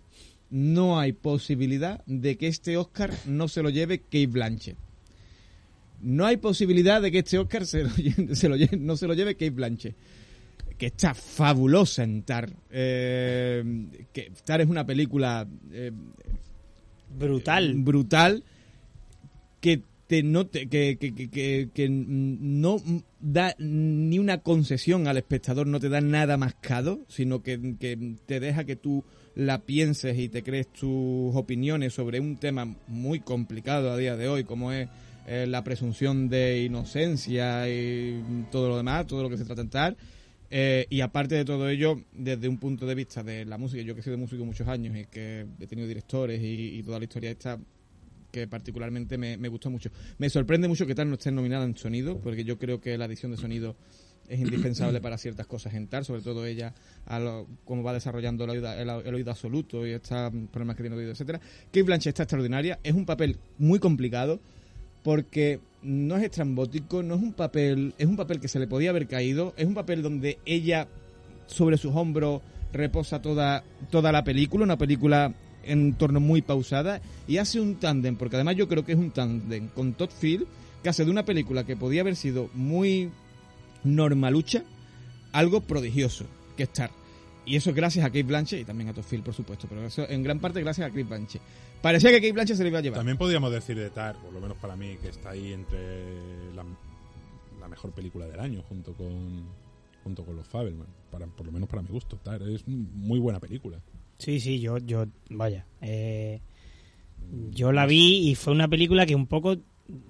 [0.51, 4.77] no hay posibilidad de que este Oscar no se lo lleve Kate Blanchett.
[6.05, 7.91] No hay posibilidad de que este Oscar se lo
[8.35, 9.97] se no se lo lleve Kate Blanchett.
[10.79, 12.51] Que está fabulosa en Tar.
[12.71, 15.93] Eh, que Tar es una película eh,
[17.17, 17.75] Brutal.
[17.77, 18.43] brutal
[19.61, 22.77] que te no te- que, que, que, que- no
[23.21, 28.41] da ni una concesión al espectador, no te da nada mascado, sino que, que te
[28.41, 33.91] deja que tú la pienses y te crees tus opiniones sobre un tema muy complicado
[33.93, 34.89] a día de hoy, como es
[35.27, 39.71] eh, la presunción de inocencia y todo lo demás, todo lo que se trata en
[39.71, 39.97] tal.
[40.51, 43.95] Eh, y aparte de todo ello, desde un punto de vista de la música, yo
[43.95, 47.05] que he sido músico muchos años y que he tenido directores y, y toda la
[47.05, 47.59] historia esta,
[48.31, 49.91] que particularmente me, me gustó mucho.
[50.19, 53.07] Me sorprende mucho que tal no esté nominada en sonido, porque yo creo que la
[53.07, 53.77] edición de sonido
[54.29, 56.75] es indispensable para ciertas cosas en TAR, sobre todo ella,
[57.07, 60.83] a lo, cómo va desarrollando el oído, el, el oído absoluto y estos problemas que
[60.83, 61.41] tiene el oído, etcétera.
[61.67, 64.41] Kate Blanchett está extraordinaria, es un papel muy complicado
[65.05, 68.91] porque no es estrambótico, no es un papel, es un papel que se le podía
[68.91, 70.89] haber caído, es un papel donde ella
[71.47, 72.41] sobre sus hombros
[72.73, 75.33] reposa toda, toda la película, una película
[75.63, 79.11] en torno muy pausada y hace un tándem, porque además yo creo que es un
[79.11, 80.47] tándem con Todd Field
[80.83, 83.11] que hace de una película que podía haber sido muy
[83.85, 84.65] normalucha
[85.33, 86.25] algo prodigioso
[86.57, 86.91] que estar.
[87.47, 90.23] Y eso gracias a Kate Blanchett y también a Todd Field, por supuesto, pero en
[90.23, 91.43] gran parte gracias a Kate Blanchett.
[91.85, 92.99] Parecía que Kate Blanchett se le iba a llevar.
[92.99, 95.77] También podríamos decir de Tar, por lo menos para mí, que está ahí entre
[96.55, 96.65] la,
[97.61, 99.45] la mejor película del año, junto con
[100.03, 102.17] junto con los Fabelman, para, por lo menos para mi gusto.
[102.17, 103.79] Tar es muy buena película.
[104.19, 105.67] Sí, sí, yo, yo vaya.
[105.83, 106.41] Eh,
[107.51, 109.57] yo la vi y fue una película que un poco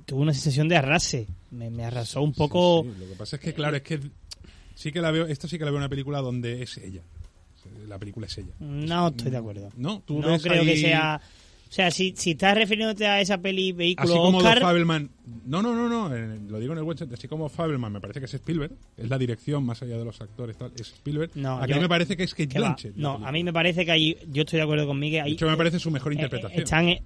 [0.07, 1.27] tuvo una sensación de arrase.
[1.51, 2.83] Me, me arrasó un poco.
[2.85, 3.01] Sí, sí.
[3.01, 3.99] Lo que pasa es que, claro, es que
[4.77, 7.03] sí que la veo, esto sí que la veo una película donde es ella.
[7.89, 8.55] La película es ella.
[8.61, 9.71] No estoy de acuerdo.
[9.77, 11.21] No, tú no ves creo ahí- que sea.
[11.75, 15.11] O sea, si, si estás refiriéndote a esa peli vehículo Así como Oscar, Fabelman.
[15.45, 16.15] No, no, no, no.
[16.15, 17.17] eh, lo digo en el buen sentido.
[17.19, 18.71] Así como Fabelman me parece que es Spielberg.
[18.97, 20.71] Es la dirección, más allá de los actores, tal.
[20.77, 21.33] Es Spielberg.
[21.35, 22.59] No, Aquí yo- me parece que es Kate que.
[22.59, 22.97] Blanchett.
[22.97, 23.29] la No, película.
[23.29, 24.17] a mí me parece que ahí.
[24.31, 25.25] Yo estoy de acuerdo con Miguel.
[25.25, 26.63] De hecho, me parece su mejor eh, interpretación.
[26.63, 26.89] están.
[26.91, 27.03] eh,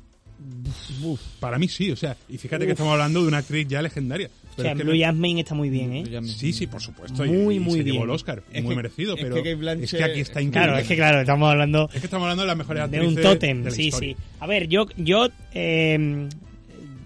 [1.41, 4.29] Para mí sí, o sea, y fíjate que estamos hablando de una actriz ya legendaria.
[4.59, 6.21] O sea, es que Blue Jasmine está muy bien, ¿eh?
[6.25, 7.25] Sí, sí, por supuesto.
[7.25, 8.03] Muy, y muy se llevó bien.
[8.05, 8.43] el Oscar.
[8.53, 9.53] Es muy que- merecido, es pero que
[9.83, 10.67] es que aquí está increíble.
[10.69, 13.17] Claro, es que claro, estamos hablando Es que estamos hablando de las mejores de actrices
[13.17, 13.59] un tótem.
[13.65, 14.15] de la Sí, historia.
[14.17, 14.23] sí.
[14.41, 14.87] A ver, yo.
[14.97, 16.29] yo eh,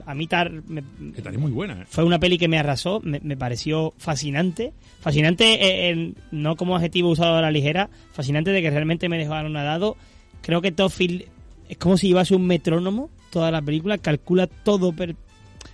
[0.05, 0.83] a mí Tar me-
[1.15, 1.85] Que tal es muy buena, ¿eh?
[1.89, 4.73] fue una peli que me arrasó, me, me pareció fascinante.
[5.01, 9.17] Fascinante, eh, en- no como adjetivo usado a la ligera, fascinante de que realmente me
[9.19, 9.97] dejó anonadado.
[10.43, 11.25] Creo que Todd Field
[11.69, 15.15] es como si llevase un metrónomo toda la película, calcula todo per-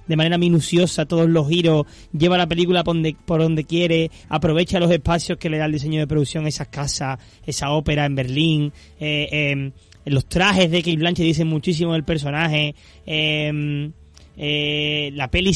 [0.08, 4.80] de manera minuciosa, todos los giros, lleva la película por donde, por donde quiere, aprovecha
[4.80, 8.72] los espacios que le da el diseño de producción, esas casas, esa ópera en Berlín,
[8.98, 9.70] eh, eh,
[10.06, 12.74] los trajes de Kate Blanchett dicen muchísimo del personaje,
[13.06, 13.90] eh,
[14.40, 15.52] eh, la peli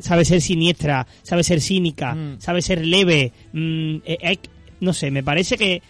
[0.00, 2.40] sabe ser siniestra, sabe ser cínica, Mm.
[2.40, 3.30] sabe ser leve.
[3.52, 4.38] mm, eh,
[4.80, 5.82] no sé, me parece que.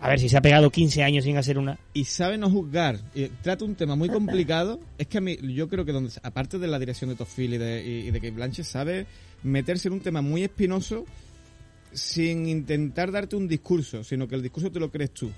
[0.00, 1.78] A ver, si se ha pegado 15 años sin hacer una.
[1.92, 2.98] y sabe no juzgar.
[3.14, 4.80] Y trata un tema muy complicado.
[4.98, 7.54] Es que a mí, yo creo que donde, aparte de la dirección de Todd Field
[7.54, 9.06] y de, y, y de Kate Blanchett, sabe
[9.42, 11.04] meterse en un tema muy espinoso
[11.92, 15.30] sin intentar darte un discurso, sino que el discurso te lo crees tú.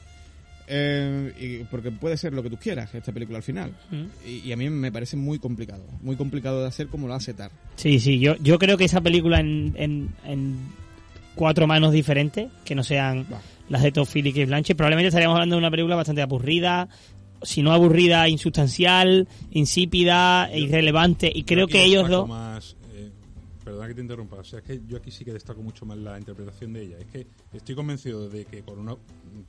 [0.69, 3.73] Eh, y porque puede ser lo que tú quieras, esta película al final.
[4.27, 5.85] Y, y a mí me parece muy complicado.
[6.03, 7.53] Muy complicado de hacer como lo hace Tar.
[7.77, 10.57] Sí, sí, yo, yo creo que esa película en, en, en
[11.35, 13.27] cuatro manos diferentes, que no sean.
[13.69, 16.89] Las de Todd Field y Kate Blanchett, probablemente estaríamos hablando de una película bastante aburrida,
[17.43, 22.29] si no aburrida, insustancial, insípida, e irrelevante, y creo Yo que ellos dos...
[22.29, 23.11] Más, eh,
[23.65, 25.99] perdona que te interrumpa, o sea, es que yo aquí sí que destaco mucho más
[25.99, 26.97] la interpretación de ella.
[26.99, 28.95] Es que estoy convencido de que con una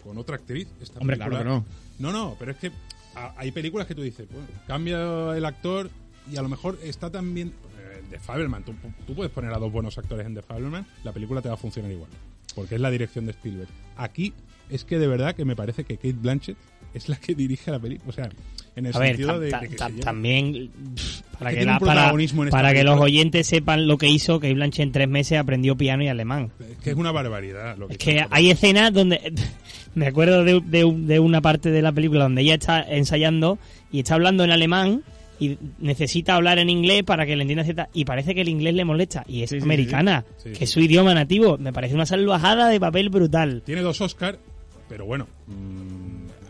[0.04, 1.64] con otra actriz esta Hombre, película- claro
[1.98, 2.72] que No, no, pero es que
[3.16, 5.90] a- hay películas que tú dices, bueno, cambia el actor
[6.32, 8.64] y a lo mejor está también eh, de Fabelman.
[8.64, 8.74] Tú,
[9.06, 11.58] tú puedes poner a dos buenos actores en The Fabelman, la película te va a
[11.58, 12.10] funcionar igual,
[12.56, 13.70] porque es la dirección de Spielberg.
[13.96, 14.34] Aquí
[14.70, 16.58] es que de verdad que me parece que Kate Blanchett
[16.94, 18.30] es la que dirige la película, o sea,
[18.76, 20.72] en el A ver, sentido tam- de, que también
[21.40, 25.08] para que la- para, que los oyentes sepan lo que hizo que Blanche en tres
[25.08, 26.52] meses aprendió piano y alemán.
[26.60, 27.78] Es que es una barbaridad.
[27.78, 29.34] Lo que Es que hay escenas donde
[29.96, 33.58] me acuerdo de, de- de una parte de la película donde ella está ensayando
[33.92, 35.04] y está hablando en alemán
[35.40, 38.74] y necesita hablar en inglés para que le entienda cierta y parece que el inglés
[38.76, 40.50] le molesta y es Sí, americana, sí, sí.
[40.54, 41.58] Sí, que es su idioma nativo.
[41.58, 43.62] Me parece una salvajada de papel brutal.
[43.66, 44.40] Tiene dos Oscar,
[44.90, 45.28] pero bueno.
[45.48, 45.97] mm,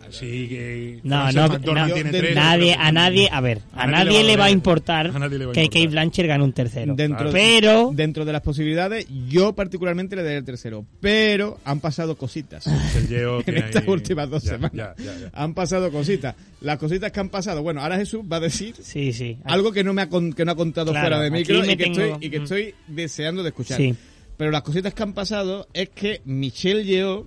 [0.08, 1.00] así que.
[1.02, 1.58] No, no, no,
[1.92, 4.50] tiene de- tres, Nadie, a nadie, a ver, a, A nadie, nadie le va a
[4.50, 5.68] importar va a que.
[5.68, 6.94] Kate Blanchett gane un tercero.
[6.94, 10.84] Dentro, Pero dentro de las posibilidades, yo particularmente le daré el tercero.
[11.00, 12.64] Pero han pasado cositas.
[13.08, 14.72] Yeo en estas ahí- últimas dos ya, semanas.
[14.74, 15.30] ya, ya, ya.
[15.32, 16.34] Han pasado cositas.
[16.60, 17.62] Las cositas que han pasado.
[17.62, 19.38] Bueno, ahora Jesús va a decir sí, sí.
[19.44, 21.84] algo que no me ha, que no ha contado Claro, fuera de micro y que,
[21.84, 22.42] tengo- estoy, y que Mm.
[22.42, 23.76] estoy deseando de escuchar.
[23.76, 23.94] Sí.
[24.36, 27.26] Pero las cositas que han pasado es que Michelle Yeoh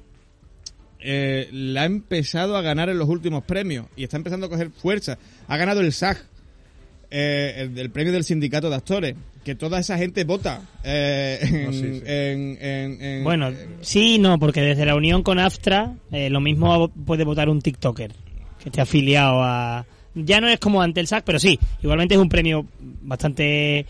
[1.02, 4.70] eh, la ha empezado a ganar en los últimos premios y está empezando a coger
[4.72, 5.18] fuerza.
[5.48, 6.18] Ha ganado el SAG,
[7.10, 11.66] eh, el, el premio del sindicato de actores, que toda esa gente vota eh, en,
[11.66, 12.02] No, sí, sí.
[12.06, 16.90] en- en- en- Bueno, sí, no, porque desde la unión con Aftra, eh, lo mismo
[16.90, 18.12] puede votar un TikToker
[18.62, 19.86] que esté afiliado a.
[20.14, 22.66] Ya no es como ante el SAC, pero sí, igualmente es un premio
[23.02, 23.86] bastante.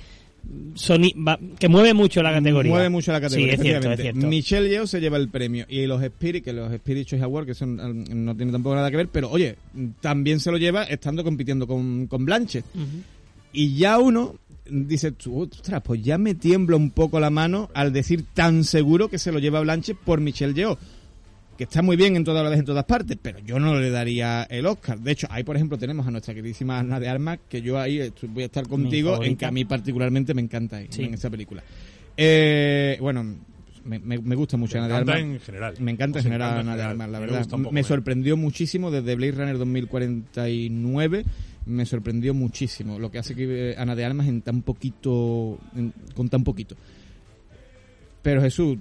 [0.76, 2.72] Soni- va- que mueve mucho la categoría.
[2.72, 3.48] Mueve mucho la categoría.
[3.48, 4.02] Sí, es cierto, es efectivamente.
[4.20, 4.28] cierto.
[4.28, 7.54] Michelle Yeoh se lleva el premio y los Spirit, que los Spirit Choice Awards, que
[7.54, 9.56] son, no tienen tampoco nada que ver, pero oye,
[10.02, 12.64] también se lo lleva estando compitiendo con, con Blanche.
[13.54, 14.36] Y ya uno
[14.70, 19.10] dices tú, ostras, pues ya me tiembla un poco la mano al decir tan seguro
[19.10, 20.78] que se lo lleva Blanche por Michelle Yeoh.
[21.62, 24.48] Que está muy bien en todas las en todas partes, pero yo no le daría
[24.50, 25.00] el Oscar.
[25.00, 28.12] De hecho, ahí por ejemplo tenemos a nuestra queridísima Ana de Armas, que yo ahí
[28.30, 31.04] voy a estar contigo en que a mí particularmente me encanta ahí, Sí.
[31.04, 31.62] en esa película.
[32.18, 33.24] Eh, bueno,
[33.86, 35.34] me, me- me gusta mucho Me Ana de encanta Armas.
[35.36, 35.74] en general.
[35.80, 36.82] Me encanta en general Ana de.
[36.82, 37.48] Armas, la Me verdad.
[37.48, 41.26] poco Me sorprendió muchísimo desde Blade Runner 2049.
[41.68, 45.94] Me sorprendió muchísimo lo que hace que eh, Ana de Armas en tan poquito, en-
[46.16, 46.76] con tan poquito.
[48.24, 48.80] Pero Jesús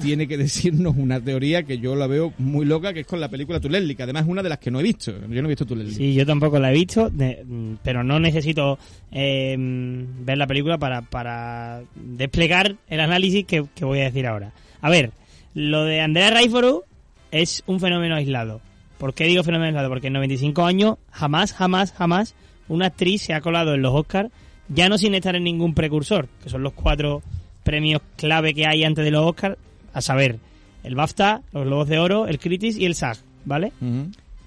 [0.00, 3.28] tiene que decirnos una teoría que yo la veo muy loca, que es con la
[3.28, 5.12] película Tulelli, que además es una de las que no he visto.
[5.12, 5.94] Yo no he visto Tulelli.
[5.94, 7.10] Sí, yo tampoco la he visto,
[7.82, 8.78] pero no necesito
[9.12, 14.52] eh, ver la película para, para desplegar el análisis que, que voy a decir ahora.
[14.80, 15.12] A ver,
[15.54, 16.84] lo de Andrea Raiforu
[17.30, 18.60] es un fenómeno aislado.
[18.98, 19.88] ¿Por qué digo fenómeno aislado?
[19.88, 22.34] Porque en 95 años jamás, jamás, jamás
[22.68, 24.30] una actriz se ha colado en los Oscars,
[24.68, 27.22] ya no sin estar en ningún precursor, que son los cuatro
[27.64, 29.56] premios clave que hay antes de los Oscars,
[29.92, 30.38] a saber,
[30.82, 33.72] el BAFTA, los Globos de Oro, el Critics y el SAG, ¿vale?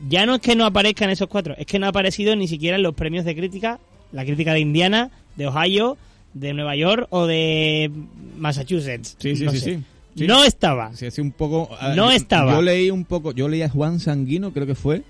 [0.10, 2.76] Ya no es que no aparezcan esos cuatro, es que no ha aparecido ni siquiera
[2.78, 3.80] en los premios de crítica,
[4.12, 5.98] la crítica de Indiana, de Ohio,
[6.34, 7.92] de Nueva York o de
[8.38, 9.16] Massachusetts.
[9.20, 9.66] Sí, sí, No sí, sé.
[9.78, 9.84] sí.
[10.16, 10.28] Sí.
[10.28, 10.96] No estaba.
[10.96, 11.70] Sí, un poco.
[11.80, 12.54] ah, No yo- estaba.
[12.54, 15.02] Yo leí un poco, yo leí a Juan Sanguino, creo que fue,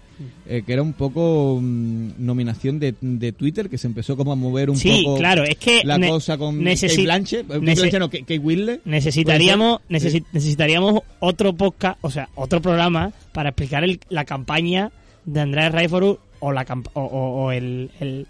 [0.47, 4.35] eh, que era un poco mm, nominación de, de Twitter, que se empezó como a
[4.35, 8.09] mover un Sí, poco claro, es que la cosa con Kate Blanchett, eh, Blanchett no,
[8.09, 8.39] Kate.
[8.85, 14.91] Necesitaríamos, necesitaríamos otro podcast, o sea, otro programa para explicar el- la campaña
[15.25, 18.27] de Andrés Raiforu o, la o- o el, el,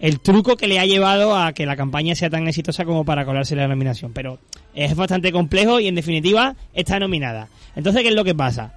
[0.00, 3.24] el truco que le ha llevado a que la campaña sea tan exitosa como para
[3.24, 4.12] colarse la nominación.
[4.12, 4.38] Pero
[4.74, 7.48] es bastante complejo y en definitiva está nominada.
[7.76, 8.74] Entonces, ¿qué es lo que pasa?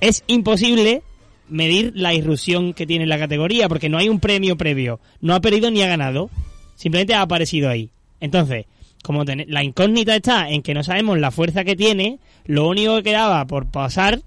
[0.00, 1.02] Es imposible
[1.48, 5.00] medir la irrupción que tiene la categoría porque no hay un premio previo.
[5.20, 6.30] No ha perdido ni ha ganado.
[6.74, 7.90] Simplemente ha aparecido ahí.
[8.20, 8.66] Entonces,
[9.02, 13.04] como la incógnita está en que no sabemos la fuerza que tiene, lo único que
[13.04, 14.20] quedaba por pasar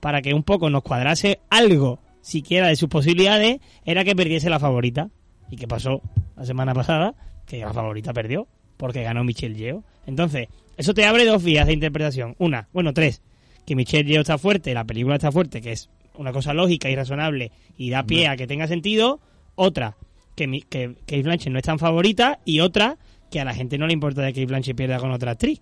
[0.00, 4.58] para que un poco nos cuadrase algo, siquiera de sus posibilidades, era que perdiese la
[4.58, 5.10] favorita.
[5.50, 6.00] ¿Y qué pasó
[6.36, 7.14] la semana pasada?
[7.46, 8.48] Que la favorita perdió,
[8.78, 9.84] porque ganó Michelle Yeoh.
[10.06, 12.34] Entonces, eso te abre dos vías de interpretación.
[12.38, 13.22] Una, bueno, tres.
[13.66, 16.96] Que Michelle Yeoh está fuerte, la película está fuerte, que es una cosa lógica y
[16.96, 19.20] razonable y da pie a que tenga sentido.
[19.54, 19.96] Otra,
[20.36, 22.40] que, mi- que Kate Blanchett no es tan favorita.
[22.44, 22.96] Y otra,
[23.30, 25.60] que a la gente no le importa de que Blanchett pierda con otra actriz.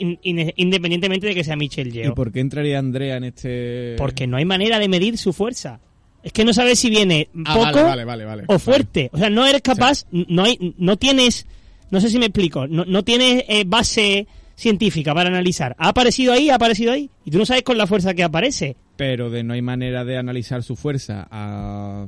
[0.00, 2.14] In- in- independientemente de que sea Michelle ¿Y Yeoh.
[2.14, 3.94] por qué entraría Andrea en este...?
[3.98, 5.80] Porque no hay manera de medir su fuerza.
[6.22, 8.44] Es que no sabes si viene Ah, poco vale, vale, vale, vale.
[8.48, 9.08] o fuerte.
[9.12, 11.46] O sea, no eres capaz, no hay, no tienes,
[11.90, 14.26] no sé si me explico, no, no tienes eh, base
[14.56, 15.74] científica para analizar.
[15.78, 18.76] Ha aparecido ahí, ha aparecido ahí, y tú no sabes con la fuerza que aparece.
[18.98, 22.04] Pero de no hay manera de analizar su fuerza a,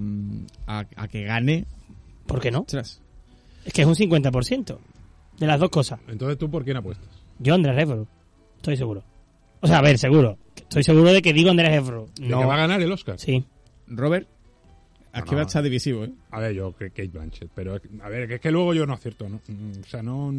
[0.67, 1.65] a, a que gane.
[2.27, 2.61] ¿Por qué no?
[2.61, 3.01] Ostras.
[3.65, 4.77] Es que es un 50%
[5.39, 6.01] de las dos cosas.
[6.09, 7.09] Entonces, ¿tú por quién apuestas?
[7.39, 8.07] Yo Andrés Refro,
[8.57, 9.05] estoy seguro.
[9.61, 10.37] O sea, a ver, seguro.
[10.57, 11.71] Estoy seguro de que digo Andrés.
[11.87, 12.41] ¿De No.
[12.41, 13.19] que va a ganar el Oscar?
[13.21, 13.45] Sí.
[13.87, 14.29] Robert,
[15.13, 15.49] aquí No, va a no.
[15.49, 16.11] estar divisivo, ¿eh?
[16.31, 18.95] A ver, yo que Kate Blanchett, pero a ver, que es que luego yo no
[18.95, 19.41] acierto, ¿no?
[19.49, 20.33] Mm, O sea, no...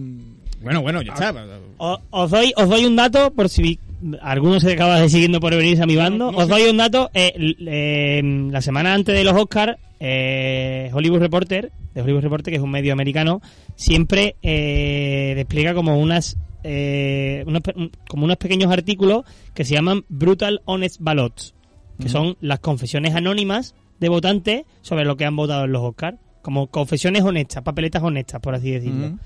[0.62, 1.60] Bueno, bueno, ya Ah, está.
[1.78, 3.80] O- os doy os doy un dato por si
[4.22, 6.32] alguno se acaba de siguiendo por venirse a mi bando.
[6.32, 6.50] no os sé.
[6.52, 7.10] doy un dato.
[7.14, 12.58] eh, eh, la semana antes de los Oscars, eh, Hollywood Reporter, de Hollywood Reporter, que
[12.58, 13.42] es un medio americano,
[13.76, 17.62] siempre eh, despliega como unas eh, unos
[18.08, 21.54] como unos pequeños artículos que se llaman Brutal Honest Ballots,
[22.00, 26.18] que son las confesiones anónimas de votantes sobre lo que han votado en los Oscars.
[26.42, 29.18] Como confesiones honestas, papeletas honestas, por así decirlo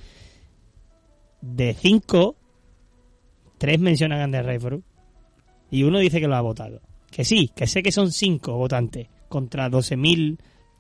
[1.53, 2.36] de cinco,
[3.57, 4.82] tres mencionan a Rayford
[5.69, 6.82] y uno dice que lo ha votado.
[7.11, 10.38] Que sí, que sé que son cinco votantes contra 12.000,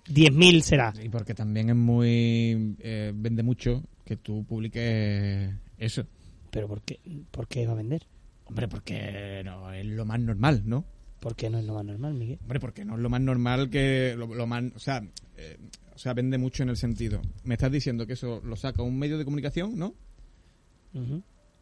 [0.07, 0.93] 10.000 será.
[1.01, 2.75] Y porque también es muy...
[2.79, 6.05] eh, vende mucho que tú publiques eso.
[6.51, 6.99] Pero ¿por qué,
[7.31, 8.05] ¿por qué va a vender?
[8.45, 10.85] Hombre, porque no es lo más normal, ¿no?
[11.19, 12.37] ¿Por qué no es lo más normal, Miguel?
[12.41, 15.03] Hombre, porque no es lo más normal que lo, lo más, o sea,
[15.37, 15.57] eh,
[15.93, 17.21] o sea, vende mucho en el sentido.
[17.43, 19.93] Me estás diciendo que eso lo saca un medio de comunicación, ¿no?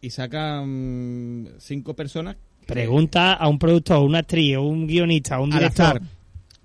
[0.01, 2.35] Y saca mm, cinco personas
[2.67, 5.85] Pregunta a un productor, una actriz, o un guionista, un al director.
[5.85, 6.01] azar,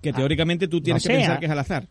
[0.00, 1.40] que Ah, teóricamente tú tienes no que pensar ah.
[1.40, 1.88] que es al azar.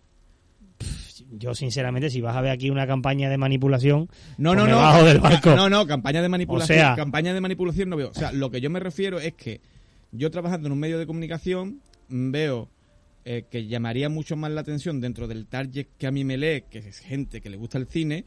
[1.31, 4.77] Yo, sinceramente, si vas a ver aquí una campaña de manipulación, No, pues no, no.
[4.77, 5.55] bajo del barco.
[5.55, 6.77] No, no, campaña de manipulación.
[6.77, 8.09] O sea- campaña de manipulación no veo.
[8.09, 9.59] O sea, lo que yo me refiero es que
[10.11, 12.69] yo trabajando en un medio de comunicación veo
[13.25, 16.63] eh, que llamaría mucho más la atención dentro del target que a mí me lee,
[16.69, 18.23] que es gente que le gusta el cine,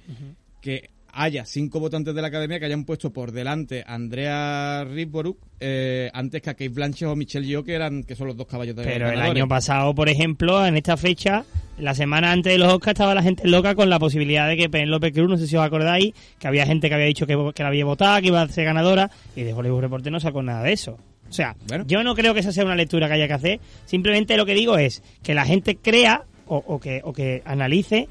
[0.60, 5.38] que haya cinco votantes de la academia que hayan puesto por delante a Andrea Risborough
[5.58, 8.46] eh, antes que a Kate Blanchett o Michelle Yeoh, que, eran, que son los dos
[8.46, 11.44] caballos de Pero el año pasado, por ejemplo, en esta fecha,
[11.78, 14.68] la semana antes de los Oscars, estaba la gente loca con la posibilidad de que
[14.68, 17.62] Penélope Cruz, no sé si os acordáis, que había gente que había dicho que, que
[17.62, 20.62] la había votado, que iba a ser ganadora, y de Hollywood Reporter no sacó nada
[20.62, 20.98] de eso.
[21.30, 21.84] O sea, Bueno.
[21.86, 23.60] yo no creo que esa sea una lectura que haya que hacer.
[23.86, 28.08] Simplemente lo que digo es que la gente crea o, o que, o que analice,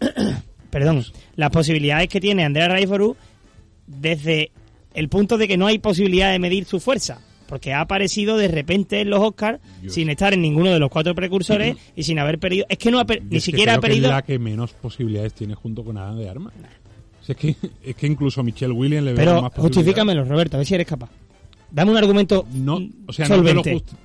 [0.70, 1.04] perdón,
[1.36, 3.16] las posibilidades que tiene Andrea Riseborough
[3.86, 4.52] desde
[4.94, 7.20] el punto de que no hay posibilidad de medir su fuerza.
[7.48, 9.58] Porque ha aparecido de repente en los Oscars
[9.88, 12.64] sin estar en ninguno de los cuatro precursores y sin haber perdido.
[12.68, 14.06] Es que no ha per- ni siquiera ha perdido.
[14.06, 16.52] es la que menos posibilidades tiene junto con Ana de Armas.
[17.22, 19.62] Si es, que, es que incluso Michelle Williams le veo más posibilidades.
[19.76, 21.10] justifícamelo, Roberto, a ver si eres capaz.
[21.72, 23.72] Dame un argumento No, o sea, no te lo solvente.
[23.74, 23.96] justi-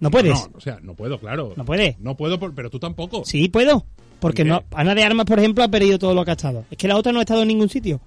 [0.00, 0.32] No puedes.
[0.32, 1.52] No, o sea, no puedo, claro.
[1.56, 1.96] No puede.
[2.00, 3.24] No puedo, pero tú tampoco.
[3.24, 3.84] Sí, puedo.
[4.20, 6.64] Porque no, Ana de Armas, por ejemplo, ha perdido todo lo que ha estado.
[6.70, 8.00] Es que la otra no ha estado en ningún sitio.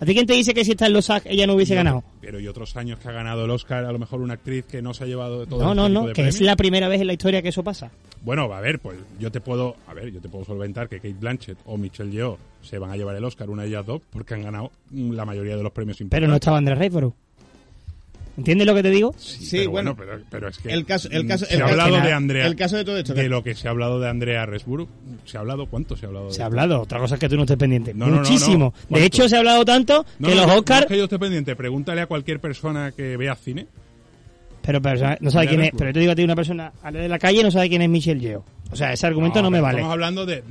[0.00, 2.02] ¿A ti quién te dice que si está en los SAG ella no hubiese ganado?
[2.20, 4.82] Pero y otros años que ha ganado el Oscar, a lo mejor una actriz que
[4.82, 7.06] no se ha llevado de todo No, no, no, que es la primera vez en
[7.06, 7.92] la historia que eso pasa.
[8.24, 11.14] Bueno, a ver, pues yo te puedo, a ver, yo te puedo solventar que Kate
[11.20, 14.34] Blanchett o Michelle Yeoh se van a llevar el Oscar, una de ellas dos, porque
[14.34, 16.36] han ganado la mayoría de los premios Pero no importantes.
[16.42, 17.14] estaba Andrés Riseborough.
[18.36, 19.14] ¿Entiendes lo que te digo?
[19.18, 21.66] Sí, Sí, pero bueno, pero, pero es que el caso- el caso- se el ha
[21.68, 24.08] hablado de Andrea, el caso de todo esto, de lo que se ha hablado de
[24.08, 24.88] Andrea Resburu,
[25.26, 26.28] se ha hablado cuánto se ha hablado.
[26.28, 26.80] de Se ha hablado.
[26.80, 27.92] Otra cosa es que tú no estés pendiente.
[27.92, 28.72] No, no, no, Muchísimo.
[28.88, 28.96] no.
[28.98, 30.80] De hecho, se ha hablado tanto No, que no, los Oscars...
[30.80, 33.66] no es que yo esté pendiente, pregúntale a cualquier persona que vea cine.
[34.64, 35.70] Pero, pero no sabe quién es.
[35.76, 37.68] Pero yo te digo a ti, una persona a la de la calle no sabe
[37.68, 38.44] quién es Michelle Yeoh.
[38.70, 39.78] O sea, ese argumento no, me vale.
[39.78, 40.42] Estamos hablando de,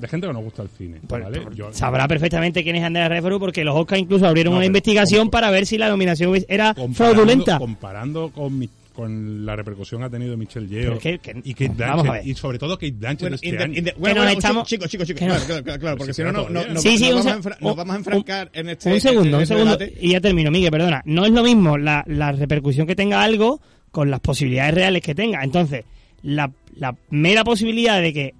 [0.00, 1.42] de gente que nos gusta el cine, Pues, ¿vale?
[1.54, 5.30] Yo- sabrá perfectamente quién es Andrea Refero porque los Oscars incluso abrieron No, una investigación
[5.30, 7.58] para ver si la nominación era comparando- fraudulenta.
[7.58, 11.68] Comparando con, mi- con la repercusión que ha tenido Michelle Yeoh que- que- y Kate
[11.76, 12.26] vamos a Blanchett, ver.
[12.26, 13.72] y sobre todo Kate Blanchett Bueno, este año.
[13.74, 16.32] bueno, nos bueno, estamos- chicos, chicos, chicos, nos- claro, claro, claro, claro, porque si no,
[16.32, 18.68] no, no, no- Sí, nos sí, un vamos a nos un- vamos a enfrancar en
[18.70, 19.76] este un segundo, en un este segundo.
[19.76, 19.98] debate.
[20.00, 21.02] Y ya termino, Miguel, perdona.
[21.04, 25.14] No es lo mismo la, la repercusión que tenga algo con las posibilidades reales que
[25.14, 25.42] tenga.
[25.44, 25.84] Entonces,
[26.22, 28.34] la, la mera posibilidad de que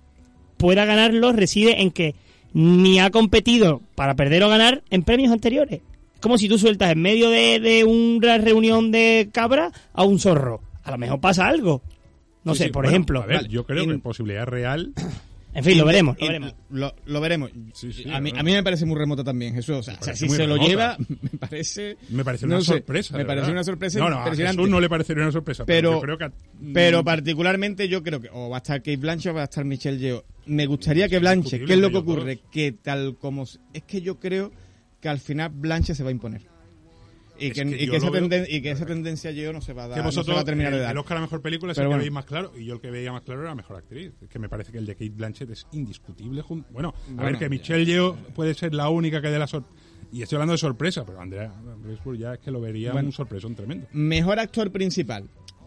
[0.57, 2.15] pueda ganarlo reside en que
[2.53, 5.81] ni ha competido para perder o ganar en premios anteriores.
[6.15, 10.19] Es como si tú sueltas en medio de, de una reunión de cabra a un
[10.19, 10.63] zorro.
[10.83, 11.83] A lo mejor pasa algo.
[12.45, 13.23] No Sí, sé, sí, por bueno, ejemplo.
[13.23, 13.49] A ver, Vale.
[13.49, 14.93] yo creo que en posibilidad real.
[15.57, 16.55] En fin, lo Y- veremos, lo y- veremos.
[16.71, 17.51] Lo, lo veremos.
[17.73, 18.41] Sí, sí, a, mí, claro.
[18.41, 19.77] a mí me parece muy remota también, Jesús.
[19.77, 21.97] O sea, o si se lo lleva, me parece.
[22.11, 23.17] Me parece no una sé, sorpresa.
[23.17, 24.61] Me parece una sorpresa no, no, impresionante.
[24.61, 26.25] A Jesús no le parecería una sorpresa, pero, pero, yo creo que.
[26.25, 29.45] a- pero particularmente yo creo que o va a estar Kate Blanchett o va a
[29.45, 30.25] estar Michelle Yeoh.
[30.47, 32.35] Me gustaría que Blanchett, indiscutible ¿qué es lo que ocurre?
[32.37, 32.45] dos.
[32.53, 33.45] Que tal como...
[33.73, 34.53] Es que yo creo
[35.01, 36.43] que al final Blanchett se va a imponer.
[37.39, 39.73] Y que, que y yo que esa, tenden- y que esa tendencia Yeoh no se
[39.73, 40.93] va a dar, que no se vosotros, va a terminar de dar.
[40.93, 42.81] el Oscar a Mejor Película es Pero el que veis más claro, y yo el
[42.81, 44.13] que veía más claro era Mejor Actriz.
[44.23, 46.41] Es que me parece que el de Kate Blanchett es indiscutible.
[46.43, 47.49] jun- Bueno, a Bueno, ver, que.
[47.49, 49.83] Michelle Yeoh puede ser la única que dé la sorpresa.
[50.13, 51.53] Y estoy hablando de sorpresa, pero Andrea
[51.85, 53.09] Riseborough ya es que lo vería Bueno.
[53.09, 53.87] un sorpresón tremendo.
[53.93, 55.25] Mejor actor principal.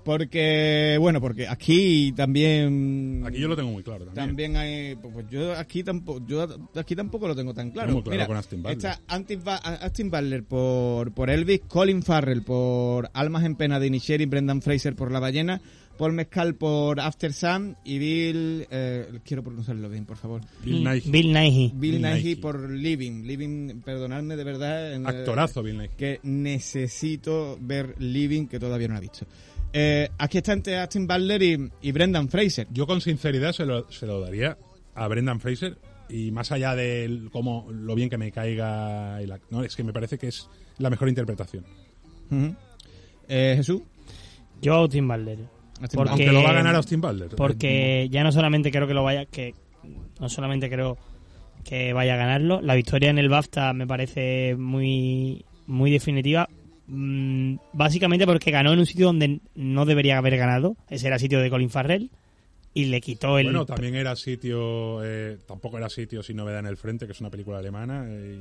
[0.10, 3.22] Porque, bueno, porque aquí también...
[3.28, 4.26] Aquí yo lo tengo muy claro también.
[4.28, 7.90] También hay, pues yo aquí tampoco, yo aquí tampoco lo tengo tan claro.
[7.90, 8.78] Tengo muy claro Mira, con Austin Butler.
[8.78, 13.86] Está Austin, Ba- Austin Butler por, por Elvis, Colin Farrell por Almas en Pena de
[13.86, 15.62] Inisherin, Brendan Fraser por La Ballena,
[16.00, 20.42] Paul Mescal por After Sun y Bill, eh, quiero pronunciarlo bien, por favor.
[20.66, 21.12] Bill Nighy.
[21.12, 21.72] Bill Nighy.
[21.76, 22.36] Bill, Bill Nighy Nighy.
[22.38, 23.28] por Living.
[23.28, 25.06] Living, perdonadme de verdad.
[25.06, 25.90] Actorazo, Bill Nighy.
[25.96, 29.28] que necesito ver Living, que todavía no lo he visto.
[29.74, 32.68] Eh, aquí está entre Austin Butler y, y Brendan Fraser.
[32.72, 34.58] Yo con sinceridad se lo, se lo daría
[34.96, 35.78] a Brendan Fraser
[36.10, 39.94] y más allá de cómo lo bien que me caiga el no es que me
[39.94, 40.50] parece que es
[40.80, 41.66] la mejor interpretación.
[43.28, 43.82] Eh, Jesús.
[44.62, 45.40] Yo Austin Butler.
[45.94, 49.04] Porque- aunque lo va a ganar Austin Butler Porque ya no solamente creo que lo
[49.04, 49.54] vaya, que
[50.20, 50.98] no solamente creo
[51.64, 56.50] que vaya a ganarlo, la victoria en el BAFTA me parece muy, muy definitiva.
[56.90, 60.76] Mm, Básicamente porque ganó en un sitio donde no debería haber ganado.
[60.90, 62.10] Ese era el sitio de Colin Farrell.
[62.72, 63.46] Y le quitó el.
[63.48, 67.20] bueno también era sitio eh, tampoco era sitio sin novedad en el frente que es
[67.20, 68.38] una película alemana eh,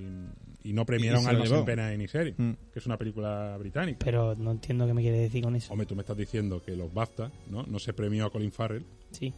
[0.64, 2.52] y, y no Y premiaron lo Almas en pena ni serie Mm.
[2.70, 5.72] que es una película británica Pero no entiendo qué me quiere decir con eso.
[5.72, 8.84] hombre tú me estás diciendo que los BAFTA no no se premió a Colin Farrell
[9.12, 9.32] Sí.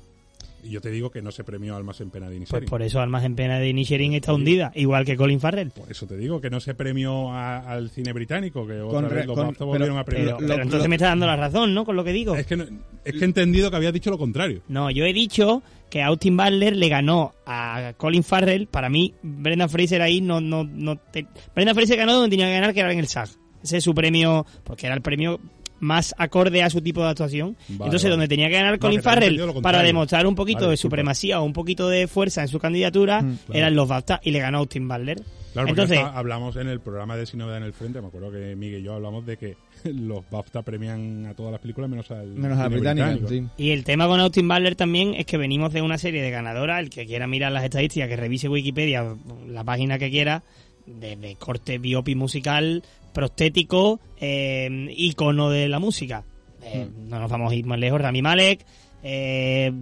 [0.63, 2.69] Y yo te digo que no se premió a Almas en pena de Pues Inisherin.
[2.69, 5.71] por eso Almas en Pena de Inisherin está hundida, igual que Colin Farrell.
[5.71, 9.09] Por eso te digo que no se premió a- al cine británico, que otra Con
[9.17, 10.37] vez los con- pero- volvieron a premiar.
[10.37, 11.85] Pero, lo- pero entonces lo- me está dando la razón, ¿no?
[11.85, 12.35] Con lo que digo.
[12.37, 12.65] Es que, no-
[13.05, 14.63] es que he entendido que había dicho lo contrario.
[14.69, 18.67] No, yo he dicho que Austin Butler le ganó a Colin Farrell.
[18.67, 20.41] Para mí, Brendan Fraser ahí no...
[20.41, 23.31] no, no te- Brendan Fraser ganó donde tenía que ganar, que era en el SAG.
[23.63, 25.41] Ese es su premio, porque era el premio
[25.81, 27.57] más acorde a su tipo de actuación.
[27.69, 28.11] Vale, Entonces, vale.
[28.13, 31.41] donde tenía que ganar No, Colin que Farrell para demostrar un poquito Vale, de supremacía
[31.41, 33.59] o un poquito de fuerza en su candidatura, Mm, claro.
[33.59, 35.17] eran los BAFTA y le ganó Austin Butler.
[35.53, 38.31] Claro, porque Entonces, hablamos en el programa de Sin Novedad en el Frente, me acuerdo
[38.31, 42.09] que Miguel y yo hablamos de que los BAFTA premian a todas las películas menos
[42.13, 43.53] al Menos a la cine británica, británico.
[43.57, 43.63] sí.
[43.65, 46.79] Y el tema con Austin Butler también es que venimos de una serie de ganadoras.
[46.81, 49.17] El que quiera mirar las estadísticas, que revise Wikipedia,
[49.49, 50.45] la página que quiera,
[50.87, 56.25] de, de corte biopi musical, prostético, eh, ícono de la música.
[56.63, 58.01] Eh, No nos vamos a ir más lejos.
[58.01, 58.65] Rami Malek,
[59.03, 59.73] eh,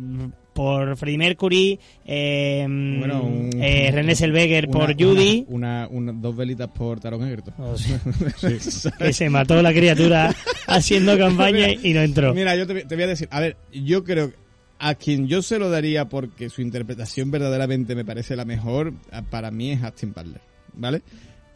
[0.54, 5.44] por Freddie Mercury, eh, Bueno, un- eh, René Zellweger por Judy.
[5.48, 7.54] Una, dos velitas por Taron Egerton.
[7.58, 8.00] O sea,
[8.98, 10.34] que se mató la criatura
[10.66, 12.34] haciendo campaña y no entró.
[12.34, 14.36] Mira, yo te, te voy a decir, a ver, yo creo que
[14.80, 18.92] a quien yo se lo daría porque su interpretación verdaderamente me parece la mejor,
[19.30, 20.40] para mí es Austin Butler,
[20.74, 21.02] ¿vale?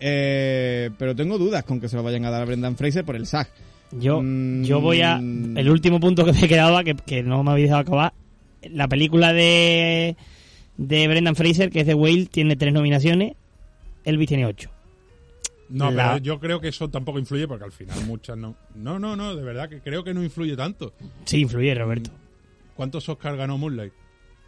[0.05, 3.15] Eh, pero tengo dudas con que se lo vayan a dar a Brendan Fraser por
[3.15, 3.49] el SAG.
[3.93, 4.65] Yo, Mm.
[4.65, 5.17] yo voy a.
[5.19, 8.13] El último punto que me quedaba, que, que no me habéis dejado acabar.
[8.69, 10.17] La película de,
[10.77, 13.35] de Brendan Fraser, que es The Whale, tiene tres nominaciones.
[14.05, 14.71] Elvis tiene ocho.
[15.69, 18.57] No, La- pero yo creo que eso tampoco influye porque al final muchas no.
[18.75, 20.93] No, no, no, de verdad que creo que no influye tanto.
[21.25, 22.11] Sí, influye, Roberto.
[22.75, 23.93] ¿Cuántos Oscar ganó Moonlight?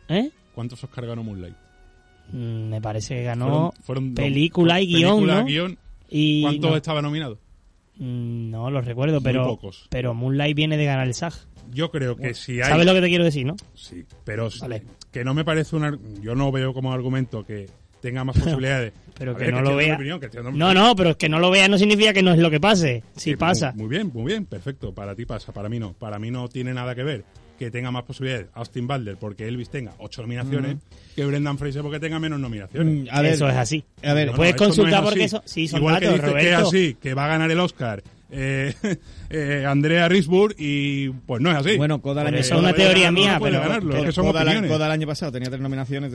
[0.09, 0.31] ¿Eh?
[0.55, 1.55] ¿Cuántos Oscar ganó Moonlight?
[2.33, 3.47] Mm, Me parece que ganó.
[3.47, 5.45] Fueron- fueron dos- película y guion, película, ¿no?
[5.47, 5.79] guion.
[6.11, 7.39] y ¿Cuántos no, estaba nominado?
[7.97, 9.47] Mm, no lo recuerdo, Muy pero.
[9.47, 9.87] pocos.
[9.91, 11.35] Pero Moonlight viene de ganar el SAG.
[11.73, 12.69] Yo creo que si hay...
[12.69, 13.57] ¿Sabes lo que te quiero decir, no?
[13.75, 14.83] Sí, pero Vale.
[15.11, 16.21] que no me parece un...
[16.23, 17.69] Yo no veo como argumento que
[18.01, 18.93] tenga más posibilidades.
[19.17, 19.95] Pero A que ver, no lo vea.
[19.95, 22.39] opinión, que No, no, pero es que no lo veas no significa que no es
[22.39, 23.03] lo que pase.
[23.17, 23.73] Sí Que pasa.
[23.73, 24.93] Muy, muy bien, muy bien, perfecto.
[24.93, 25.93] Para ti pasa, para mí no.
[25.95, 27.25] Para mí no tiene nada que ver
[27.59, 30.79] que tenga más posibilidades Austin Butler porque Elvis tenga ocho nominaciones
[31.15, 33.05] que Brendan Fraser porque tenga menos nominaciones.
[33.05, 33.85] Mm, a ver, eso es así.
[34.03, 35.05] A ver, No, no, puedes no es consultar así.
[35.05, 37.51] porque eso- sí, son Igual datos, que dices que es así, que va a ganar
[37.51, 38.75] el Oscar eh,
[39.31, 41.77] eh, Andrea Risburg y pues no es así.
[41.77, 44.13] Bueno, Coda el año eso es una pasado- teoría mía, pero- ganarlo, pero es que
[44.13, 44.45] son Coda.
[44.69, 46.13] Coda el año pasado tenía tres nominaciones,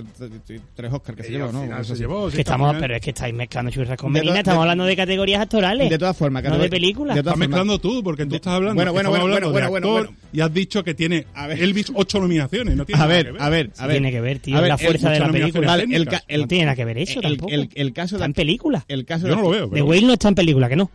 [0.76, 1.52] tres Oscars que se llevó,
[1.84, 4.58] se llevó, sí, que estamos, pero es que estáis mezclando churras con De to- estamos
[4.58, 5.90] de- hablando de categorías actorales.
[5.90, 7.16] De todas formas, no de películas.
[7.16, 9.76] de Estás mezclando tú, porque tú De- estás hablando, bueno, bueno, bueno, bueno, de bueno,
[9.78, 10.18] actor bueno.
[10.34, 11.62] y has dicho que tiene A ver.
[11.62, 12.76] Elvis ocho nominaciones.
[12.76, 13.42] No tiene A nada ver, que ver.
[13.42, 13.94] a ver, Sí a ver.
[13.96, 15.78] tiene que ver, tío, A ver, la fuerza de la película.
[15.78, 17.52] no tiene nada que ver eso el, tampoco.
[17.54, 18.86] el- el caso está de en película.
[18.88, 19.86] el caso Yo de no lo veo, The pero...
[19.86, 20.90] Whale no está en película, que no.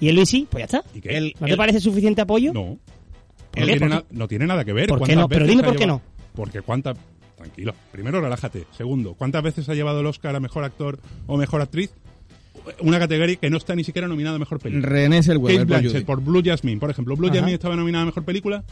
[0.00, 0.46] ¿Y Elvis sí?
[0.50, 0.90] Pues ya está.
[0.96, 1.16] ¿Y qué?
[1.16, 2.52] el- ¿No te parece suficiente apoyo?
[2.52, 2.78] No.
[3.50, 3.72] ¿Por No qué?
[3.72, 4.88] tiene, ¿Por na- no tiene nada que ver.
[4.88, 5.28] ¿Por qué ¿Cuántas no?
[5.28, 6.32] Pero veces dime ha por qué llevado- no.
[6.34, 6.96] Porque cuántas...
[7.36, 7.72] Tranquilo.
[7.92, 8.64] Primero, relájate.
[8.76, 11.90] Segundo, ¿cuántas veces ha llevado el Oscar a Mejor Actor o Mejor Actriz?
[12.80, 14.88] Una categoría que no está ni siquiera nominada a Mejor Película.
[14.88, 17.16] René Kate Zellweger por Blanchett por Blue Jasmine, por ejemplo.
[17.16, 17.36] ¿Blue Ajá.
[17.36, 18.64] Jasmine estaba nominada a Mejor Película?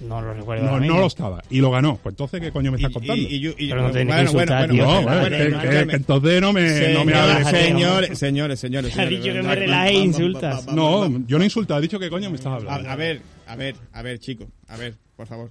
[0.00, 0.80] No lo recuerdo.
[0.80, 1.42] No, lo estaba.
[1.50, 1.98] Y lo ganó.
[2.02, 3.22] Pues entonces, ¿qué coño me estás contando?
[3.22, 5.36] y- y yo- y- Pero no tienes que bueno, bueno, bueno, no, bueno, bueno, bueno,
[5.36, 5.86] que, bueno, que- escúchame.
[5.90, 7.48] que entonces no me, no me hables.
[7.48, 9.22] Señores, señores, señores, Ha señores.
[9.22, 10.66] dicho que me relaje e insultas.
[10.68, 12.88] No, yo no he insultado, he dicho que coño me estás hablando.
[12.90, 15.50] a ver, a ver, a ver, chicos, a ver, por favor.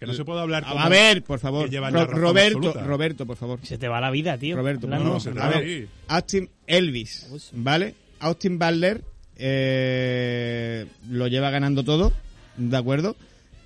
[0.00, 1.70] que no se puede hablar como A ver, por favor.
[1.70, 2.82] Ro- Roberto, absoluta.
[2.84, 3.58] Roberto, por favor.
[3.62, 4.56] Se te va la vida, tío.
[4.56, 5.88] Roberto, no, no, se te a va ver, ahí.
[6.08, 7.94] Austin Elvis, ¿vale?
[8.18, 9.02] Austin Butler
[9.36, 12.12] eh, lo lleva ganando todo,
[12.56, 13.14] ¿de acuerdo?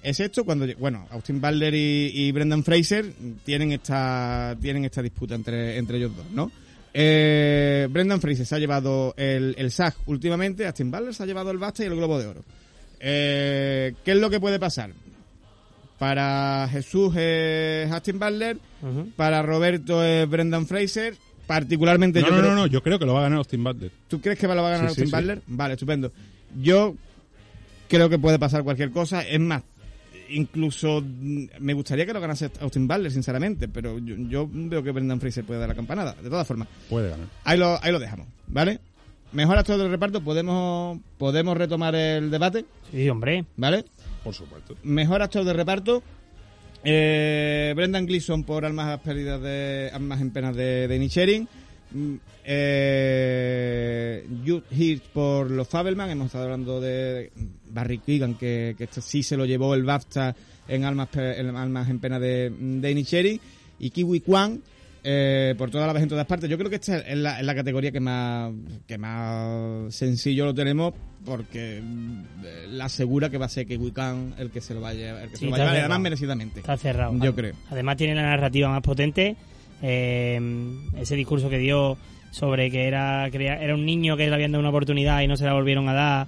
[0.05, 3.07] Es esto cuando, bueno, Austin Butler y, y Brendan Fraser
[3.45, 6.53] tienen esta, tienen esta disputa entre, entre ellos dos, ¿no?
[6.93, 11.51] Eh, Brendan Fraser se ha llevado el, el SAG últimamente, Austin Butler se ha llevado
[11.51, 12.45] el BAFTA y el Globo de Oro.
[13.01, 14.91] Eh, ¿Qué es lo que puede pasar?
[15.99, 18.59] Para Jesús es Austin Butler,
[19.17, 23.07] para Roberto es Brendan Fraser, particularmente No, yo no, creo- no, no, yo creo que
[23.07, 23.91] lo va a ganar Austin Butler.
[24.09, 25.13] ¿Tú crees que lo va a ganar Sí, Austin sí.
[25.13, 25.43] Butler?
[25.47, 26.13] Vale, estupendo.
[26.61, 26.95] Yo
[27.89, 29.23] creo que puede pasar cualquier cosa.
[29.23, 29.63] Es más,
[30.31, 34.91] incluso mm, me gustaría que lo ganase Austin Butler, sinceramente, pero yo, yo veo que
[34.91, 36.15] Brendan Fraser puede dar la campanada.
[36.23, 37.27] De todas formas, Puede ganar.
[37.45, 38.81] ahí lo, ahí lo dejamos, ¿vale?
[39.33, 43.45] Mejor actor del reparto, podemos, podemos retomar el debate, Sí, hombre.
[43.57, 43.85] ¿vale?
[44.23, 44.77] Por supuesto.
[44.85, 46.03] Mejor actor de reparto.
[46.85, 51.49] Eh, Brendan Gleeson por Almas Perdidas de Almas en Penas de, de Inisherin.
[51.93, 52.15] Mm,
[52.47, 56.11] Eh, Jude Hirsch por Los Fabelman.
[56.11, 57.33] Hemos estado hablando de
[57.75, 60.35] Barry Keegan, que, que este sí se lo llevó el BAFTA
[60.69, 63.41] en Almas, en Almas en Pena de, de Inisherin.
[63.79, 64.63] Y Kiwi Kwan
[65.03, 66.49] eh, por toda la vez en todas partes.
[66.49, 68.51] Yo creo que esta es la, es la categoría que más,
[68.87, 70.95] que más sencillo lo tenemos
[71.27, 72.23] porque mm,
[72.71, 75.37] la asegura que va a ser Kiwi Kwan el que se lo vaya, el que
[75.37, 76.61] Sí, se lo vaya además merecidamente.
[76.61, 77.13] Está cerrado.
[77.19, 77.55] Yo creo.
[77.71, 79.37] Además tiene la narrativa más potente.
[79.83, 80.41] Eh,
[80.97, 81.99] ese discurso que dio
[82.31, 85.37] sobre que era crea- era un niño que le habían dado una oportunidad y no
[85.37, 86.27] se la volvieron a dar.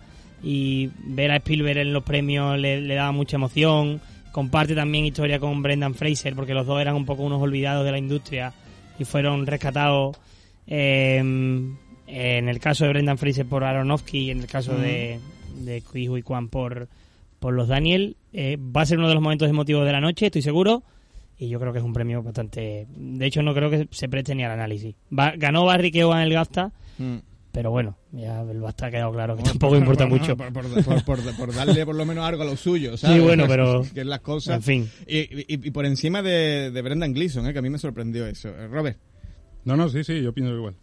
[0.49, 4.01] Y ver a Spielberg en los premios le, le daba mucha emoción.
[4.31, 7.91] Comparte también historia con Brendan Fraser porque los dos eran un poco unos olvidados de
[7.91, 8.53] la industria
[8.99, 10.17] y fueron rescatados.
[10.67, 11.19] eh,
[12.09, 15.19] en el caso de Brendan Fraser por Aronofsky y en el caso de,
[15.57, 16.87] de Kui Kwan por,
[17.41, 18.17] por los Daniel.
[18.33, 20.85] Eh, va a ser uno de los momentos emotivos de la noche, estoy seguro.
[21.39, 22.87] y yo creo que es un premio bastante...
[22.97, 24.95] De hecho, no creo que se preste ni al análisis.
[25.17, 26.71] Va- ganó Barry Keoghan el GAFTA.
[27.57, 30.37] Pero bueno, ya el BAFTA ha quedado claro que tampoco importa Por- mucho.
[30.37, 33.17] Por, por- por- por- por darle por lo menos algo a lo suyo, ¿sabes?
[33.17, 34.57] Sí, bueno, pero- Que es las cosas.
[34.57, 34.91] En fin.
[35.07, 37.55] Y, y- y por encima de, de Brendan Gleeson, ¿eh?
[37.55, 38.51] que a mí me sorprendió eso.
[38.51, 38.99] Eh, Robert,
[39.65, 40.75] No, no, sí, sí, yo pienso igual.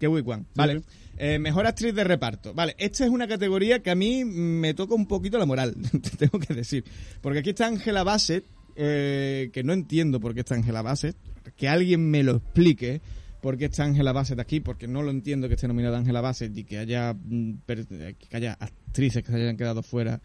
[0.00, 0.44] qué Wick One.
[0.54, 0.78] Vale.
[0.80, 0.84] sí.
[1.18, 2.54] Eh, mejor actriz de reparto.
[2.54, 6.10] Vale, esta es una categoría que a mí me toca un poquito la moral, te
[6.26, 6.84] tengo que decir.
[7.20, 8.44] Porque aquí está Angela Bassett,
[8.76, 11.16] eh, que no entiendo por qué está Angela Bassett.
[11.54, 13.02] Que alguien me lo explique
[13.44, 16.56] por qué está Angela Bassett aquí, porque no lo entiendo que esté nominada Angela Bassett
[16.56, 20.18] y que haya, mm, que haya actrices que se hayan quedado fuera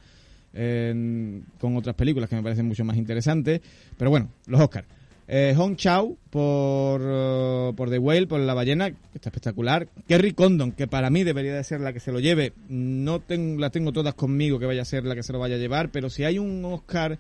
[0.53, 3.59] en- con otras películas que me parecen mucho más interesantes.
[3.97, 4.87] Pero bueno, los Oscars.
[5.27, 9.87] Eh, Hong Chao por, eh, por The Whale, por La Ballena, que está espectacular.
[10.07, 12.53] Kerry Condon, que para mí debería de ser la que se lo lleve.
[12.69, 15.55] No ten- las tengo todas conmigo que vaya a ser la que se lo vaya
[15.55, 17.19] a llevar, pero si hay un Oscar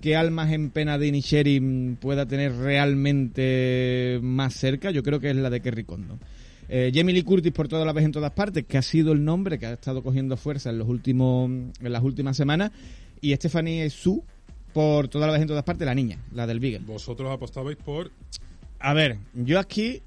[0.00, 5.30] que Almas en Pena de Nisheri mm, pueda tener realmente más cerca, yo creo que
[5.30, 6.18] es la de Kerry Condon.
[6.68, 9.24] Eh, Jamie Lee Curtis por toda la vez en todas partes, que ha sido el
[9.24, 12.72] nombre que ha estado cogiendo fuerza en los últimos en las últimas semanas
[13.20, 14.24] y Stephanie Su
[14.72, 16.80] por toda la vez en todas partes, la niña, la del Beagle.
[16.84, 18.10] Vosotros apostabais por...
[18.78, 20.02] A ver, yo aquí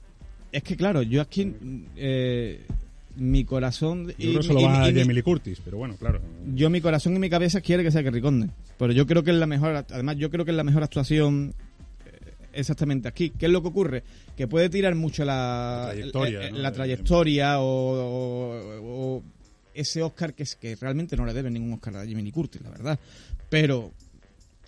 [0.52, 1.56] es que claro, yo aquí
[1.96, 2.66] eh,
[3.20, 5.62] mi corazón Yo y, creo que se lo y- va a y Jamie Lee Curtis,
[5.64, 6.22] pero bueno, claro.
[6.54, 9.32] yo mi corazón y mi cabeza quiere que sea Kerry Condon, pero yo creo que
[9.32, 11.54] es la mejor, además yo creo que es la mejor actuación
[12.06, 12.12] eh,
[12.54, 13.30] exactamente aquí.
[13.32, 14.04] ¿Qué es lo que ocurre?
[14.38, 16.58] Que puede tirar mucho la, La trayectoria, ¿no?
[16.58, 19.24] la trayectoria o, o- o
[19.74, 22.62] ese Oscar que es que realmente no le debe ningún Oscar a Jimmy Lee Curtis,
[22.62, 23.00] la verdad.
[23.50, 23.92] Pero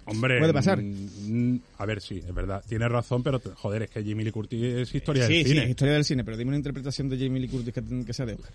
[0.06, 0.82] Hombre, Puede pasar.
[0.82, 2.64] mm, a ver, sí, es verdad.
[2.68, 5.64] Tienes razón, pero joder, es que Jamie Lee Curtis es historia sí, del sí, cine.
[5.66, 8.26] es historia del cine, pero dime una interpretación de Jamie Lee Curtis que, que sea
[8.26, 8.52] de Oscar.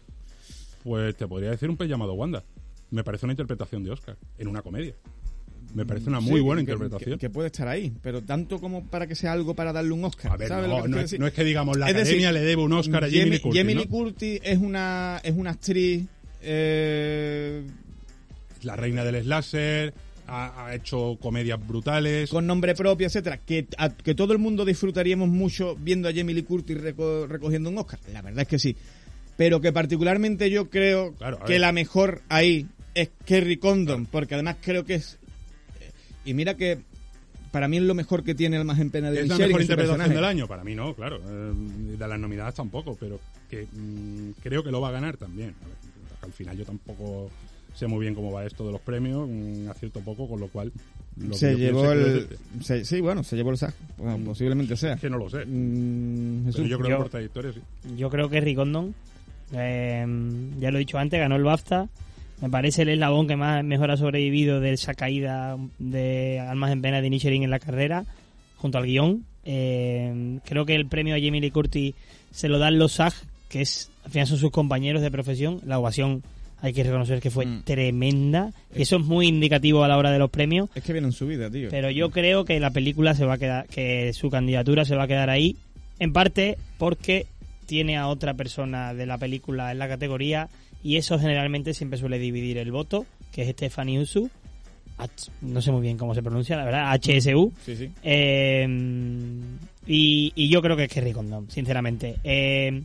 [0.83, 2.43] Pues te podría decir un pez llamado Wanda.
[2.91, 4.95] Me parece una interpretación de Oscar en una comedia.
[5.75, 7.19] Me parece una muy Sí, buena que- interpretación.
[7.19, 10.05] Que, que puede estar ahí, pero tanto como para que sea algo para darle un
[10.05, 10.33] Oscar.
[10.33, 11.21] a ver, ¿sabes lo no, es, decir?
[11.21, 13.41] no es que digamos la Es decir, academia le debe un Oscar a Jamie, Lee
[13.41, 13.61] Curtis.
[13.61, 13.75] Jamie.
[13.75, 16.05] Lee Curtis es una, es una actriz
[16.43, 17.63] eh,
[18.63, 19.93] La reina del slasher,
[20.27, 22.31] ha, ha hecho comedias brutales.
[22.31, 26.35] con nombre propio, etcétera, que, a- que todo el mundo disfrutaríamos mucho viendo a Jamie
[26.35, 27.99] Lee Curtis reco- recogiendo un Oscar.
[28.13, 28.77] La verdad es que sí.
[29.37, 34.57] Pero que particularmente yo creo Claro, que la mejor ahí es Kerry Condon, porque además
[34.63, 35.19] creo que es...
[36.25, 36.79] Y mira que
[37.53, 39.63] para mí es lo mejor que tiene Almas en Pena de ¿Es la mejor su
[39.63, 40.15] interpretación personaje.
[40.15, 40.49] del año?
[40.49, 41.19] Para mí no, claro.
[41.27, 41.53] Eh,
[41.97, 43.21] de las nominadas tampoco, pero
[43.51, 45.55] que mm, creo que lo va a ganar también.
[45.63, 45.77] A ver,
[46.23, 47.31] al final yo tampoco
[47.77, 50.73] sé muy bien cómo va esto de los premios, mm, acierto poco, con lo cual...
[51.19, 52.27] lo que se llevó el...
[52.63, 53.75] se- sí, bueno, se llevó el SAG.
[53.99, 54.95] Bueno, posiblemente sea.
[54.95, 55.45] Es que no lo sé.
[55.47, 56.57] Mm, Jesús.
[56.63, 57.61] Pero yo creo yo- que por trayectoria sí.
[57.97, 58.95] Yo creo que Ricondon,
[59.53, 60.07] eh,
[60.59, 61.89] ya lo he dicho antes, ganó el BAFTA.
[62.43, 66.83] Me parece el eslabón que más mejor ha sobrevivido de esa caída de Almas en
[66.83, 68.05] Pena de Nichirin en la carrera,
[68.57, 69.25] junto al guion.
[69.45, 71.95] Eh, creo que el premio a Jamie Lee Curtis
[72.33, 73.15] se lo dan los SAG,
[73.49, 75.61] que es, al final son sus compañeros de profesión.
[75.65, 76.23] La ovación
[76.67, 77.63] hay que reconocer que fue Mm.
[77.63, 78.53] tremenda.
[78.75, 80.69] Y eso es muy indicativo a la hora de los premios.
[80.75, 81.69] Es que viene en su vida, tío.
[81.71, 85.05] Pero yo creo que la película se va a quedar, que su candidatura se va
[85.05, 85.57] a quedar ahí,
[85.99, 87.27] en parte porque
[87.67, 90.49] tiene a otra persona de la película en la categoría
[90.85, 94.31] y eso generalmente siempre suele dividir el voto, que es Stephanie Usu,
[94.99, 97.91] H- no sé muy bien cómo se pronuncia, la verdad, HSU, Sí, sí.
[98.03, 98.67] eh,
[99.87, 102.17] y, y yo creo que es Kerry Condon, sinceramente.
[102.25, 102.83] Eh,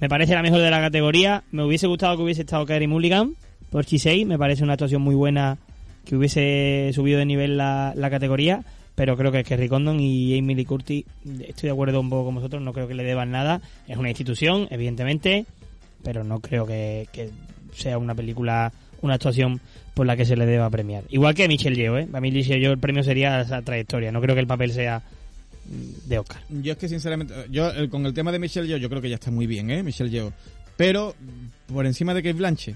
[0.00, 1.44] me parece la mejor de la categoría.
[1.52, 3.34] Me hubiese gustado que hubiese estado Kerry Mulligan
[3.70, 4.24] por Chisei.
[4.24, 5.58] Me parece una actuación muy buena
[6.04, 8.62] que hubiese subido de nivel la, la categoría.
[8.94, 12.34] Pero creo que Kerry Condon y Amy Lee Curtis, estoy de acuerdo un poco con
[12.34, 13.60] vosotros, no creo que le deban nada.
[13.88, 15.46] Es una institución, evidentemente,
[16.02, 17.30] pero no creo que, que
[17.72, 19.60] sea una película, una actuación
[19.94, 21.04] por la que se le deba premiar.
[21.08, 22.08] Igual que a Michelle Yeoh, ¿eh?
[22.12, 24.12] A mí Michelle Yeoh el premio sería esa trayectoria.
[24.12, 25.02] No creo que el papel sea
[26.06, 26.42] de Oscar.
[26.48, 29.14] Yo es que sinceramente, yo con el tema de Michelle Yeoh, yo creo que ya
[29.14, 29.82] está muy bien, ¿eh?
[29.82, 30.32] Michelle Yeoh.
[30.76, 31.14] Pero
[31.72, 32.74] por encima de Kate Blanche,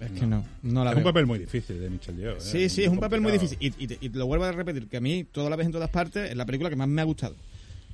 [0.00, 2.36] es que no, no la es un papel muy difícil de Michelle Yeoh.
[2.36, 2.40] ¿eh?
[2.40, 3.56] Sí, sí, es un papel muy difícil.
[3.60, 3.72] Y,
[4.04, 6.36] y lo vuelvo a repetir, que a mí, toda la vez en todas partes, es
[6.36, 7.36] la película que más me ha gustado.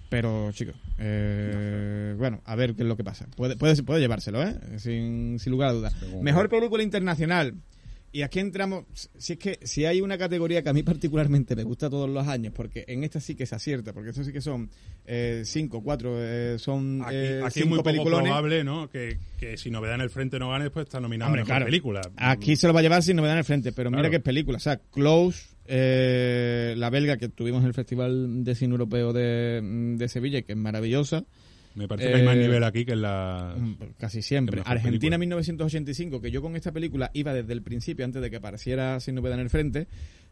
[0.08, 3.26] Pero, chicos, eh, bueno, a ver qué es lo que pasa.
[3.36, 4.56] Puede, puede, puede llevárselo, ¿eh?
[4.78, 5.94] Sin, sin lugar a dudas.
[6.22, 7.54] Mejor película internacional.
[8.16, 8.84] Y aquí entramos,
[9.18, 12.26] si es que si hay una categoría que a mí particularmente me gusta todos los
[12.26, 14.70] años, porque en esta sí que se acierta, porque esto sí que son
[15.04, 18.28] eh, cinco, cuatro, eh, son Aquí, eh, aquí es muy poco peliculones.
[18.28, 18.88] probable, ¿no?
[18.88, 21.56] Que, que si novedad en el frente no gane, pues está nominado Hombre, a mejor
[21.56, 21.64] claro.
[21.66, 22.00] película.
[22.16, 24.12] Aquí se lo va a llevar sin novedad en el frente, pero mira Claro.
[24.12, 24.56] qué película.
[24.56, 29.60] O sea, Close, eh, la belga que tuvimos en el Festival de Cine Europeo de,
[29.62, 31.26] de Sevilla, que es maravillosa.
[31.76, 33.54] Me parece que hay más eh, nivel aquí que en la.
[33.56, 34.62] Mm, Casi siempre.
[34.64, 35.18] Argentina película.
[35.18, 39.14] 1985, que yo con esta película iba desde el principio, antes de que apareciera Sin
[39.14, 39.86] Novedad en el Frente,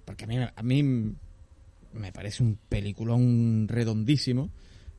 [0.04, 0.82] porque a mí, a mí
[1.92, 4.50] me parece un peliculón redondísimo.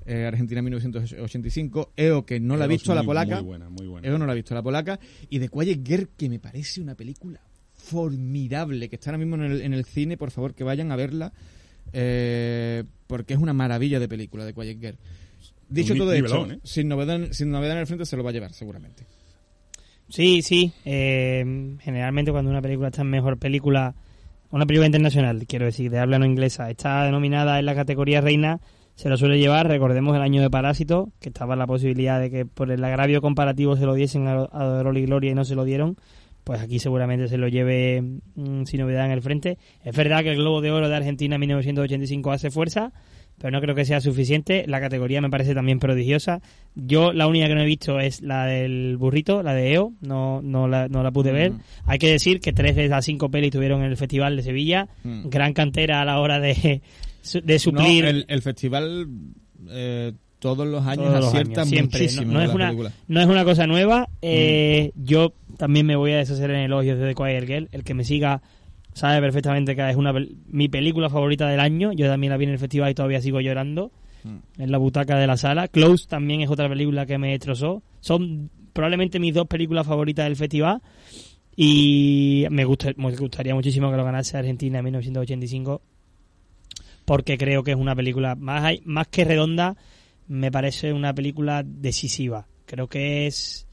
[0.05, 1.93] Eh, Argentina 1985.
[1.97, 3.35] EO, que no la ha visto, la muy- polaca.
[3.37, 4.07] Muy buena, muy buena.
[4.07, 4.99] EO no la ha visto, la polaca.
[5.31, 7.41] Y de Quiet Girl, que me parece una película
[7.73, 10.95] formidable, que está ahora mismo en el, en el cine, por favor, que vayan a
[10.95, 11.33] verla.
[11.93, 14.97] eh, porque es una maravilla de película de Quiet Girl.
[15.67, 16.59] Dicho Un todo nivelón, esto, ¿eh?
[16.63, 19.05] sin, novedad, sin novedad en el frente se lo va a llevar, seguramente.
[20.09, 20.71] Sí, sí.
[20.85, 21.43] eh,
[21.79, 23.95] generalmente cuando una película está en mejor película,
[24.51, 28.59] una película internacional, quiero decir, de habla no inglesa, está denominada en la categoría reina,
[28.95, 29.67] se lo suele llevar.
[29.67, 33.75] Recordemos el año de Parásito, que estaba la posibilidad de que por el agravio comparativo
[33.75, 35.97] se lo diesen a, a Dolor y Gloria y no se lo dieron.
[36.43, 38.03] Pues aquí seguramente se lo lleve
[38.35, 39.57] mm, sin novedad en el frente.
[39.83, 42.93] Es verdad que el Globo de Oro de Argentina en 1985 hace fuerza,
[43.39, 44.65] pero no creo que sea suficiente.
[44.67, 46.41] La categoría me parece también prodigiosa.
[46.75, 50.41] Yo la única que no he visto es la del burrito, la de EO, no,
[50.41, 51.51] no, la, no la pude ver.
[51.51, 51.59] Mm.
[51.85, 54.87] Hay que decir que tres de las cinco pelis tuvieron en el Festival de Sevilla.
[55.03, 55.29] Mm.
[55.29, 56.81] Gran cantera a la hora de,
[57.43, 58.03] de suplir.
[58.03, 59.07] No, el, el festival
[59.69, 61.99] eh, todos los años Todos los acierta años, siempre.
[62.01, 62.71] muchísimo No, es una,
[63.07, 64.01] no es una cosa nueva.
[64.01, 64.15] Mm.
[64.21, 67.69] Eh, Yo también me voy a deshacer en elogios de The Quiet Girl.
[67.71, 68.41] El que me siga
[68.95, 70.11] sabe perfectamente que es una
[70.47, 71.93] mi película favorita del año.
[71.93, 73.91] Yo también la vi en el festival y todavía sigo llorando
[74.25, 74.63] Mm.
[74.63, 75.67] en la butaca de la sala.
[75.67, 77.83] Close también es otra película que me destrozó.
[78.01, 80.81] Son probablemente mis dos películas favoritas del festival.
[81.55, 85.81] Y me, gusta, me gustaría muchísimo que lo ganase Argentina en 1985
[87.05, 89.77] porque creo que es una película más, más que redonda,
[90.27, 92.47] me parece una película decisiva.
[92.65, 93.64] Creo que es,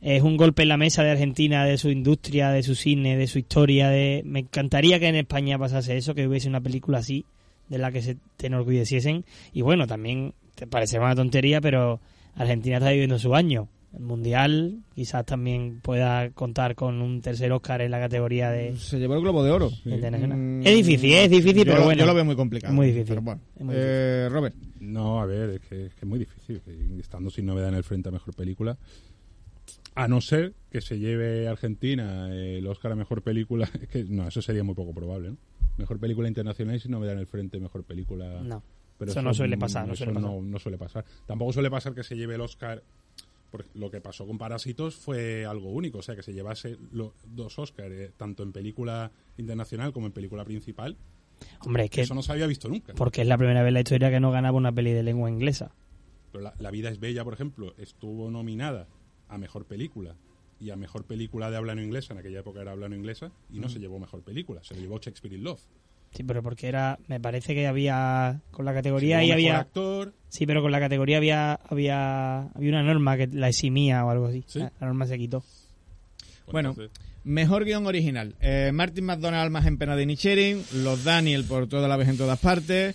[0.00, 3.26] es un golpe en la mesa de Argentina, de su industria, de su cine, de
[3.26, 3.88] su historia.
[3.88, 7.24] De, me encantaría que en España pasase eso, que hubiese una película así,
[7.68, 9.24] de la que se te enorgulleciesen.
[9.52, 12.00] Y bueno, también te parece una tontería, pero
[12.36, 13.68] Argentina está viviendo su año.
[13.96, 18.76] El Mundial quizás también pueda contar con un tercer Oscar en la categoría de...
[18.76, 19.70] Se llevó el Globo de Oro.
[19.84, 20.36] internacional.
[20.36, 22.00] Mm, Es difícil, es difícil, yo pero lo- bueno.
[22.00, 22.74] Yo lo veo muy complicado.
[22.74, 23.06] Muy difícil.
[23.08, 23.40] Pero bueno.
[23.72, 24.56] Eh, Robert.
[24.80, 26.60] No, a ver, es que, es que es muy difícil.
[26.98, 28.76] Estando sin novedad en el frente a mejor película.
[29.96, 33.68] A no ser que se lleve Argentina el Oscar a mejor película.
[33.92, 35.36] Que no, eso sería muy poco probable, ¿no?
[35.76, 38.40] Mejor película internacional y sin novedad en el frente, mejor película.
[38.42, 38.62] No.
[38.98, 40.30] Pero Eso no suele pasar, no suele pasar.
[40.30, 41.04] No, no suele pasar.
[41.26, 42.82] Tampoco suele pasar que se lleve el Oscar.
[43.50, 47.14] Porque lo que pasó con Parásitos fue algo único, o sea, que se llevase lo-
[47.24, 50.96] dos Oscars, eh, tanto en película internacional como en película principal.
[51.60, 52.00] Hombre, es que...
[52.00, 52.94] Eso no se había visto nunca.
[52.94, 55.30] Porque es la primera vez en la historia que no ganaba una peli de lengua
[55.30, 55.72] inglesa.
[56.32, 58.88] Pero la, La vida es bella, por ejemplo, estuvo nominada
[59.28, 60.14] a mejor película
[60.60, 63.32] y a mejor película de habla no inglesa, en aquella época era habla no inglesa,
[63.50, 65.60] y no se llevó mejor película, se lo llevó Shakespeare in Love.
[66.12, 66.98] Sí, pero porque era...
[67.08, 68.40] Me parece que había...
[68.52, 69.58] Con la categoría mejor había...
[69.58, 74.10] actor, Sí, pero con la categoría había, había, había una norma que la eximía o
[74.10, 74.44] algo así.
[74.46, 74.60] Sí.
[74.60, 75.42] La, la norma se quitó.
[76.52, 78.34] Bueno, entonces, Mejor guion original.
[78.40, 80.62] Eh, Martin McDonald, Almas en pena de Nichirin.
[80.74, 82.94] Los Daniel por toda la vez en todas partes.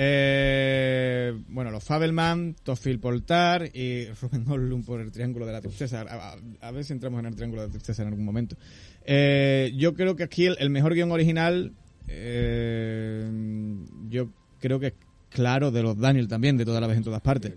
[0.00, 6.02] Eh, bueno, los Fabelman, Tofil Poltar y Ruben Goldblum por el Triángulo de la Tristeza.
[6.02, 8.56] A, a- a ver si entramos en el Triángulo de la Tristeza en algún momento.
[9.04, 11.72] Eh, yo creo que aquí el, el mejor guion original,
[12.06, 13.28] eh,
[14.08, 14.30] yo
[14.60, 14.94] creo que es
[15.30, 17.50] claro de los Daniel también, de toda la vez en todas partes.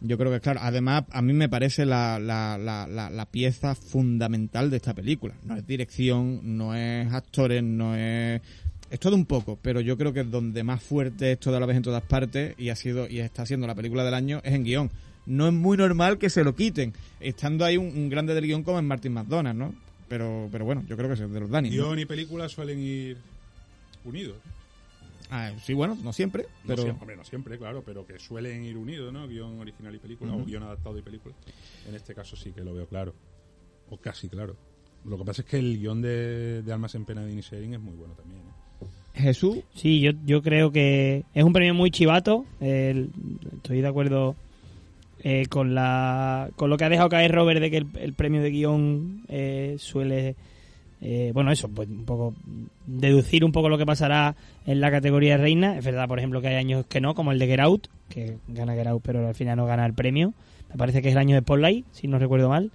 [0.00, 0.60] Yo creo que es claro.
[0.62, 5.34] Además, a mí me parece la, la, la pieza fundamental de esta película.
[5.44, 8.40] No es dirección, no es actores, no es...
[8.90, 11.76] Es todo un poco, pero yo creo que donde más fuerte es toda la vez
[11.76, 14.64] en todas partes y ha sido y está siendo la película del año es en
[14.64, 14.90] guion.
[15.26, 18.64] No es muy normal que se lo quiten, estando ahí un, un grande del guion
[18.64, 19.74] como en Martin McDonald, ¿no?
[20.08, 21.68] Pero, pero bueno, yo creo que es de los Dani.
[21.70, 21.74] ¿no?
[21.74, 23.16] Guión y película suelen ir
[24.04, 24.38] unidos.
[25.30, 26.82] Ah, sí, bueno, no siempre, No pero...
[26.82, 29.28] siempre, hombre, no siempre, claro, pero que suelen ir unidos, ¿no?
[29.28, 31.32] Guión original y película, o guion adaptado y película.
[31.88, 33.14] En este caso sí que lo veo claro.
[33.88, 34.56] O casi claro.
[35.04, 37.80] Lo que pasa es que el guion de, de Almas en Pena de Inisherin es
[37.80, 38.40] muy bueno también.
[38.40, 38.69] ¿eh?
[39.14, 42.44] Jesús, Sí, yo, yo creo que es un premio muy chivato.
[42.60, 44.36] Estoy de acuerdo
[45.22, 48.40] eh, con la con lo que ha dejado caer Robert de que el, el premio
[48.40, 50.34] de guion eh, suele
[51.02, 52.34] eh, bueno eso pues un poco
[52.86, 54.34] deducir un poco lo que pasará
[54.66, 55.76] en la categoría de reina.
[55.76, 58.38] Es verdad por ejemplo que hay años que no como el de Get Out que
[58.48, 60.32] gana Get Out pero al final no gana el premio.
[60.70, 62.70] Me parece que es el año de Spotlight si no recuerdo mal.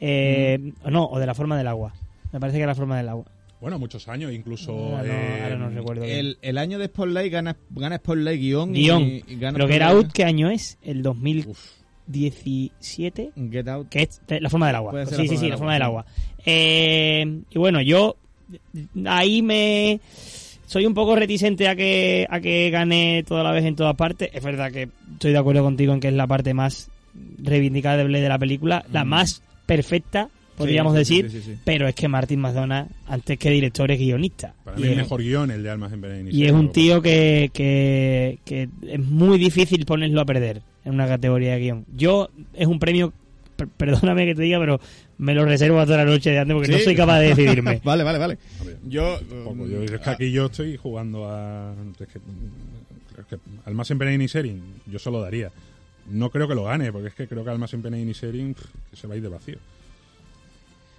[0.00, 1.94] Eh, o no o de la forma del agua.
[2.32, 3.24] Me parece que es la forma del agua
[3.60, 4.72] Bueno, muchos años, incluso.
[4.72, 8.76] ahora, no, eh, ahora no recuerdo el, el año de Spotlight gana, gana Spotlight guion,
[8.76, 9.02] y- Guión.
[9.02, 10.78] y, gana Pero Get Spotlight- Out, ¿qué año es?
[10.82, 11.04] El Uf,
[12.08, 13.32] 2017.
[13.50, 13.88] Get Out.
[13.88, 15.06] Que es la forma del agua.
[15.06, 16.06] Sí, la sí, sí, la forma del agua.
[16.44, 18.16] Eh, y bueno, yo
[19.06, 20.00] ahí me
[20.66, 24.30] soy un poco reticente a que a que gane toda la vez en todas partes.
[24.32, 26.90] Es verdad que estoy de acuerdo contigo en que es la parte más
[27.42, 29.08] reivindicable de la película, la Mm.
[29.08, 30.28] más perfecta
[30.58, 31.58] podríamos Sí, decir, sí, sí, sí.
[31.64, 34.54] pero es que Martin McDonagh, antes que director, es guionista.
[34.64, 36.30] Para Y mí el es- mejor guion, el de Almas en Veneno.
[36.30, 41.06] Y es un tío que, que, que es muy difícil ponerlo a perder en una
[41.06, 41.84] categoría de guion.
[41.96, 43.12] Yo, es un premio,
[43.56, 44.80] per- perdóname que te diga, pero
[45.18, 47.80] me lo reservo hasta la noche de antes porque no soy capaz de decidirme.
[47.84, 48.38] vale, vale, vale.
[48.60, 49.50] A ver, Yo, Poco.
[49.50, 51.74] um, Yo, es que aquí yo estoy jugando a.
[51.98, 52.18] Es que,
[53.20, 53.98] es que Almas en
[54.86, 55.50] yo se lo daría.
[56.10, 57.82] No creo que lo gane, porque es que creo que Almas en
[58.90, 59.58] que se va a ir de vacío.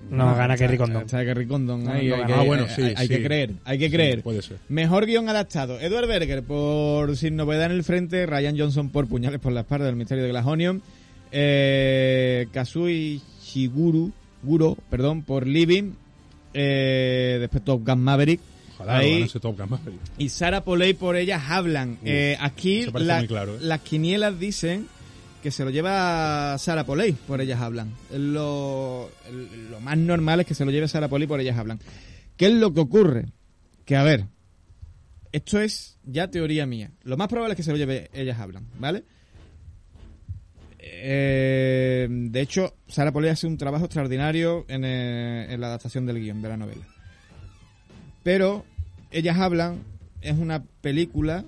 [0.10, 1.02] No, gana Kerry Condon.
[1.04, 1.84] Está Kerry Condon.
[1.84, 2.28] No, ahí, no hay, gana.
[2.28, 3.14] que, Ah, bueno, hay- sí, hay, sí.
[3.14, 4.22] que creer, hay que Sí, creer.
[4.24, 4.58] puede ser.
[4.70, 5.80] Mejor guion adaptado.
[5.80, 9.86] Edward Berger por Sin Novedad en el Frente, Ryan Johnson por Puñales por la espalda
[9.86, 10.82] del misterio de Glass Onion,
[11.32, 14.12] eh, Kazui Shiguru,
[14.44, 15.92] Guro, perdón, por Living,
[16.54, 18.40] eh, después Top Gun Maverick,
[18.76, 20.00] Ojalá Ahí- ese Top Gun Maverick.
[20.18, 21.98] y Sarah Polley por Ellas Hablan.
[22.06, 23.60] Eh, aquí la- claro, ¿eh?
[23.62, 24.88] las quinielas dicen
[25.42, 27.92] que se lo lleva Sarah Polley por Ellas Hablan.
[28.12, 29.10] Lo,
[29.70, 31.80] lo más normal es que se lo lleve Sarah Polley por Ellas Hablan.
[32.38, 33.26] ¿Qué es lo que ocurre?
[33.86, 34.26] Que a ver,
[35.32, 36.92] esto es ya teoría mía.
[37.04, 39.04] Lo más probable es que se lo lleve Ellas Hablan, ¿vale?
[40.80, 46.20] Eh, de hecho, Sarah Polley hace un trabajo extraordinario en, eh, en la adaptación del
[46.20, 46.86] guion de la novela.
[48.24, 48.66] Pero
[49.12, 49.84] ellas hablan
[50.22, 51.46] es una película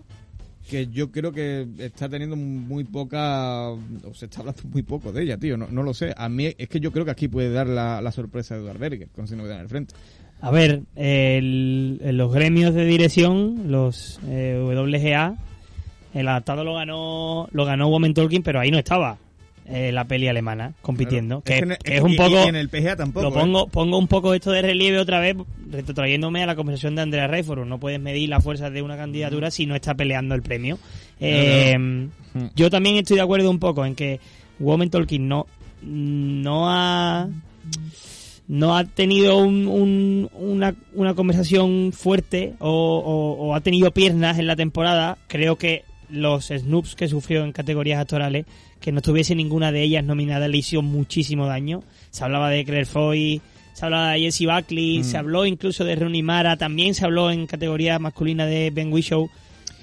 [0.72, 3.80] que yo creo que está teniendo muy poca o
[4.14, 6.14] se está hablando muy poco de ella tío no, no lo sé.
[6.16, 8.80] A mí es que yo creo que aquí puede dar la, la sorpresa de Edward
[8.80, 9.94] Berger con Sin Novedad en el frente.
[10.40, 15.36] A ver, el- los gremios de dirección, los eh, WGA,
[16.14, 19.18] el adaptado lo ganó lo ganó Woman Talking, pero ahí no estaba
[19.72, 21.42] eh, la peli alemana compitiendo.
[21.42, 21.76] Claro.
[21.84, 22.30] Que, es un y- poco...
[22.32, 23.40] y en el PGA tampoco Lo ¿eh?
[23.40, 25.36] pongo, pongo un poco esto de relieve otra vez,
[25.70, 27.66] retrotrayéndome a la conversación de Andrea Rayford.
[27.66, 30.78] No puedes medir la fuerza de una candidatura si no está peleando el premio.
[31.20, 32.08] Eh,
[32.56, 34.20] Yo también estoy de acuerdo un poco en que
[34.60, 35.48] Woman Talking no,
[35.84, 37.28] no ha
[38.48, 44.40] no ha tenido un- un- una, una conversación fuerte o, o- o ha tenido piernas
[44.40, 45.18] en la temporada.
[45.28, 48.46] Creo que los snoops que sufrió en categorías actorales,
[48.82, 51.84] que no estuviese ninguna de ellas nominada, le hizo muchísimo daño.
[52.10, 53.40] Se hablaba de Claire Foy,
[53.74, 55.04] se hablaba de Jessie Buckley, Mm.
[55.04, 59.30] se habló incluso de Rooney Mara, también se habló en categoría masculina de Ben Whishaw.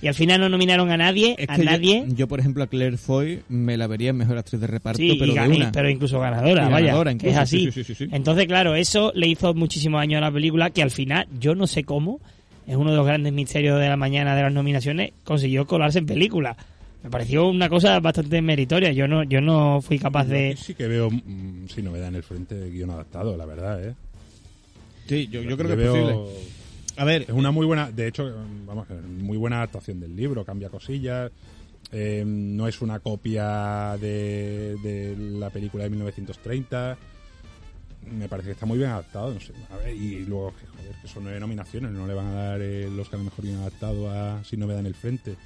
[0.00, 2.04] Y al final no nominaron a nadie, es a yo- nadie.
[2.08, 5.24] yo, por ejemplo a Claire Foy me la vería mejor actriz de reparto Sí, pero
[5.32, 7.58] y de gané, una pero incluso ganadora, Y vaya, ganadora incluso, es así.
[7.64, 8.10] sí, sí, sí, sí, sí.
[8.12, 11.66] Entonces, claro, eso le hizo muchísimo daño a la película, que al final, yo no
[11.66, 12.20] sé cómo,
[12.68, 16.06] es uno de los grandes misterios de la mañana de las nominaciones, consiguió colarse en
[16.06, 16.56] película.
[17.02, 18.90] Me pareció una cosa bastante meritoria.
[18.92, 20.56] Yo no, yo no fui capaz Yo de.
[20.56, 23.94] sí que veo, mm, sin novedad en el frente, de guion adaptado, la verdad, ¿eh?
[25.06, 26.48] sí yo, yo creo que es veo- posible
[26.96, 28.28] a ver Es una muy buena, de hecho,
[28.66, 28.86] vamos,
[29.20, 31.30] muy buena adaptación del libro, cambia cosillas.
[31.92, 36.98] eh, no es una copia de, de la película de 1930.
[38.10, 39.52] Me parece que está muy bien adaptado, no sé.
[39.70, 42.60] A ver, y luego, que, joder, que son nueve nominaciones, no le van a dar
[42.62, 45.36] eh, los que a lo mejor bien adaptado a Sin Novedad en el Frente.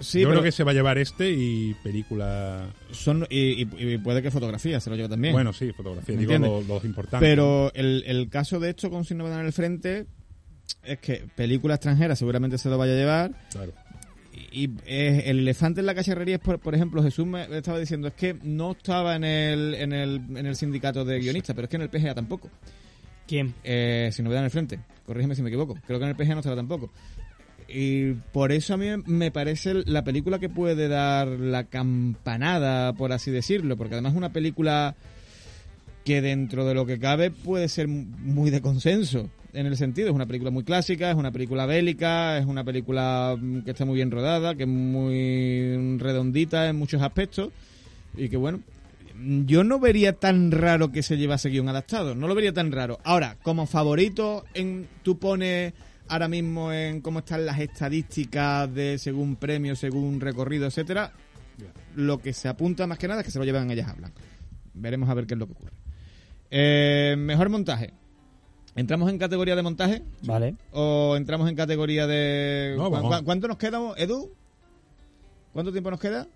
[0.00, 2.66] Sí Yo pero creo que se va a llevar este y película.
[2.90, 6.20] son y, y- y puede que fotografía se lo lleve también Bueno, sí, fotografía, ¿Me
[6.26, 7.28] digo los, los importantes.
[7.28, 10.06] Pero el, el caso de esto con Sin Novedad en el Frente
[10.84, 13.32] es que película extranjera seguramente se lo vaya a llevar.
[13.50, 13.72] Claro.
[14.52, 17.78] Y, y, eh, el elefante en la cacharrería es, por, por ejemplo, Jesús me estaba
[17.78, 21.64] diciendo, es que no estaba en el, en el, en el sindicato de guionistas, pero
[21.66, 22.48] es que en el PGA tampoco.
[23.26, 23.54] ¿Quién?
[23.62, 24.78] Eh, Sin Novedad en el Frente.
[25.06, 25.78] Corrígeme si me equivoco.
[25.86, 26.90] Creo que en el PGA no estaba tampoco.
[27.74, 33.12] Y por eso a mí me parece la película que puede dar la campanada, por
[33.12, 34.94] así decirlo, porque además es una película
[36.04, 40.14] que dentro de lo que cabe puede ser muy de consenso en el sentido es
[40.14, 43.96] una película muy clásica es una película bélica es una película mm, que está muy
[43.96, 47.50] bien rodada que es muy redondita en muchos aspectos
[48.16, 48.60] y que bueno
[49.46, 52.98] yo no vería tan raro que se llevase guion adaptado no lo vería tan raro.
[53.04, 55.74] Ahora como favorito en tú pones
[56.08, 61.12] ahora mismo en cómo están las estadísticas de según premio según recorrido etcétera
[61.94, 64.12] lo que se apunta más que nada es que se lo llevan ellas hablan
[64.74, 65.72] veremos a ver qué es lo que ocurre
[66.50, 67.94] eh, mejor montaje.
[68.74, 70.02] ¿Entramos en categoría de montaje?
[70.22, 70.54] Vale.
[70.72, 72.74] ¿O entramos en categoría de...
[72.76, 73.18] No, ¿Cu- vamos.
[73.18, 74.34] cu- ¿Cuánto nos queda, Edu?
[75.52, 76.26] ¿Cuánto tiempo nos queda?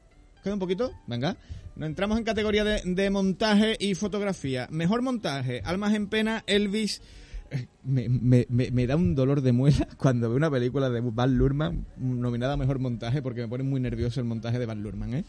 [0.42, 0.90] ¿Queda un poquito?
[1.06, 1.36] Venga.
[1.76, 4.68] Nos entramos en categoría de, de montaje y fotografía.
[4.70, 5.60] Mejor montaje.
[5.64, 7.02] Almas en pena, Elvis...
[7.50, 11.00] Eh, Me, me- me- me da un dolor de muela cuando veo una película de
[11.00, 14.82] Van Lurman nominada a mejor montaje porque me pone muy nervioso el montaje de Van
[14.82, 15.14] Lurman.
[15.14, 15.24] ¿eh?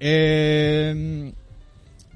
[0.00, 1.32] Eh,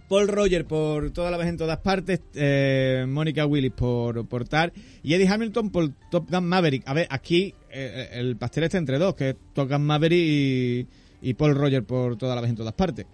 [0.08, 4.72] Paul Roger por toda la vez en todas partes, eh, Mónica Willis por, por Tar
[5.02, 6.82] y Eddie Hamilton por Top Gun Maverick.
[6.86, 10.86] A ver, aquí eh, el pastel está entre dos, que es Top Gun Maverick y,
[11.20, 13.04] y Paul Roger por toda la vez en todas partes.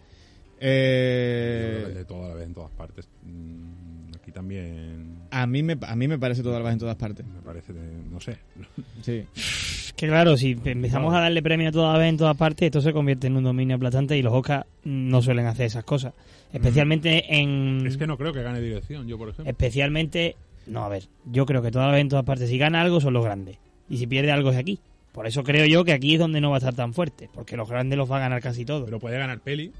[0.60, 3.08] Eh, de toda la vez en todas partes.
[3.24, 7.26] Mm, aquí también A mí me, a mí me parece todo en todas partes.
[7.26, 8.36] me parece, de- no sé.
[9.02, 9.24] Sí.
[9.96, 12.92] Que claro, si empezamos a darle premio a toda vez en todas partes, esto se
[12.92, 16.14] convierte en un dominio aplastante y los Oscars no suelen hacer esas cosas.
[16.52, 17.84] Especialmente en...
[17.86, 19.50] Es que no creo que gane dirección, yo por ejemplo.
[19.50, 20.36] Especialmente...
[20.66, 23.12] No, a ver, yo creo que toda vez en todas partes, si gana algo son
[23.14, 23.58] los grandes.
[23.88, 24.78] Y si pierde algo es aquí.
[25.12, 27.28] Por eso creo yo que aquí es donde no va a estar tan fuerte.
[27.34, 28.84] Porque los grandes los va a ganar casi todo.
[28.84, 29.72] Pero puede ganar peli,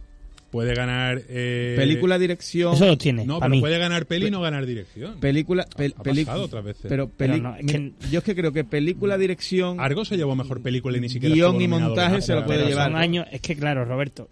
[0.54, 1.20] puede ganar...
[1.28, 2.74] eh, Película, dirección.
[2.74, 3.60] Eso los tiene, No, pero mí.
[3.60, 5.18] puede ganar peli y no ganar dirección.
[5.18, 5.66] Película.
[5.76, 6.86] pel- ha peli- pasado otras veces.
[6.88, 9.80] Pero, Pero peli- no, es que- yo es que creo que película, dirección.
[9.80, 12.70] Argo se llevó mejor película y ni siquiera Guión y montaje se lo puede Pero
[12.70, 12.86] llevar.
[12.92, 14.28] son años, es que claro, Roberto,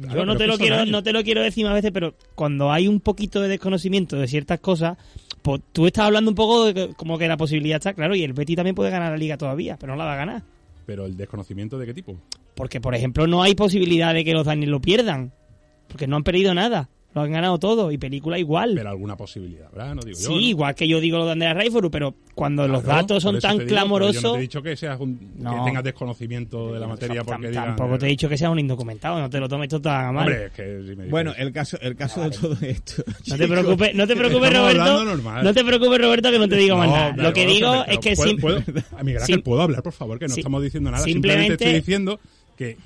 [0.00, 0.90] Claro, yo no pero te lo quiero, años.
[0.90, 4.28] no te lo quiero decir más veces, pero cuando hay un poquito de desconocimiento de
[4.28, 4.96] ciertas cosas,
[5.42, 8.22] pues tú estás hablando un poco de que- como que la posibilidad está, claro, y
[8.24, 10.42] el Betty también puede ganar la liga todavía, pero no la va a ganar.
[10.86, 12.16] Pero el desconocimiento de qué tipo.
[12.54, 15.32] Porque, por ejemplo, no hay posibilidad de que los Daniels lo pierdan,
[15.88, 18.72] porque no han perdido nada, lo han ganado todo, y película igual.
[18.74, 19.94] Pero alguna posibilidad, ¿verdad?
[19.94, 20.26] No digo yo.
[20.26, 20.40] sí, ¿no?
[20.40, 23.64] igual que yo digo lo de Andrea Rayford, pero cuando los datos son tan digo,
[23.64, 24.32] pero Yo no clamorosos...
[24.32, 25.54] te he dicho que seas un, No.
[25.56, 28.58] que tengas desconocimiento de la materia porque digan, tampoco te he dicho que seas un
[28.58, 30.26] indocumentado, no te lo tomes todo tan mal.
[30.28, 33.02] Hombre, es que si me Bueno, el caso, el caso de todo esto.
[33.28, 35.04] No te preocupes, no te preocupes, Roberto.
[35.42, 37.12] No te preocupes, Roberto, que no te digo más nada.
[37.12, 38.58] da Lo que digo es que puedo- sim- puedo-
[38.98, 40.18] a Miguel Ángel, sim- ¿puedo hablar, por favor?
[40.18, 40.40] Que no Sí.
[40.40, 41.02] estamos diciendo nada.
[41.02, 42.20] Simplemente- Simplemente estoy diciendo
[42.58, 42.76] que,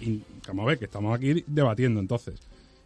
[0.47, 1.99] vamos a ver, que estamos aquí debatiendo.
[1.99, 2.35] Entonces,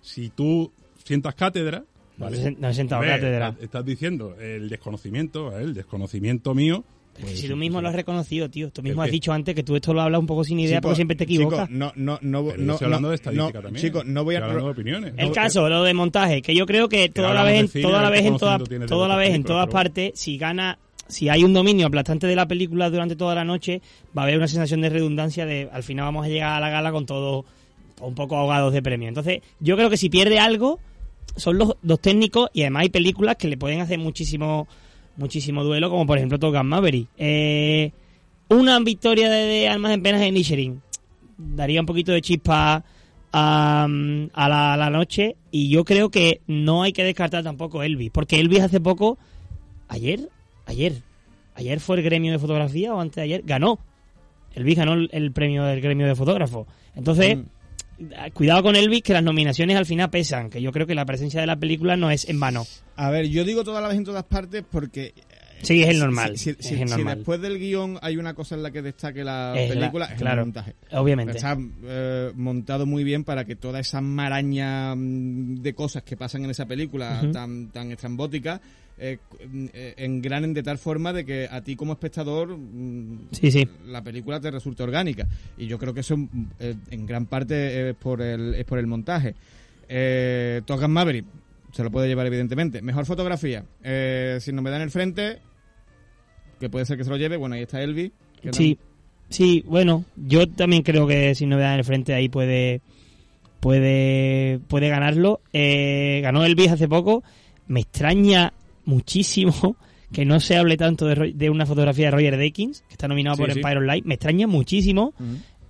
[0.04, 0.70] si tú
[1.02, 1.84] sientas cátedra,
[2.18, 2.36] No ¿vale?
[2.38, 3.56] he sen- no he sentado ver, cátedra.
[3.60, 6.84] Estás, diciendo el desconocimiento, el desconocimiento mío.
[7.18, 8.70] pues, si tú mismo lo has reconocido, tío.
[8.70, 10.78] Tú mismo ¿El has dicho antes que tú esto lo hablas un poco sin idea
[10.78, 11.70] Chicos, porque siempre te equivocas.
[11.70, 13.86] no, no, no, Pero no, estoy hablando no, de estadística no, también.
[13.86, 14.38] Chicos, no voy a.
[14.38, 15.14] Estoy hablando de opiniones.
[15.16, 18.02] el no, caso, lo de montaje, que yo creo que toda la vez, cine, toda
[18.02, 20.78] la vez, en toda, toda la vez, en todas partes, si gana,
[21.08, 23.80] si hay un dominio aplastante de la película durante toda la noche,
[24.16, 26.68] va a haber una sensación de redundancia de al final vamos a llegar a la
[26.70, 27.06] gala con
[28.00, 29.08] un poco ahogados de premio.
[29.08, 30.78] Entonces, yo creo que si pierde algo,
[31.36, 34.66] son los dos técnicos y además hay películas que le pueden hacer muchísimo
[35.16, 37.08] muchísimo duelo, como por ejemplo Top Gun Maverick.
[37.16, 37.92] Eh,
[38.48, 40.82] una victoria de, de Almas en Penas en Inisherin
[41.38, 42.84] daría un poquito de chispa
[43.32, 43.88] a,
[44.32, 48.60] a la, noche y yo creo que no hay que descartar tampoco Elvis, porque Elvis
[48.60, 49.18] hace poco,
[49.88, 50.28] ayer,
[50.66, 51.02] ayer,
[51.54, 53.78] ayer fue el gremio de fotografía o antes de ayer, ganó.
[54.54, 56.68] Elvis ganó el, premio del gremio de fotógrafos.
[56.94, 57.42] Entonces, Mm.
[58.32, 61.40] Cuidado con Elvis, que las nominaciones al final pesan, que yo creo que la presencia
[61.40, 62.66] de la película no es en vano.
[62.96, 65.06] A ver, yo digo toda la vez en todas partes porque.
[65.16, 65.22] eh,
[65.62, 67.16] Sí, es el si- normal, Si, es si- el si normal.
[67.18, 70.18] después del guion hay una cosa en la que destaque la Es la- película, es
[70.20, 70.40] claro.
[70.42, 70.74] el montaje.
[70.92, 71.36] Obviamente.
[71.36, 76.44] Está eh, montado muy bien para que toda esa maraña mm, de cosas que pasan
[76.44, 78.60] en esa película tan, tan estrambótica
[78.98, 79.38] eh, cu-
[79.72, 83.68] eh, engranen de tal forma de que a ti como espectador mm, Sí, sí.
[83.86, 85.26] la película te resulte orgánica.
[85.58, 86.28] Y yo creo que eso mm,
[86.60, 89.34] eh, en gran parte es por el, es por el montaje.
[89.88, 91.24] Eh, Top Gun Maverick
[91.72, 92.80] se lo puede llevar evidentemente.
[92.82, 93.64] Mejor fotografía.
[93.82, 95.38] Eh, si no me dan el frente,
[96.60, 98.12] que puede ser que se lo lleve, bueno, ahí está Elvis.
[98.40, 98.78] que Sí,
[99.28, 102.80] sí, bueno, yo también creo que si no en el frente ahí puede
[103.60, 105.40] puede puede ganarlo.
[105.52, 107.22] Eh, ganó Elvis hace poco.
[107.66, 108.52] Me extraña
[108.84, 109.76] muchísimo
[110.12, 113.42] que no se hable tanto de, una fotografía de Roger Deakins, que está nominado Sí,
[113.42, 113.58] por sí.
[113.58, 114.04] Empire Light.
[114.04, 115.12] Me extraña muchísimo.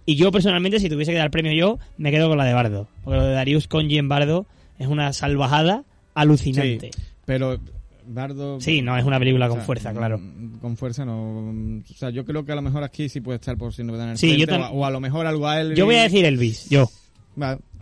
[0.07, 2.89] Y yo personalmente, si tuviese que dar premio yo, me quedo con la de Bardo.
[3.05, 4.47] Porque lo de Darius Conji en Bardo
[4.78, 5.85] es una salvajada
[6.15, 6.91] alucinante.
[7.24, 7.59] Pero
[8.07, 8.61] Bardo...
[8.61, 10.19] Sí, no, es una película o con sea, fuerza, claro.
[10.19, 11.51] mm, Con fuerza no...
[11.55, 13.82] mm, O sea, yo creo que a lo mejor aquí sí puede estar por si
[13.82, 15.59] no me dan el Sí, frente, yo o, a, o a lo mejor algo a
[15.59, 15.78] Elvis.
[15.78, 16.91] Yo voy a decir Elvis, yo.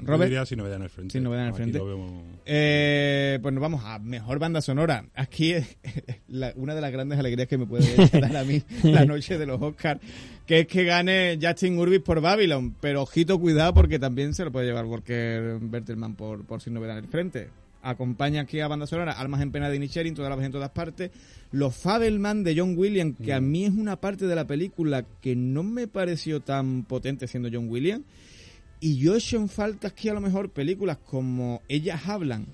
[0.03, 0.29] Va, Yo Robert.
[0.31, 1.12] diría si no me dan el frente.
[1.19, 1.24] El
[2.45, 5.05] Eh, pues nos vamos a mejor banda sonora.
[5.15, 5.77] Aquí es
[6.29, 7.85] la- una de las grandes alegrías que me puede
[8.20, 10.01] dar a mí la noche de los Oscars,
[10.47, 12.74] que es que gane Justin Urbis por Babylon.
[12.81, 16.81] Pero ojito, cuidado, porque también se lo puede llevar Walker Bertelman por, por si no
[16.81, 17.49] me dan el frente.
[17.85, 20.70] Acompaña aquí a banda sonora Almas en pena de Inisherin, todas las veces en todas
[20.70, 21.11] partes.
[21.51, 25.35] Los Fabelman de John Williams, que a mí es una parte de la película que
[25.35, 28.05] no me pareció tan potente siendo John Williams.
[28.85, 32.47] Y yo echo en falta aquí a lo mejor películas como Ellas Hablan,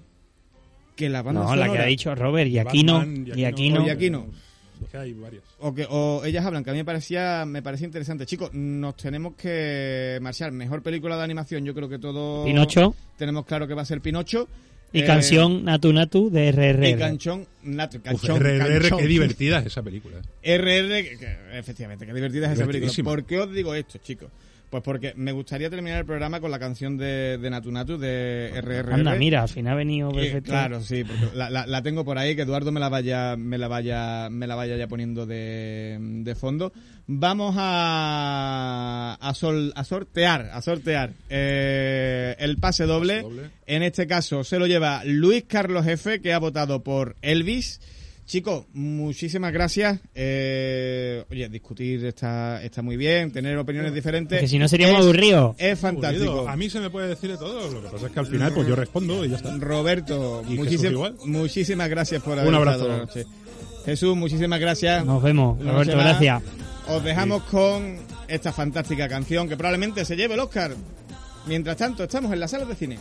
[0.95, 3.03] que la banda No, la que ha dicho Robert, y aquí no,
[3.35, 3.87] y aquí no.
[3.87, 4.27] y aquí no.
[4.83, 5.43] Es que hay varias.
[5.59, 8.95] o que o ellas hablan que a mí me parecía me parecía interesante chicos nos
[8.97, 13.75] tenemos que marchar mejor película de animación yo creo que todos Pinocho tenemos claro que
[13.75, 14.47] va a ser Pinocho
[14.93, 16.91] y Eh, canción Natu Natu de RR.
[16.91, 18.99] y canchón Nat- Uf, canchón, RRR, canchón.
[19.01, 20.19] qué divertida es esa película.
[20.45, 22.93] RR que- efectivamente qué divertida es esa película.
[23.03, 24.29] ¿por qué os digo esto chicos?
[24.70, 28.53] Pues porque me gustaría terminar el programa con la canción de, de Natu Natu, de
[28.61, 28.93] RRR.
[28.93, 30.51] Anda, mira, al final ha venido Eh, perfecto.
[30.51, 33.57] claro, sí, porque la, la- la tengo por ahí, que Eduardo me la vaya, me
[33.57, 36.73] la vaya, me la vaya ya poniendo de, de fondo.
[37.07, 43.23] Vamos a, a, sol- a sortear, a sortear eh, el pase doble.
[43.23, 43.43] doble.
[43.66, 47.81] En este caso se lo lleva Luis Carlos F, que ha votado por Elvis.
[48.29, 50.01] Chicos, muchísimas gracias.
[50.15, 54.39] Eh, oye, discutir está, está muy bien, tener opiniones diferentes.
[54.39, 55.57] Que si no seríamos aburridos.
[55.59, 56.25] Es fantástico.
[56.33, 56.49] Aburrido.
[56.51, 57.71] A mí se me puede decir de todo.
[57.71, 59.57] Lo que pasa es que al final pues yo respondo y ya está.
[59.57, 61.15] Roberto, ¿Y muchísim- Jesús igual?
[61.25, 62.89] muchísimas gracias por haber Un estado abrazo.
[62.89, 63.25] la noche.
[63.87, 65.07] Jesús, muchísimas gracias.
[65.07, 66.43] Nos vemos, Una Roberto, gracias.
[66.87, 67.97] Os dejamos con
[68.29, 70.73] esta fantástica canción que probablemente se lleve el Oscar.
[71.47, 72.99] Mientras tanto, estamos en la sala de cine.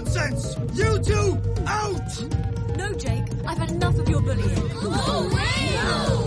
[0.00, 0.56] Nonsense!
[0.74, 2.76] You two, out!
[2.76, 4.70] No, Jake, I've had enough of your bullying.
[4.82, 6.19] Oh, Go!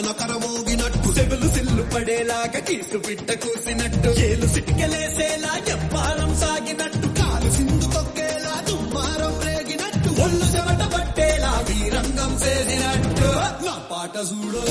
[0.00, 4.10] తన కరమోగినట్టు సెబులు సిల్లు పడేలాగా కీసు పిట్ట కూసినట్టు.
[4.26, 7.08] ఏలు సిటికెలేసేలా చెప్పారం సాగినట్టు.
[7.18, 10.08] కాలు సిందు తొక్కేలా దుమ్మారం రేగినట్టు.
[10.24, 13.28] ఒళ్ళు చెమట పట్టేలా వీరంగం చేసినట్టు
[13.66, 14.62] నా పాట చూడు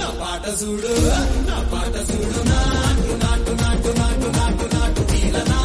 [0.00, 0.94] నా పాట చూడు
[1.50, 2.40] నా పాట చూడు.
[2.52, 5.60] నాటు నాటు నాటు నాటు నాటు నాటు తీలనా